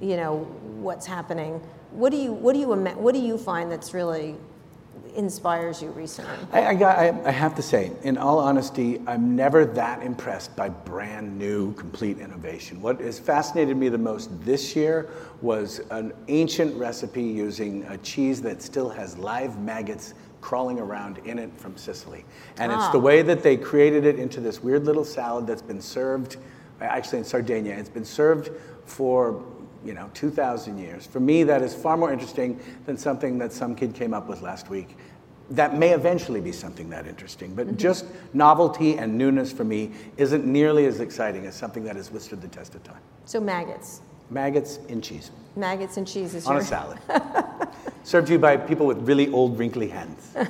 you 0.00 0.16
know, 0.16 0.38
what's 0.80 1.06
happening. 1.06 1.60
What 1.92 2.10
do 2.10 2.18
you, 2.18 2.32
what 2.32 2.52
do 2.52 2.60
you, 2.60 2.68
what 2.68 3.14
do 3.14 3.20
you 3.20 3.38
find 3.38 3.70
that's 3.72 3.94
really 3.94 4.36
inspires 5.16 5.82
you 5.82 5.90
recently? 5.90 6.32
I, 6.52 6.66
I, 6.68 6.74
got, 6.74 6.98
I, 6.98 7.08
I 7.24 7.30
have 7.30 7.54
to 7.56 7.62
say, 7.62 7.92
in 8.02 8.16
all 8.18 8.38
honesty, 8.38 9.00
I'm 9.06 9.36
never 9.36 9.64
that 9.64 10.02
impressed 10.02 10.54
by 10.56 10.68
brand 10.68 11.38
new, 11.38 11.72
complete 11.74 12.18
innovation. 12.18 12.80
What 12.80 13.00
has 13.00 13.18
fascinated 13.18 13.76
me 13.76 13.88
the 13.88 13.98
most 13.98 14.28
this 14.44 14.74
year 14.76 15.10
was 15.42 15.80
an 15.90 16.12
ancient 16.28 16.74
recipe 16.76 17.22
using 17.22 17.84
a 17.84 17.98
cheese 17.98 18.40
that 18.42 18.62
still 18.62 18.88
has 18.88 19.16
live 19.18 19.58
maggots 19.60 20.14
crawling 20.40 20.78
around 20.78 21.18
in 21.26 21.38
it 21.38 21.50
from 21.56 21.76
Sicily. 21.76 22.24
And 22.58 22.72
it's 22.72 22.84
Ah. 22.84 22.92
the 22.92 23.00
way 23.00 23.22
that 23.22 23.42
they 23.42 23.56
created 23.56 24.06
it 24.06 24.18
into 24.18 24.40
this 24.40 24.62
weird 24.62 24.86
little 24.86 25.04
salad 25.04 25.46
that's 25.46 25.60
been 25.62 25.82
served, 25.82 26.38
actually 26.80 27.18
in 27.18 27.24
Sardinia, 27.24 27.74
it's 27.76 27.90
been 27.90 28.06
served 28.06 28.50
for 28.86 29.44
you 29.84 29.94
know, 29.94 30.10
2,000 30.14 30.78
years. 30.78 31.06
For 31.06 31.20
me, 31.20 31.42
that 31.44 31.62
is 31.62 31.74
far 31.74 31.96
more 31.96 32.12
interesting 32.12 32.60
than 32.86 32.96
something 32.96 33.38
that 33.38 33.52
some 33.52 33.74
kid 33.74 33.94
came 33.94 34.14
up 34.14 34.28
with 34.28 34.42
last 34.42 34.68
week. 34.68 34.96
That 35.50 35.76
may 35.76 35.90
eventually 35.90 36.40
be 36.40 36.52
something 36.52 36.90
that 36.90 37.06
interesting, 37.06 37.54
but 37.54 37.66
mm-hmm. 37.66 37.76
just 37.76 38.04
novelty 38.32 38.98
and 38.98 39.18
newness 39.18 39.50
for 39.50 39.64
me 39.64 39.90
isn't 40.16 40.44
nearly 40.44 40.86
as 40.86 41.00
exciting 41.00 41.46
as 41.46 41.54
something 41.56 41.82
that 41.84 41.96
has 41.96 42.10
withstood 42.12 42.40
the 42.40 42.48
test 42.48 42.74
of 42.74 42.84
time. 42.84 43.00
So 43.24 43.40
maggots, 43.40 44.02
Maggots 44.30 44.78
in 44.88 45.02
cheese 45.02 45.32
maggots 45.56 45.96
and 45.96 46.06
cheese 46.06 46.34
is 46.34 46.46
on 46.46 46.54
your 46.54 46.62
a 46.62 46.64
salad. 46.64 46.98
Served 48.04 48.28
to 48.28 48.34
you 48.34 48.38
by 48.38 48.56
people 48.56 48.86
with 48.86 48.98
really 48.98 49.30
old, 49.32 49.58
wrinkly 49.58 49.88
hands. 49.88 50.34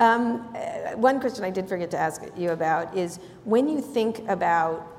Um, 0.00 0.48
eh, 0.56 0.94
one 0.94 1.20
question 1.20 1.44
I 1.44 1.50
did 1.50 1.68
forget 1.68 1.88
to 1.92 1.96
ask 1.96 2.20
you 2.36 2.50
about 2.50 2.96
is 2.96 3.20
when 3.44 3.68
you 3.68 3.80
think 3.80 4.28
about 4.28 4.93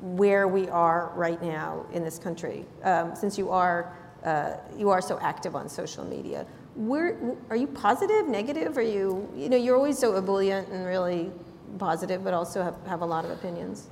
where 0.00 0.46
we 0.46 0.68
are 0.68 1.12
right 1.14 1.42
now 1.42 1.84
in 1.92 2.04
this 2.04 2.18
country, 2.18 2.64
um, 2.84 3.14
since 3.14 3.36
you 3.36 3.50
are 3.50 3.96
uh, 4.24 4.56
you 4.76 4.90
are 4.90 5.00
so 5.00 5.18
active 5.20 5.54
on 5.54 5.68
social 5.68 6.04
media, 6.04 6.44
where 6.74 7.16
are 7.50 7.56
you 7.56 7.66
positive, 7.68 8.28
negative? 8.28 8.76
Are 8.76 8.82
you 8.82 9.28
you 9.36 9.48
know 9.48 9.56
you're 9.56 9.76
always 9.76 9.98
so 9.98 10.16
ebullient 10.16 10.68
and 10.68 10.86
really 10.86 11.30
positive, 11.78 12.24
but 12.24 12.34
also 12.34 12.62
have, 12.62 12.76
have 12.86 13.02
a 13.02 13.06
lot 13.06 13.24
of 13.24 13.30
opinions. 13.30 13.88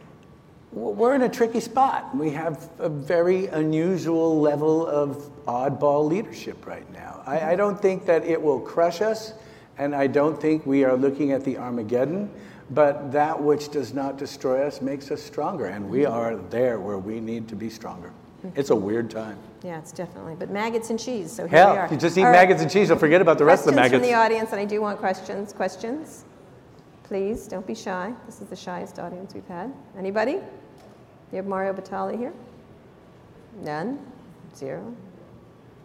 We're 0.73 1.15
in 1.15 1.23
a 1.23 1.29
tricky 1.29 1.61
spot. 1.61 2.15
We 2.15 2.31
have 2.31 2.69
a 2.79 2.89
very 2.89 3.47
unusual 3.47 4.41
level 4.41 4.87
of 4.87 5.31
oddball 5.47 6.07
leadership 6.07 6.67
right 6.67 6.91
now. 6.93 7.23
I, 7.25 7.53
I 7.53 7.57
don't 7.57 7.81
think 7.81 8.05
that 8.07 8.25
it 8.25 8.41
will 8.41 8.61
crush 8.61 9.01
us, 9.01 9.33
and 9.79 9.95
I 9.95 10.07
don't 10.07 10.41
think 10.41 10.67
we 10.67 10.85
are 10.85 10.97
looking 10.97 11.33
at 11.33 11.45
the 11.45 11.57
Armageddon, 11.57 12.31
but 12.71 13.13
that 13.13 13.41
which 13.41 13.71
does 13.71 13.95
not 13.95 14.19
destroy 14.19 14.67
us 14.67 14.81
makes 14.81 15.11
us 15.11 15.23
stronger, 15.23 15.67
and 15.67 15.89
we 15.89 16.05
are 16.05 16.37
there 16.37 16.81
where 16.81 16.99
we 16.99 17.21
need 17.21 17.49
to 17.49 17.57
be 17.57 17.71
stronger. 17.71 18.13
It's 18.55 18.71
a 18.71 18.77
weird 18.77 19.11
time. 19.11 19.39
Yeah, 19.65 19.79
it's 19.79 19.91
definitely. 19.93 20.37
But 20.39 20.51
maggots 20.51 20.91
and 20.91 21.01
cheese. 21.01 21.33
So 21.33 21.47
here 21.49 21.65
we 21.65 21.79
are. 21.79 21.89
you 21.91 21.97
just 21.97 22.17
eat 22.17 22.23
All 22.23 22.29
right. 22.29 22.33
maggots 22.37 22.63
and 22.63 22.71
cheese, 22.71 22.89
you'll 22.89 22.99
forget 22.99 23.21
about 23.21 23.39
the 23.39 23.45
rest 23.45 23.67
of 23.67 23.75
the 23.75 23.81
Questions 23.81 24.03
maggots. 24.03 24.07
from 24.07 24.13
the 24.13 24.15
audience, 24.15 24.53
and 24.53 24.61
I 24.61 24.65
do 24.65 24.81
want 24.81 24.99
questions. 24.99 25.53
Questions? 25.53 26.25
Please, 27.03 27.47
don't 27.49 27.67
be 27.67 27.75
shy. 27.75 28.13
This 28.27 28.41
is 28.41 28.49
the 28.49 28.57
shyest 28.57 28.99
audience 28.99 29.35
we've 29.35 29.47
had. 29.47 29.73
Anybody? 29.99 30.33
You 30.33 31.37
have 31.37 31.47
Mario 31.47 31.73
Batali 31.73 32.19
here? 32.19 32.33
None? 33.63 33.99
Zero? 34.55 34.95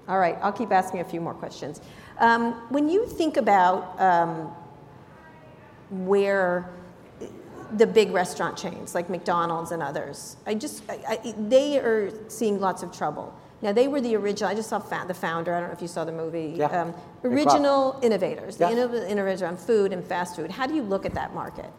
All 0.08 0.20
right, 0.20 0.38
I'll 0.42 0.52
keep 0.52 0.72
asking 0.72 1.00
a 1.00 1.04
few 1.04 1.22
more 1.22 1.34
questions. 1.34 1.82
Um, 2.20 2.54
when 2.70 2.90
you 2.90 3.06
think 3.06 3.38
about 3.38 4.00
um, 4.00 4.52
where 5.92 6.70
the 7.78 7.88
big 7.88 8.12
restaurant 8.12 8.58
chains 8.58 8.94
like 8.96 9.10
McDonald's 9.10 9.72
and 9.72 9.82
others. 9.82 10.36
I 10.46 10.56
just, 10.56 10.84
I, 10.90 11.00
I, 11.08 11.34
they 11.48 11.78
are 11.80 12.12
seeing 12.28 12.60
lots 12.60 12.84
of 12.84 12.92
trouble. 12.92 13.34
Now 13.62 13.72
they 13.72 13.88
were 13.88 14.02
the 14.02 14.16
original. 14.16 14.50
I 14.50 14.56
just 14.56 14.70
saw 14.70 14.80
the 14.80 15.14
founder. 15.14 15.54
I 15.54 15.60
don't 15.60 15.70
know 15.70 15.76
if 15.76 15.82
you 15.82 15.88
saw 15.88 16.04
the 16.04 16.12
movie. 16.12 16.54
Yeah. 16.58 16.66
Um, 16.66 16.94
original 17.24 18.00
innovators, 18.02 18.58
the 18.58 18.70
Yeah. 18.70 19.06
innovators 19.08 19.42
on 19.44 19.56
food 19.56 19.94
and 19.94 20.04
fast 20.04 20.36
food. 20.36 20.50
How 20.52 20.66
do 20.68 20.74
you 20.74 20.82
look 20.82 21.06
at 21.06 21.14
that 21.14 21.34
market? 21.34 21.70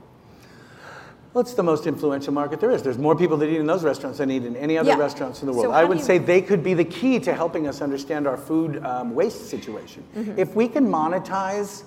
Well, 1.34 1.40
it's 1.42 1.54
the 1.54 1.62
most 1.62 1.86
influential 1.86 2.32
market 2.32 2.60
there 2.60 2.70
is. 2.70 2.82
There's 2.82 2.98
more 2.98 3.16
people 3.16 3.36
that 3.38 3.48
eat 3.48 3.56
in 3.58 3.66
those 3.66 3.82
restaurants 3.84 4.18
than 4.18 4.30
eat 4.30 4.44
in 4.44 4.54
any 4.54 4.76
other 4.76 4.90
Yeah. 4.90 4.96
restaurants 4.98 5.40
in 5.40 5.46
the 5.46 5.54
So 5.54 5.60
world. 5.62 5.74
how 5.74 5.80
I 5.80 5.84
would 5.84 5.98
you- 5.98 6.04
say 6.04 6.18
they 6.18 6.42
could 6.42 6.62
be 6.62 6.74
the 6.74 6.84
key 6.84 7.18
to 7.20 7.32
helping 7.34 7.66
us 7.66 7.80
understand 7.80 8.26
our 8.26 8.36
food 8.36 8.84
um, 8.84 9.14
waste 9.14 9.48
situation. 9.48 10.04
Mm-hmm. 10.14 10.38
If 10.38 10.54
we 10.54 10.68
can 10.68 10.86
monetize 10.86 11.84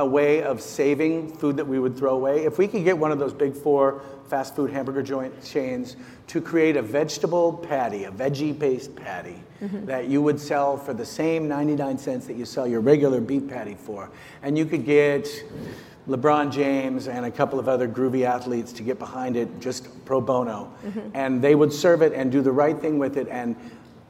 a 0.00 0.04
way 0.06 0.42
of 0.42 0.60
saving 0.60 1.30
food 1.36 1.56
that 1.58 1.66
we 1.66 1.78
would 1.78 1.96
throw 1.96 2.14
away, 2.14 2.44
if 2.44 2.58
we 2.58 2.66
could 2.66 2.84
get 2.84 2.96
one 2.96 3.12
of 3.12 3.18
those 3.18 3.32
big 3.32 3.54
four 3.54 4.02
fast 4.28 4.56
food 4.56 4.70
hamburger 4.70 5.02
joint 5.02 5.44
chains 5.44 5.96
to 6.26 6.40
create 6.40 6.76
a 6.76 6.82
vegetable 6.82 7.52
patty, 7.52 8.04
a 8.04 8.10
veggie 8.10 8.58
based 8.58 8.96
patty, 8.96 9.36
Mm-hmm. 9.60 9.84
that 9.84 10.08
you 10.08 10.22
would 10.22 10.40
sell 10.40 10.78
for 10.78 10.94
the 10.94 11.04
same 11.04 11.46
99 11.46 11.98
cents 11.98 12.26
that 12.28 12.36
you 12.36 12.46
sell 12.46 12.66
your 12.66 12.80
regular 12.80 13.20
beef 13.20 13.46
patty 13.46 13.74
for, 13.74 14.08
and 14.42 14.56
you 14.56 14.64
could 14.64 14.86
get 14.86 15.28
LeBron 16.08 16.50
James 16.50 17.08
and 17.08 17.26
a 17.26 17.30
couple 17.30 17.58
of 17.58 17.68
other 17.68 17.86
groovy 17.86 18.24
athletes 18.24 18.72
to 18.72 18.82
get 18.82 18.98
behind 18.98 19.36
it 19.36 19.60
just 19.60 20.02
pro 20.06 20.18
bono. 20.18 20.72
And 21.12 21.42
they 21.42 21.54
would 21.54 21.74
serve 21.74 22.00
it 22.00 22.14
and 22.14 22.32
do 22.32 22.40
the 22.40 22.50
right 22.52 22.78
thing 22.80 22.98
with 22.98 23.18
it 23.18 23.28
and 23.28 23.54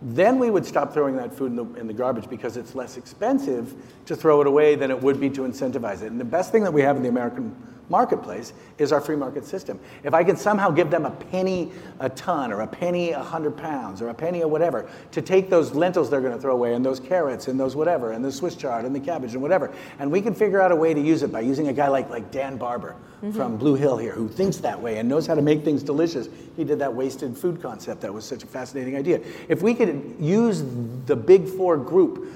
then 0.02 0.38
we 0.38 0.50
would 0.50 0.64
stop 0.64 0.92
throwing 0.92 1.16
that 1.16 1.34
food 1.34 1.50
in 1.50 1.56
the, 1.56 1.64
in 1.74 1.86
the 1.86 1.92
garbage 1.92 2.28
because 2.28 2.56
it's 2.56 2.74
less 2.74 2.96
expensive 2.96 3.74
to 4.06 4.16
throw 4.16 4.40
it 4.40 4.46
away 4.46 4.74
than 4.74 4.90
it 4.90 5.00
would 5.00 5.20
be 5.20 5.28
to 5.30 5.42
incentivize 5.42 6.02
it. 6.02 6.10
And 6.10 6.18
the 6.18 6.24
best 6.24 6.52
thing 6.52 6.64
that 6.64 6.72
we 6.72 6.80
have 6.82 6.96
in 6.96 7.02
the 7.02 7.08
American 7.08 7.54
marketplace 7.90 8.54
is 8.78 8.92
our 8.92 9.00
free 9.00 9.16
market 9.16 9.44
system. 9.44 9.78
If 10.04 10.14
I 10.14 10.24
can 10.24 10.36
somehow 10.36 10.70
give 10.70 10.90
them 10.90 11.04
a 11.04 11.10
penny 11.10 11.72
a 11.98 12.08
ton 12.08 12.52
or 12.52 12.62
a 12.62 12.66
penny 12.66 13.10
a 13.10 13.22
hundred 13.22 13.56
pounds 13.56 14.00
or 14.00 14.08
a 14.08 14.14
penny 14.14 14.42
or 14.42 14.48
whatever 14.48 14.88
to 15.10 15.20
take 15.20 15.50
those 15.50 15.74
lentils 15.74 16.08
they're 16.08 16.20
going 16.20 16.32
to 16.32 16.40
throw 16.40 16.54
away 16.54 16.74
and 16.74 16.86
those 16.86 17.00
carrots 17.00 17.48
and 17.48 17.58
those 17.60 17.76
whatever 17.76 18.12
and 18.12 18.24
the 18.24 18.32
Swiss 18.32 18.54
chard 18.54 18.84
and 18.84 18.94
the 18.94 19.00
cabbage 19.00 19.34
and 19.34 19.42
whatever, 19.42 19.72
and 19.98 20.10
we 20.10 20.22
can 20.22 20.34
figure 20.34 20.62
out 20.62 20.72
a 20.72 20.76
way 20.76 20.94
to 20.94 21.00
use 21.00 21.22
it 21.22 21.32
by 21.32 21.40
using 21.40 21.68
a 21.68 21.72
guy 21.72 21.88
like, 21.88 22.08
like 22.08 22.30
Dan 22.30 22.56
Barber 22.56 22.94
mm-hmm. 23.22 23.32
from 23.32 23.56
Blue 23.56 23.74
Hill 23.74 23.98
here 23.98 24.12
who 24.12 24.28
thinks 24.28 24.58
that 24.58 24.80
way 24.80 24.98
and 24.98 25.08
knows 25.08 25.26
how 25.26 25.34
to 25.34 25.42
make 25.42 25.64
things 25.64 25.82
delicious. 25.82 26.28
He 26.56 26.64
did 26.64 26.78
that 26.78 26.94
wasted 26.94 27.36
food 27.36 27.60
concept 27.60 28.00
that 28.02 28.14
was 28.14 28.24
such 28.24 28.44
a 28.44 28.46
fascinating 28.46 28.96
idea. 28.96 29.20
If 29.48 29.62
we 29.62 29.74
could 29.74 30.16
use 30.18 30.62
the 31.06 31.16
big 31.16 31.48
four 31.48 31.76
group 31.76 32.28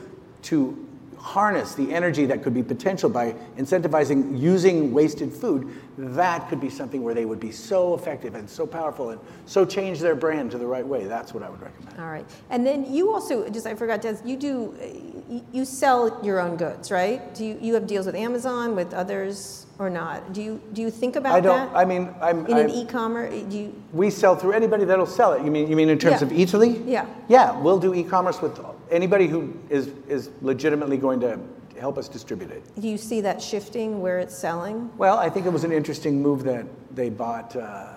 to 0.43 0.84
harness 1.25 1.75
the 1.75 1.91
energy 1.91 2.27
that 2.27 2.43
could 2.43 2.53
be 2.53 2.63
potential 2.63 3.09
by 3.09 3.33
incentivizing 3.57 4.39
using 4.39 4.93
wasted 4.93 5.33
food, 5.33 5.73
that 5.97 6.47
could 6.51 6.61
be 6.61 6.69
something 6.69 7.03
where 7.03 7.15
they 7.15 7.25
would 7.25 7.41
be 7.41 7.51
so 7.51 7.95
effective 7.95 8.35
and 8.35 8.49
so 8.49 8.67
powerful 8.67 9.09
and 9.09 9.19
so 9.47 9.65
change 9.65 10.01
their 10.01 10.15
brand 10.15 10.51
to 10.51 10.59
the 10.59 10.67
right 10.67 10.87
way. 10.87 11.05
That's 11.05 11.33
what 11.33 11.43
I 11.43 11.49
would 11.49 11.63
recommend. 11.63 11.99
All 11.99 12.11
right. 12.11 12.27
And 12.51 12.67
then 12.67 12.93
you 12.93 13.11
also, 13.11 13.49
just 13.49 13.67
I 13.67 13.75
forgot 13.75 14.03
to 14.03 14.19
you 14.23 14.37
do, 14.37 15.43
you 15.51 15.65
sell 15.65 16.21
your 16.23 16.41
own 16.41 16.59
goods, 16.59 16.91
right? 16.91 17.35
Do 17.35 17.47
you, 17.47 17.59
you 17.59 17.73
have 17.73 17.87
deals 17.87 18.05
with 18.05 18.15
Amazon, 18.15 18.77
with 18.77 18.93
others? 18.93 19.64
Or 19.79 19.91
not? 19.91 20.33
Do 20.33 20.41
you 20.41 20.61
do 20.73 20.83
you 20.83 20.91
think 20.91 21.17
about 21.17 21.35
I 21.35 21.41
don't. 21.41 21.73
that? 21.73 21.77
I 21.77 21.85
mean, 21.85 22.15
I'm 22.21 22.47
in 22.47 22.55
I'm, 22.55 22.67
an 22.67 22.71
e-commerce. 22.71 23.43
Do 23.45 23.59
you? 23.59 23.83
We 23.93 24.09
sell 24.09 24.37
through 24.37 24.53
anybody 24.53 24.85
that'll 24.85 25.05
sell 25.07 25.33
it. 25.33 25.45
You 25.45 25.51
mean 25.51 25.69
you 25.69 25.75
mean 25.75 25.89
in 25.89 25.99
terms 25.99 26.21
Yeah. 26.21 26.27
of 26.29 26.33
Eataly? 26.33 26.83
Yeah. 26.87 27.07
Yeah, 27.29 27.59
we'll 27.61 27.81
do 27.81 27.93
e-commerce 27.93 28.41
with 28.41 28.61
anybody 28.91 29.27
who 29.27 29.53
is 29.71 29.91
is 30.09 30.31
legitimately 30.43 30.97
going 30.97 31.19
to 31.21 31.41
help 31.81 31.99
us 31.99 32.09
distribute 32.09 32.53
it. 32.53 32.63
Do 32.81 32.87
you 32.89 32.97
see 32.97 33.21
that 33.23 33.43
shifting 33.43 34.01
where 34.01 34.21
it's 34.21 34.37
selling? 34.37 34.91
Well, 34.97 35.19
I 35.19 35.29
think 35.29 35.45
it 35.45 35.53
was 35.53 35.65
an 35.65 35.73
interesting 35.73 36.23
move 36.23 36.45
that 36.45 36.67
they 36.95 37.11
bought. 37.11 37.57
Uh, 37.57 37.95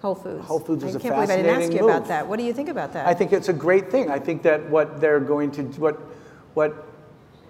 Whole 0.00 0.14
Foods. 0.14 0.46
Whole 0.46 0.58
Foods 0.60 0.82
was 0.82 0.96
I 0.96 0.98
a 0.98 1.02
can't 1.02 1.14
believe 1.14 1.28
I 1.28 1.36
didn't 1.36 1.50
ask 1.50 1.60
fascinating 1.60 1.84
you 1.84 1.90
about 1.90 2.08
that. 2.08 2.26
What 2.26 2.38
do 2.38 2.44
you 2.46 2.54
think 2.54 2.70
about 2.70 2.94
that? 2.94 3.06
I 3.06 3.12
think 3.12 3.34
it's 3.34 3.50
a 3.50 3.52
great 3.52 3.90
thing. 3.90 4.10
I 4.10 4.18
think 4.18 4.42
that 4.44 4.66
what 4.70 4.98
they're 4.98 5.20
going 5.20 5.50
to 5.52 5.62
what 5.78 5.96
what 6.54 6.86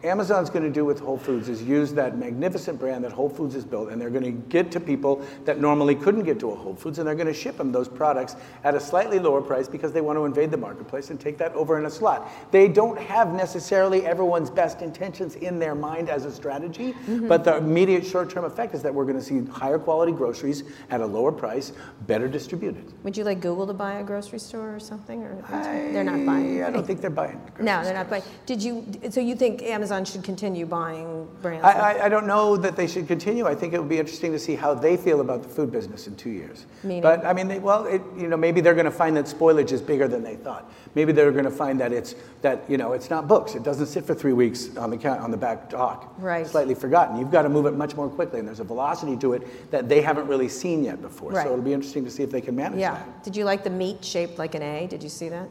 Amazon's 0.03 0.49
going 0.49 0.65
to 0.65 0.71
do 0.71 0.85
with 0.85 0.99
Whole 0.99 1.19
Foods 1.19 1.51
is 1.51 1.63
use 1.63 1.93
that 1.93 2.17
magnificent 2.17 2.79
brand 2.79 3.05
that 3.05 3.13
Whole 3.13 3.29
Foods 3.29 3.55
has 3.55 3.65
built, 3.67 3.91
and 3.91 4.01
they're 4.01 4.09
going 4.09 4.25
to 4.25 4.31
get 4.49 4.71
to 4.73 4.81
people 4.81 5.23
that 5.45 5.61
normally 5.61 5.95
couldn't 5.95 6.23
get 6.23 6.41
to 6.41 6.53
a 6.53 6.55
Whole 6.55 6.75
Foods, 6.75 6.99
and 6.99 7.07
they're 7.07 7.15
going 7.15 7.27
to 7.27 7.35
ship 7.35 7.59
them 7.59 7.71
those 7.71 7.89
products 7.89 8.37
at 8.65 8.75
a 8.75 8.81
slightly 8.81 9.19
lower 9.19 9.43
price 9.43 9.69
because 9.69 9.93
they 9.93 10.01
want 10.01 10.19
to 10.19 10.25
invade 10.25 10.51
the 10.51 10.57
marketplace 10.57 11.11
and 11.11 11.21
take 11.21 11.37
that 11.37 11.53
over 11.55 11.79
in 11.79 11.85
a 11.85 11.91
slot. 11.91 12.31
They 12.51 12.67
don't 12.67 12.99
have 12.99 13.35
necessarily 13.35 14.07
everyone's 14.07 14.49
best 14.49 14.81
intentions 14.81 15.35
in 15.35 15.59
their 15.59 15.75
mind 15.75 16.09
as 16.09 16.25
a 16.25 16.33
strategy, 16.33 16.93
mm-hmm. 16.93 17.29
but 17.29 17.45
the 17.45 17.59
immediate 17.59 18.07
short-term 18.07 18.45
effect 18.45 18.75
is 18.75 18.83
that 18.83 18.95
we're 18.95 19.05
going 19.05 19.19
to 19.19 19.25
see 19.25 19.45
higher 19.53 19.79
quality 19.79 20.13
groceries 20.13 20.65
at 20.89 21.03
a 21.03 21.07
lower 21.07 21.33
price, 21.33 21.73
better 22.07 22.27
distributed. 22.27 22.91
Would 23.03 23.19
you 23.19 23.25
like 23.25 23.41
Google 23.41 23.67
to 23.67 23.75
buy 23.75 23.95
a 23.95 24.05
grocery 24.05 24.39
store 24.39 24.75
or 24.75 24.81
something? 24.81 25.23
Or 25.23 25.45
they're 25.93 26.05
not 26.05 26.25
buying. 26.25 26.65
I 26.65 26.71
don't 26.71 26.87
think 26.87 27.03
they're 27.03 27.11
buying. 27.11 27.39
No, 27.59 27.83
they're 27.85 27.93
not 27.93 28.09
buying. 28.09 28.23
Did 28.47 28.63
you? 28.63 28.87
So 29.11 29.21
you 29.21 29.35
think 29.35 29.63
Amazon 29.63 29.90
should 30.05 30.25
continue 30.25 30.67
buying 30.67 31.29
brands? 31.43 31.65
I, 31.65 31.73
I, 31.73 32.05
I 32.07 32.09
don't 32.09 32.27
know 32.27 32.57
that 32.57 32.77
they 32.77 32.87
should 32.87 33.07
continue. 33.07 33.47
I 33.47 33.55
think 33.55 33.75
it 33.75 33.79
would 33.79 33.89
be 33.89 33.99
interesting 33.99 34.33
to 34.33 34.39
see 34.39 34.55
how 34.55 34.75
they 34.75 34.97
feel 34.97 35.21
about 35.21 35.43
the 35.43 35.49
food 35.49 35.71
business 35.71 36.07
in 36.07 36.17
two 36.17 36.31
years. 36.31 36.67
Meaning? 36.83 37.03
But 37.03 37.25
I 37.25 37.33
mean, 37.33 37.49
they, 37.49 37.59
well, 37.59 37.87
it, 37.87 38.03
you 38.17 38.29
know, 38.29 38.37
maybe 38.37 38.61
they're 38.61 38.75
going 38.75 38.85
to 38.85 38.91
find 38.91 39.17
that 39.17 39.27
spoilage 39.27 39.73
is 39.73 39.83
bigger 39.83 40.09
than 40.09 40.23
they 40.23 40.37
thought. 40.37 40.73
Maybe 40.95 41.13
they're 41.13 41.33
going 41.33 41.45
to 41.45 41.51
find 41.51 41.81
that 41.81 41.93
it's 41.93 42.15
that 42.43 42.65
you 42.69 42.77
know 42.77 42.93
it's 42.93 43.11
not 43.11 43.29
books. 43.29 43.55
It 43.55 43.63
doesn't 43.63 43.87
sit 43.87 44.05
for 44.05 44.15
three 44.15 44.33
weeks 44.33 44.77
on 44.77 44.91
the 44.91 44.97
count, 44.97 45.21
on 45.21 45.31
the 45.31 45.37
back 45.37 45.71
dock. 45.71 46.15
Right. 46.19 46.47
Slightly 46.47 46.75
forgotten. 46.75 47.19
You've 47.19 47.31
got 47.31 47.43
to 47.43 47.49
move 47.49 47.67
it 47.67 47.73
much 47.73 47.97
more 47.97 48.09
quickly, 48.09 48.39
and 48.39 48.49
there's 48.49 48.61
a 48.61 48.65
velocity 48.65 49.17
to 49.19 49.35
it 49.35 49.71
that 49.71 49.89
they 49.89 50.01
haven't 50.01 50.27
really 50.27 50.49
seen 50.49 50.85
yet 50.85 51.03
before. 51.03 51.33
Right. 51.33 51.45
So 51.45 51.53
it'll 51.53 51.65
be 51.65 51.73
interesting 51.73 52.05
to 52.05 52.11
see 52.11 52.23
if 52.23 52.31
they 52.31 52.41
can 52.41 52.57
manage 52.57 52.81
yeah. 52.81 52.95
that. 52.95 53.25
Did 53.25 53.37
you 53.37 53.45
like 53.45 53.65
the 53.65 53.71
meat 53.71 54.05
shaped 54.05 54.39
like 54.39 54.55
an 54.55 54.63
A? 54.63 54.87
Did 54.87 55.03
you 55.03 55.09
see 55.09 55.29
that? 55.29 55.49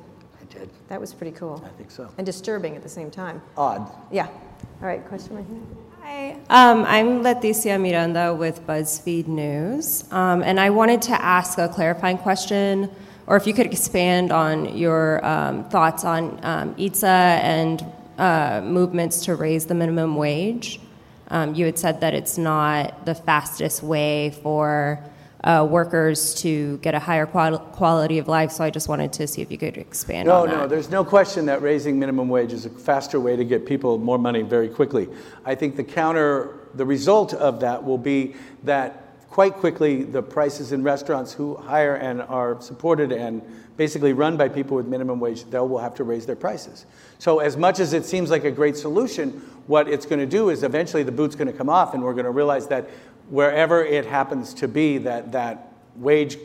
I 0.49 0.59
did. 0.59 0.69
That 0.87 0.99
was 0.99 1.13
pretty 1.13 1.35
cool. 1.35 1.61
I 1.65 1.69
think 1.77 1.91
so. 1.91 2.09
And 2.17 2.25
disturbing 2.25 2.75
at 2.75 2.83
the 2.83 2.89
same 2.89 3.11
time. 3.11 3.41
Odd. 3.57 3.89
Yeah. 4.11 4.27
All 4.27 4.87
right, 4.87 5.05
question 5.07 5.35
right 5.35 5.45
here. 5.45 5.59
Hi, 6.01 6.31
um, 6.49 6.85
I'm 6.85 7.21
Leticia 7.23 7.79
Miranda 7.79 8.33
with 8.33 8.65
BuzzFeed 8.65 9.27
News, 9.27 10.05
um, 10.11 10.41
and 10.41 10.59
I 10.59 10.69
wanted 10.69 11.01
to 11.03 11.21
ask 11.23 11.57
a 11.57 11.67
clarifying 11.67 12.17
question, 12.17 12.89
or 13.27 13.35
if 13.35 13.45
you 13.45 13.53
could 13.53 13.67
expand 13.67 14.31
on 14.31 14.75
your 14.75 15.23
um, 15.25 15.69
thoughts 15.69 16.03
on 16.03 16.39
um, 16.43 16.73
Eatsa 16.75 17.03
and 17.03 17.85
uh, 18.17 18.61
movements 18.63 19.25
to 19.25 19.35
raise 19.35 19.65
the 19.67 19.75
minimum 19.75 20.15
wage. 20.15 20.79
Um, 21.27 21.53
you 21.53 21.65
had 21.65 21.77
said 21.77 22.01
that 22.01 22.15
it's 22.15 22.37
not 22.37 23.05
the 23.05 23.13
fastest 23.13 23.83
way 23.83 24.31
for 24.41 25.03
uh, 25.43 25.65
workers 25.69 26.33
to 26.35 26.77
get 26.79 26.93
a 26.93 26.99
higher 26.99 27.25
qual- 27.25 27.59
quality 27.59 28.17
of 28.19 28.27
life, 28.27 28.51
so 28.51 28.63
I 28.63 28.69
just 28.69 28.87
wanted 28.89 29.13
to 29.13 29.27
see 29.27 29.41
if 29.41 29.51
you 29.51 29.57
could 29.57 29.77
expand 29.77 30.27
No, 30.27 30.41
on 30.41 30.49
that. 30.49 30.57
no, 30.57 30.67
there's 30.67 30.89
no 30.89 31.03
question 31.05 31.45
that 31.45 31.61
raising 31.61 31.97
minimum 31.97 32.27
wage 32.29 32.51
is 32.51 32.65
a 32.65 32.69
faster 32.69 33.19
way 33.19 33.35
to 33.35 33.45
get 33.45 33.65
people 33.65 33.97
more 33.97 34.17
money 34.19 34.41
very 34.41 34.67
quickly. 34.69 35.07
I 35.45 35.55
think 35.55 35.75
the 35.77 35.83
counter, 35.83 36.57
the 36.73 36.85
result 36.85 37.33
of 37.33 37.61
that 37.61 37.83
will 37.83 37.97
be 37.97 38.35
that 38.63 39.05
quite 39.29 39.53
quickly 39.53 40.03
the 40.03 40.21
prices 40.21 40.71
in 40.71 40.83
restaurants 40.83 41.31
who 41.31 41.55
hire 41.55 41.95
and 41.95 42.21
are 42.23 42.59
supported 42.61 43.11
and 43.11 43.41
basically 43.77 44.11
run 44.11 44.35
by 44.35 44.49
people 44.49 44.75
with 44.75 44.87
minimum 44.87 45.21
wage, 45.21 45.45
they 45.45 45.59
will 45.59 45.77
have 45.77 45.95
to 45.95 46.03
raise 46.03 46.25
their 46.25 46.35
prices. 46.35 46.85
So 47.19 47.39
as 47.39 47.55
much 47.55 47.79
as 47.79 47.93
it 47.93 48.03
seems 48.03 48.29
like 48.29 48.43
a 48.43 48.51
great 48.51 48.75
solution, 48.75 49.29
what 49.67 49.87
it's 49.87 50.05
going 50.05 50.19
to 50.19 50.25
do 50.25 50.49
is 50.49 50.63
eventually 50.63 51.03
the 51.03 51.11
boot's 51.13 51.35
going 51.35 51.47
to 51.49 51.53
come 51.53 51.69
off 51.69 51.93
and 51.93 52.03
we're 52.03 52.13
going 52.13 52.25
to 52.25 52.31
realize 52.31 52.67
that 52.67 52.89
wherever 53.29 53.83
it 53.83 54.05
happens 54.05 54.53
to 54.55 54.67
be 54.67 54.97
that 54.99 55.31
that 55.31 55.73
wage 55.95 56.37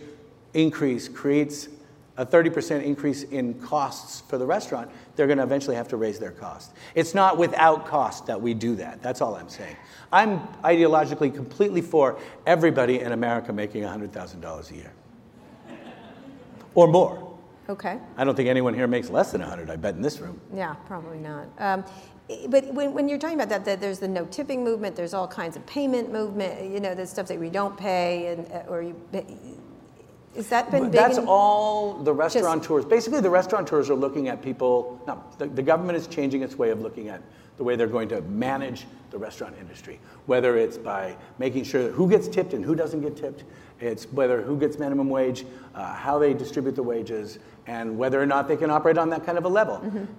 increase 0.52 1.08
creates 1.08 1.68
a 2.16 2.24
30% 2.24 2.84
increase 2.84 3.24
in 3.24 3.54
costs 3.54 4.20
for 4.28 4.38
the 4.38 4.46
restaurant, 4.46 4.88
they're 5.16 5.26
going 5.26 5.38
to 5.38 5.44
eventually 5.44 5.74
have 5.74 5.88
to 5.88 5.96
raise 5.96 6.18
their 6.18 6.30
cost. 6.30 6.72
It's 6.94 7.12
not 7.12 7.38
without 7.38 7.86
cost 7.86 8.26
that 8.26 8.40
we 8.40 8.54
do 8.54 8.76
that. 8.76 9.02
That's 9.02 9.20
all 9.20 9.34
I'm 9.34 9.48
saying. 9.48 9.76
I'm 10.12 10.38
ideologically 10.62 11.34
completely 11.34 11.80
for 11.80 12.18
everybody 12.46 13.00
in 13.00 13.12
America 13.12 13.52
making 13.52 13.82
$100,000 13.82 14.70
a 14.70 14.74
year 14.74 14.92
or 16.74 16.86
more. 16.86 17.36
Okay. 17.68 17.98
I 18.16 18.24
don't 18.24 18.36
think 18.36 18.48
anyone 18.48 18.74
here 18.74 18.86
makes 18.86 19.10
less 19.10 19.32
than 19.32 19.40
100, 19.40 19.70
I 19.70 19.76
bet, 19.76 19.94
in 19.94 20.02
this 20.02 20.20
room. 20.20 20.40
Yeah, 20.54 20.74
probably 20.86 21.18
not. 21.18 21.48
Um, 21.58 21.84
but 22.48 22.72
when, 22.72 22.94
when 22.94 23.08
you're 23.08 23.18
talking 23.18 23.36
about 23.38 23.50
that, 23.50 23.64
that 23.66 23.80
there's 23.80 23.98
the 23.98 24.08
no 24.08 24.24
tipping 24.26 24.64
movement, 24.64 24.96
there's 24.96 25.12
all 25.14 25.28
kinds 25.28 25.56
of 25.56 25.66
payment 25.66 26.10
movement, 26.10 26.70
you 26.70 26.80
know, 26.80 26.94
the 26.94 27.06
stuff 27.06 27.26
that 27.28 27.38
we 27.38 27.50
don't 27.50 27.76
pay, 27.76 28.28
and 28.28 28.50
uh, 28.50 28.70
or 28.70 28.82
you. 28.82 28.94
pay- 29.12 29.26
Is 30.34 30.48
that 30.48 30.70
been 30.70 30.84
big? 30.84 30.92
That's 30.92 31.18
in- 31.18 31.26
all 31.26 31.94
the 32.02 32.12
restaurateurs. 32.14 32.84
Basically, 32.86 33.20
the 33.20 33.30
restaurateurs 33.30 33.90
are 33.90 33.94
looking 33.94 34.28
at 34.28 34.40
people. 34.42 35.00
No, 35.06 35.22
the, 35.38 35.46
the 35.46 35.62
government 35.62 35.96
is 35.98 36.06
changing 36.06 36.42
its 36.42 36.56
way 36.56 36.70
of 36.70 36.80
looking 36.80 37.08
at 37.08 37.20
the 37.56 37.62
way 37.64 37.76
they're 37.76 37.86
going 37.86 38.08
to 38.08 38.20
manage 38.22 38.86
the 39.10 39.18
restaurant 39.18 39.54
industry. 39.60 40.00
Whether 40.26 40.56
it's 40.56 40.78
by 40.78 41.16
making 41.38 41.64
sure 41.64 41.82
that 41.84 41.92
who 41.92 42.08
gets 42.10 42.26
tipped 42.26 42.52
and 42.54 42.64
who 42.64 42.74
doesn't 42.74 43.00
get 43.02 43.16
tipped. 43.16 43.44
It's 43.84 44.04
whether 44.12 44.40
who 44.42 44.56
gets 44.58 44.78
minimum 44.78 45.10
wage, 45.10 45.44
uh, 45.74 45.92
how 45.94 46.18
they 46.18 46.32
distribute 46.34 46.74
the 46.74 46.82
wages, 46.82 47.38
and 47.66 47.96
whether 47.98 48.20
or 48.20 48.26
not 48.26 48.48
they 48.48 48.56
can 48.56 48.70
operate 48.70 48.96
on 48.98 49.10
that 49.10 49.24
kind 49.26 49.36
of 49.38 49.44
a 49.44 49.48
level. 49.48 49.76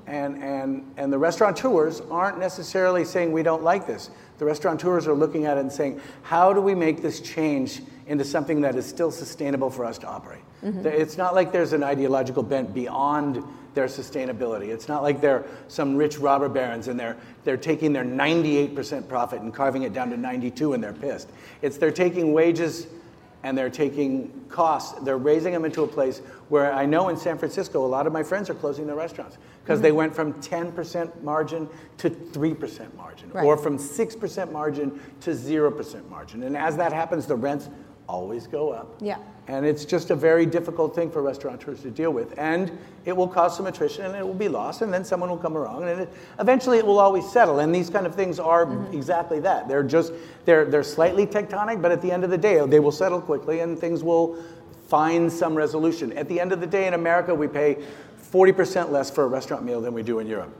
And, 0.07 0.41
and, 0.43 0.93
and 0.97 1.11
the 1.11 1.17
restaurateurs 1.17 2.01
aren't 2.11 2.39
necessarily 2.39 3.05
saying 3.05 3.31
we 3.31 3.43
don't 3.43 3.63
like 3.63 3.87
this. 3.87 4.09
The 4.37 4.45
restaurateurs 4.45 5.07
are 5.07 5.13
looking 5.13 5.45
at 5.45 5.57
it 5.57 5.61
and 5.61 5.71
saying, 5.71 5.99
how 6.23 6.53
do 6.53 6.61
we 6.61 6.75
make 6.75 7.01
this 7.01 7.19
change 7.21 7.81
into 8.07 8.23
something 8.23 8.61
that 8.61 8.75
is 8.75 8.85
still 8.85 9.09
sustainable 9.11 9.69
for 9.69 9.85
us 9.85 9.97
to 9.99 10.07
operate? 10.07 10.41
The- 10.61 10.99
It's 11.01 11.17
not 11.17 11.33
like 11.35 11.51
there's 11.51 11.73
an 11.73 11.83
ideological 11.83 12.43
bent 12.43 12.73
beyond 12.73 13.43
their 13.75 13.87
sustainability. 13.87 14.67
It's 14.69 14.87
not 14.87 15.03
like 15.03 15.21
they're 15.21 15.45
some 15.67 15.95
rich 15.95 16.17
robber 16.17 16.49
barons 16.49 16.87
and 16.87 16.99
they're, 16.99 17.17
they're 17.43 17.57
taking 17.57 17.93
their 17.93 18.05
98% 18.05 19.07
profit 19.07 19.41
and 19.41 19.53
carving 19.53 19.83
it 19.83 19.93
down 19.93 20.09
to 20.11 20.17
92 20.17 20.73
and 20.73 20.83
they're 20.83 20.93
pissed. 20.93 21.29
It's 21.61 21.77
they're 21.77 21.91
taking 21.91 22.31
wages 22.33 22.87
and 23.45 23.55
they're 23.55 23.69
taking 23.69 24.43
costs, 24.49 24.99
they're 25.01 25.19
raising 25.19 25.53
them 25.53 25.65
into 25.65 25.83
a 25.83 25.87
place 25.87 26.17
where 26.49 26.73
I 26.73 26.87
know 26.87 27.09
in 27.09 27.17
San 27.17 27.37
Francisco, 27.37 27.85
a 27.85 27.87
lot 27.87 28.07
of 28.07 28.11
my 28.11 28.23
friends 28.23 28.49
are 28.49 28.55
closing 28.55 28.87
their 28.87 28.95
restaurants 28.95 29.37
because 29.63 29.79
they 29.79 29.89
mm-hmm. 29.89 29.97
went 29.97 30.15
from 30.15 30.33
10% 30.41 31.21
margin 31.21 31.69
to 31.99 32.09
3% 32.09 32.95
margin, 32.95 33.29
Right. 33.29 33.45
or 33.45 33.55
from 33.55 33.77
6% 33.77 34.51
margin 34.51 34.99
to 35.21 35.29
0% 35.29 36.09
margin. 36.09 36.41
And 36.41 36.57
as 36.57 36.75
that 36.77 36.91
happens, 36.91 37.27
the 37.27 37.35
rents 37.35 37.69
always 38.09 38.47
go 38.47 38.71
up. 38.71 38.95
Yeah. 38.99 39.19
And 39.47 39.65
it's 39.65 39.85
just 39.85 40.09
a 40.09 40.15
very 40.15 40.45
difficult 40.45 40.95
thing 40.95 41.11
for 41.11 41.21
restaurateurs 41.21 41.81
to 41.83 41.91
deal 41.91 42.11
with. 42.11 42.33
And 42.37 42.75
it 43.05 43.15
will 43.15 43.27
cause 43.27 43.55
some 43.55 43.67
attrition 43.67 44.05
and 44.05 44.15
it 44.15 44.25
will 44.25 44.33
be 44.33 44.49
lost, 44.49 44.81
and 44.81 44.91
then 44.91 45.05
someone 45.05 45.29
will 45.29 45.37
come 45.37 45.55
along, 45.55 45.87
and 45.87 46.01
it, 46.01 46.09
eventually 46.39 46.79
it 46.79 46.85
will 46.85 46.99
always 46.99 47.29
settle. 47.31 47.59
And 47.59 47.73
these 47.73 47.89
kind 47.89 48.07
of 48.07 48.15
things 48.15 48.39
are 48.39 48.65
mm-hmm. 48.65 48.93
exactly 48.95 49.39
that. 49.41 49.67
They're 49.67 49.83
just, 49.83 50.13
they're, 50.45 50.65
they're 50.65 50.83
slightly 50.83 51.27
tectonic, 51.27 51.81
but 51.81 51.91
at 51.91 52.01
the 52.01 52.11
end 52.11 52.23
of 52.23 52.31
the 52.31 52.37
day, 52.37 52.65
they 52.65 52.79
will 52.79 52.91
settle 52.91 53.21
quickly 53.21 53.59
and 53.59 53.77
things 53.77 54.03
will 54.03 54.41
find 54.87 55.31
some 55.31 55.55
resolution. 55.55 56.11
At 56.13 56.27
the 56.27 56.39
end 56.39 56.51
of 56.51 56.59
the 56.59 56.67
day, 56.67 56.87
in 56.87 56.93
America, 56.93 57.33
we 57.33 57.47
pay 57.47 57.77
40% 58.31 58.91
less 58.91 59.11
for 59.11 59.23
a 59.23 59.27
restaurant 59.27 59.63
meal 59.63 59.81
than 59.81 59.93
we 59.93 60.03
do 60.03 60.19
in 60.19 60.27
Europe. 60.27 60.53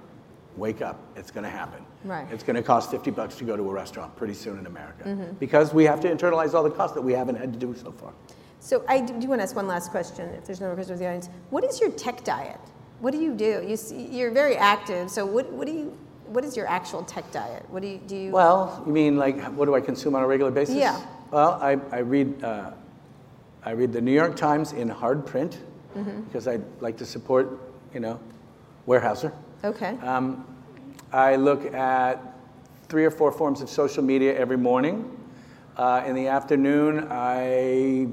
Wake 0.58 0.82
up, 0.82 1.00
it's 1.16 1.32
going 1.32 1.44
to 1.44 1.50
happen. 1.50 1.84
Right. 2.04 2.28
It's 2.32 2.44
going 2.44 2.56
to 2.56 2.62
cost 2.62 2.92
50 2.92 3.12
bucks 3.12 3.36
to 3.38 3.44
go 3.44 3.58
to 3.58 3.64
a 3.64 3.74
restaurant 3.74 4.16
pretty 4.16 4.36
soon 4.36 4.60
in 4.60 4.68
America 4.68 5.04
mm-hmm. 5.06 5.34
because 5.34 5.74
we 5.74 5.84
have 5.86 6.00
to 6.02 6.08
internalize 6.08 6.54
all 6.54 6.64
the 6.64 6.70
costs 6.70 6.96
that 6.96 7.02
we 7.02 7.14
haven't 7.14 7.36
had 7.36 7.52
to 7.52 7.60
do 7.60 7.76
so 7.76 7.92
far. 7.92 8.14
So 8.66 8.84
I 8.90 9.00
do, 9.00 9.14
want 9.28 9.42
to 9.42 9.44
ask 9.44 9.56
one 9.56 9.68
last 9.68 9.92
question, 9.92 10.28
if 10.30 10.46
there's 10.46 10.60
no 10.60 10.66
more 10.66 10.76
questions 10.76 11.00
with 11.00 11.02
the 11.02 11.08
audience. 11.08 11.30
What 11.52 11.64
is 11.64 11.80
your 11.80 11.92
tech 11.92 12.24
diet? 12.24 12.60
What 13.00 13.12
do 13.12 13.20
you 13.20 13.36
do? 13.36 13.64
You 13.64 13.78
see, 13.78 14.08
you're 14.08 14.32
very 14.32 14.58
active. 14.58 15.12
So 15.12 15.24
what, 15.24 15.52
what 15.52 15.68
do 15.68 15.74
you? 15.74 15.96
What 16.26 16.44
is 16.44 16.58
your 16.58 16.68
actual 16.68 17.04
tech 17.04 17.30
diet? 17.32 17.64
What 17.70 17.84
do 17.84 17.88
you 17.88 18.00
do? 18.00 18.16
You, 18.16 18.32
Well, 18.32 18.84
you 18.88 18.92
mean 18.92 19.18
like 19.18 19.40
what 19.54 19.66
do 19.66 19.76
I 19.76 19.82
consume 19.82 20.16
on 20.16 20.24
a 20.24 20.28
regular 20.28 20.50
basis? 20.50 20.74
Yeah. 20.78 21.00
Well, 21.30 21.60
I, 21.62 21.78
I 21.92 22.00
read 22.00 22.44
uh, 22.44 22.72
I 23.64 23.72
read 23.72 23.94
the 23.94 24.02
New 24.02 24.12
York 24.12 24.36
Times 24.36 24.74
in 24.74 24.90
hard 24.90 25.26
print 25.28 25.60
Mm-hmm. 25.96 26.22
because 26.24 26.46
I 26.46 26.60
like 26.82 26.98
to 26.98 27.06
support, 27.06 27.58
you 27.94 28.02
know, 28.02 28.20
Weyerhaeuser. 28.86 29.32
okay. 29.64 29.96
Um, 30.00 30.46
I 31.14 31.38
look 31.38 31.74
at 31.74 32.20
three 32.90 33.06
or 33.06 33.12
four 33.12 33.32
forms 33.32 33.62
of 33.62 33.70
social 33.70 34.04
media 34.04 34.36
every 34.38 34.58
morning. 34.58 35.10
Uh, 35.78 36.04
in 36.06 36.14
the 36.16 36.28
afternoon, 36.28 37.08
I 37.10 38.10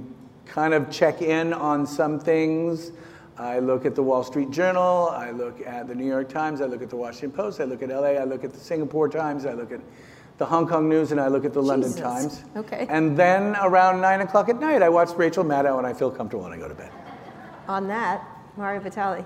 kind 0.53 0.75
of 0.75 0.91
check 0.91 1.23
in 1.23 1.55
on 1.55 1.87
some 1.87 2.21
things. 2.21 2.93
I 3.39 3.59
look 3.59 3.87
at 3.87 3.95
the 3.95 4.03
Wall 4.03 4.23
Street 4.23 4.51
Journal, 4.51 5.09
I 5.09 5.31
look 5.31 5.67
at 5.67 5.89
the 5.89 5.95
New 5.95 6.05
York 6.05 6.29
Times, 6.29 6.61
I 6.61 6.67
look 6.67 6.83
at 6.83 6.91
the 6.91 6.97
Washington 6.97 7.33
Post, 7.33 7.59
I 7.59 7.65
look 7.65 7.83
at 7.83 7.89
LA, 7.89 8.21
I 8.21 8.25
look 8.25 8.45
at 8.45 8.53
the 8.53 8.61
Singapore 8.61 9.09
Times, 9.09 9.47
I 9.47 9.55
look 9.55 9.73
at 9.73 9.81
the 10.37 10.45
Hong 10.45 10.69
Kong 10.69 10.91
News, 10.91 11.11
and 11.11 11.19
I 11.19 11.29
look 11.29 11.47
at 11.47 11.55
the 11.55 11.63
London 11.63 11.95
Times. 11.95 12.45
Okay. 12.55 12.87
And 12.91 13.17
then 13.17 13.57
around 13.63 14.03
9 14.03 14.21
o'clock 14.21 14.51
at 14.51 14.61
night, 14.61 14.83
I 14.83 14.91
watch 14.91 15.09
Rachel 15.17 15.43
Maddow 15.43 15.79
and 15.79 15.87
I 15.87 15.95
feel 15.95 16.11
comfortable 16.11 16.45
when 16.45 16.53
I 16.53 16.59
go 16.59 16.69
to 16.69 16.75
bed. 16.75 16.91
On 17.67 17.89
that, 17.89 18.23
Mario 18.59 18.83
Batali. 18.83 19.25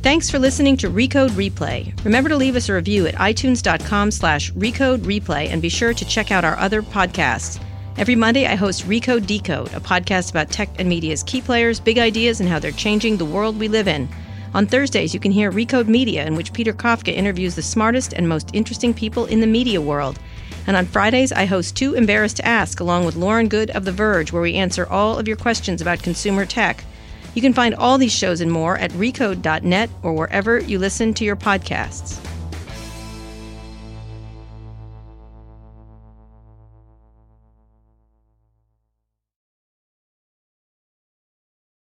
Thanks 0.00 0.30
for 0.30 0.38
listening 0.38 0.76
to 0.78 0.88
Recode 0.88 1.30
Replay. 1.30 1.92
Remember 2.04 2.28
to 2.28 2.36
leave 2.36 2.54
us 2.54 2.68
a 2.68 2.72
review 2.72 3.08
at 3.08 3.16
itunes.com 3.16 4.12
slash 4.12 4.52
recode 4.52 4.98
replay 4.98 5.48
and 5.48 5.60
be 5.60 5.68
sure 5.68 5.92
to 5.92 6.04
check 6.04 6.30
out 6.30 6.44
our 6.44 6.56
other 6.56 6.82
podcasts. 6.82 7.60
Every 7.96 8.14
Monday, 8.14 8.46
I 8.46 8.54
host 8.54 8.86
Recode 8.86 9.26
Decode, 9.26 9.74
a 9.74 9.80
podcast 9.80 10.30
about 10.30 10.50
tech 10.50 10.68
and 10.78 10.88
media's 10.88 11.24
key 11.24 11.42
players, 11.42 11.80
big 11.80 11.98
ideas, 11.98 12.38
and 12.38 12.48
how 12.48 12.60
they're 12.60 12.70
changing 12.70 13.16
the 13.16 13.24
world 13.24 13.58
we 13.58 13.66
live 13.66 13.88
in. 13.88 14.08
On 14.54 14.66
Thursdays, 14.66 15.12
you 15.12 15.18
can 15.18 15.32
hear 15.32 15.50
Recode 15.50 15.88
Media, 15.88 16.24
in 16.24 16.36
which 16.36 16.52
Peter 16.52 16.72
Kafka 16.72 17.12
interviews 17.12 17.56
the 17.56 17.62
smartest 17.62 18.12
and 18.12 18.28
most 18.28 18.50
interesting 18.52 18.94
people 18.94 19.26
in 19.26 19.40
the 19.40 19.48
media 19.48 19.80
world. 19.80 20.20
And 20.68 20.76
on 20.76 20.86
Fridays, 20.86 21.32
I 21.32 21.44
host 21.44 21.76
Too 21.76 21.94
Embarrassed 21.94 22.36
to 22.36 22.46
Ask, 22.46 22.78
along 22.78 23.04
with 23.04 23.16
Lauren 23.16 23.48
Goode 23.48 23.70
of 23.70 23.84
The 23.84 23.92
Verge, 23.92 24.32
where 24.32 24.42
we 24.42 24.54
answer 24.54 24.86
all 24.86 25.18
of 25.18 25.26
your 25.26 25.36
questions 25.36 25.82
about 25.82 26.04
consumer 26.04 26.46
tech. 26.46 26.84
You 27.34 27.42
can 27.42 27.52
find 27.52 27.74
all 27.74 27.98
these 27.98 28.12
shows 28.12 28.40
and 28.40 28.50
more 28.50 28.78
at 28.78 28.90
recode.net 28.92 29.90
or 30.02 30.12
wherever 30.12 30.58
you 30.58 30.78
listen 30.78 31.14
to 31.14 31.24
your 31.24 31.36
podcasts. 31.36 32.18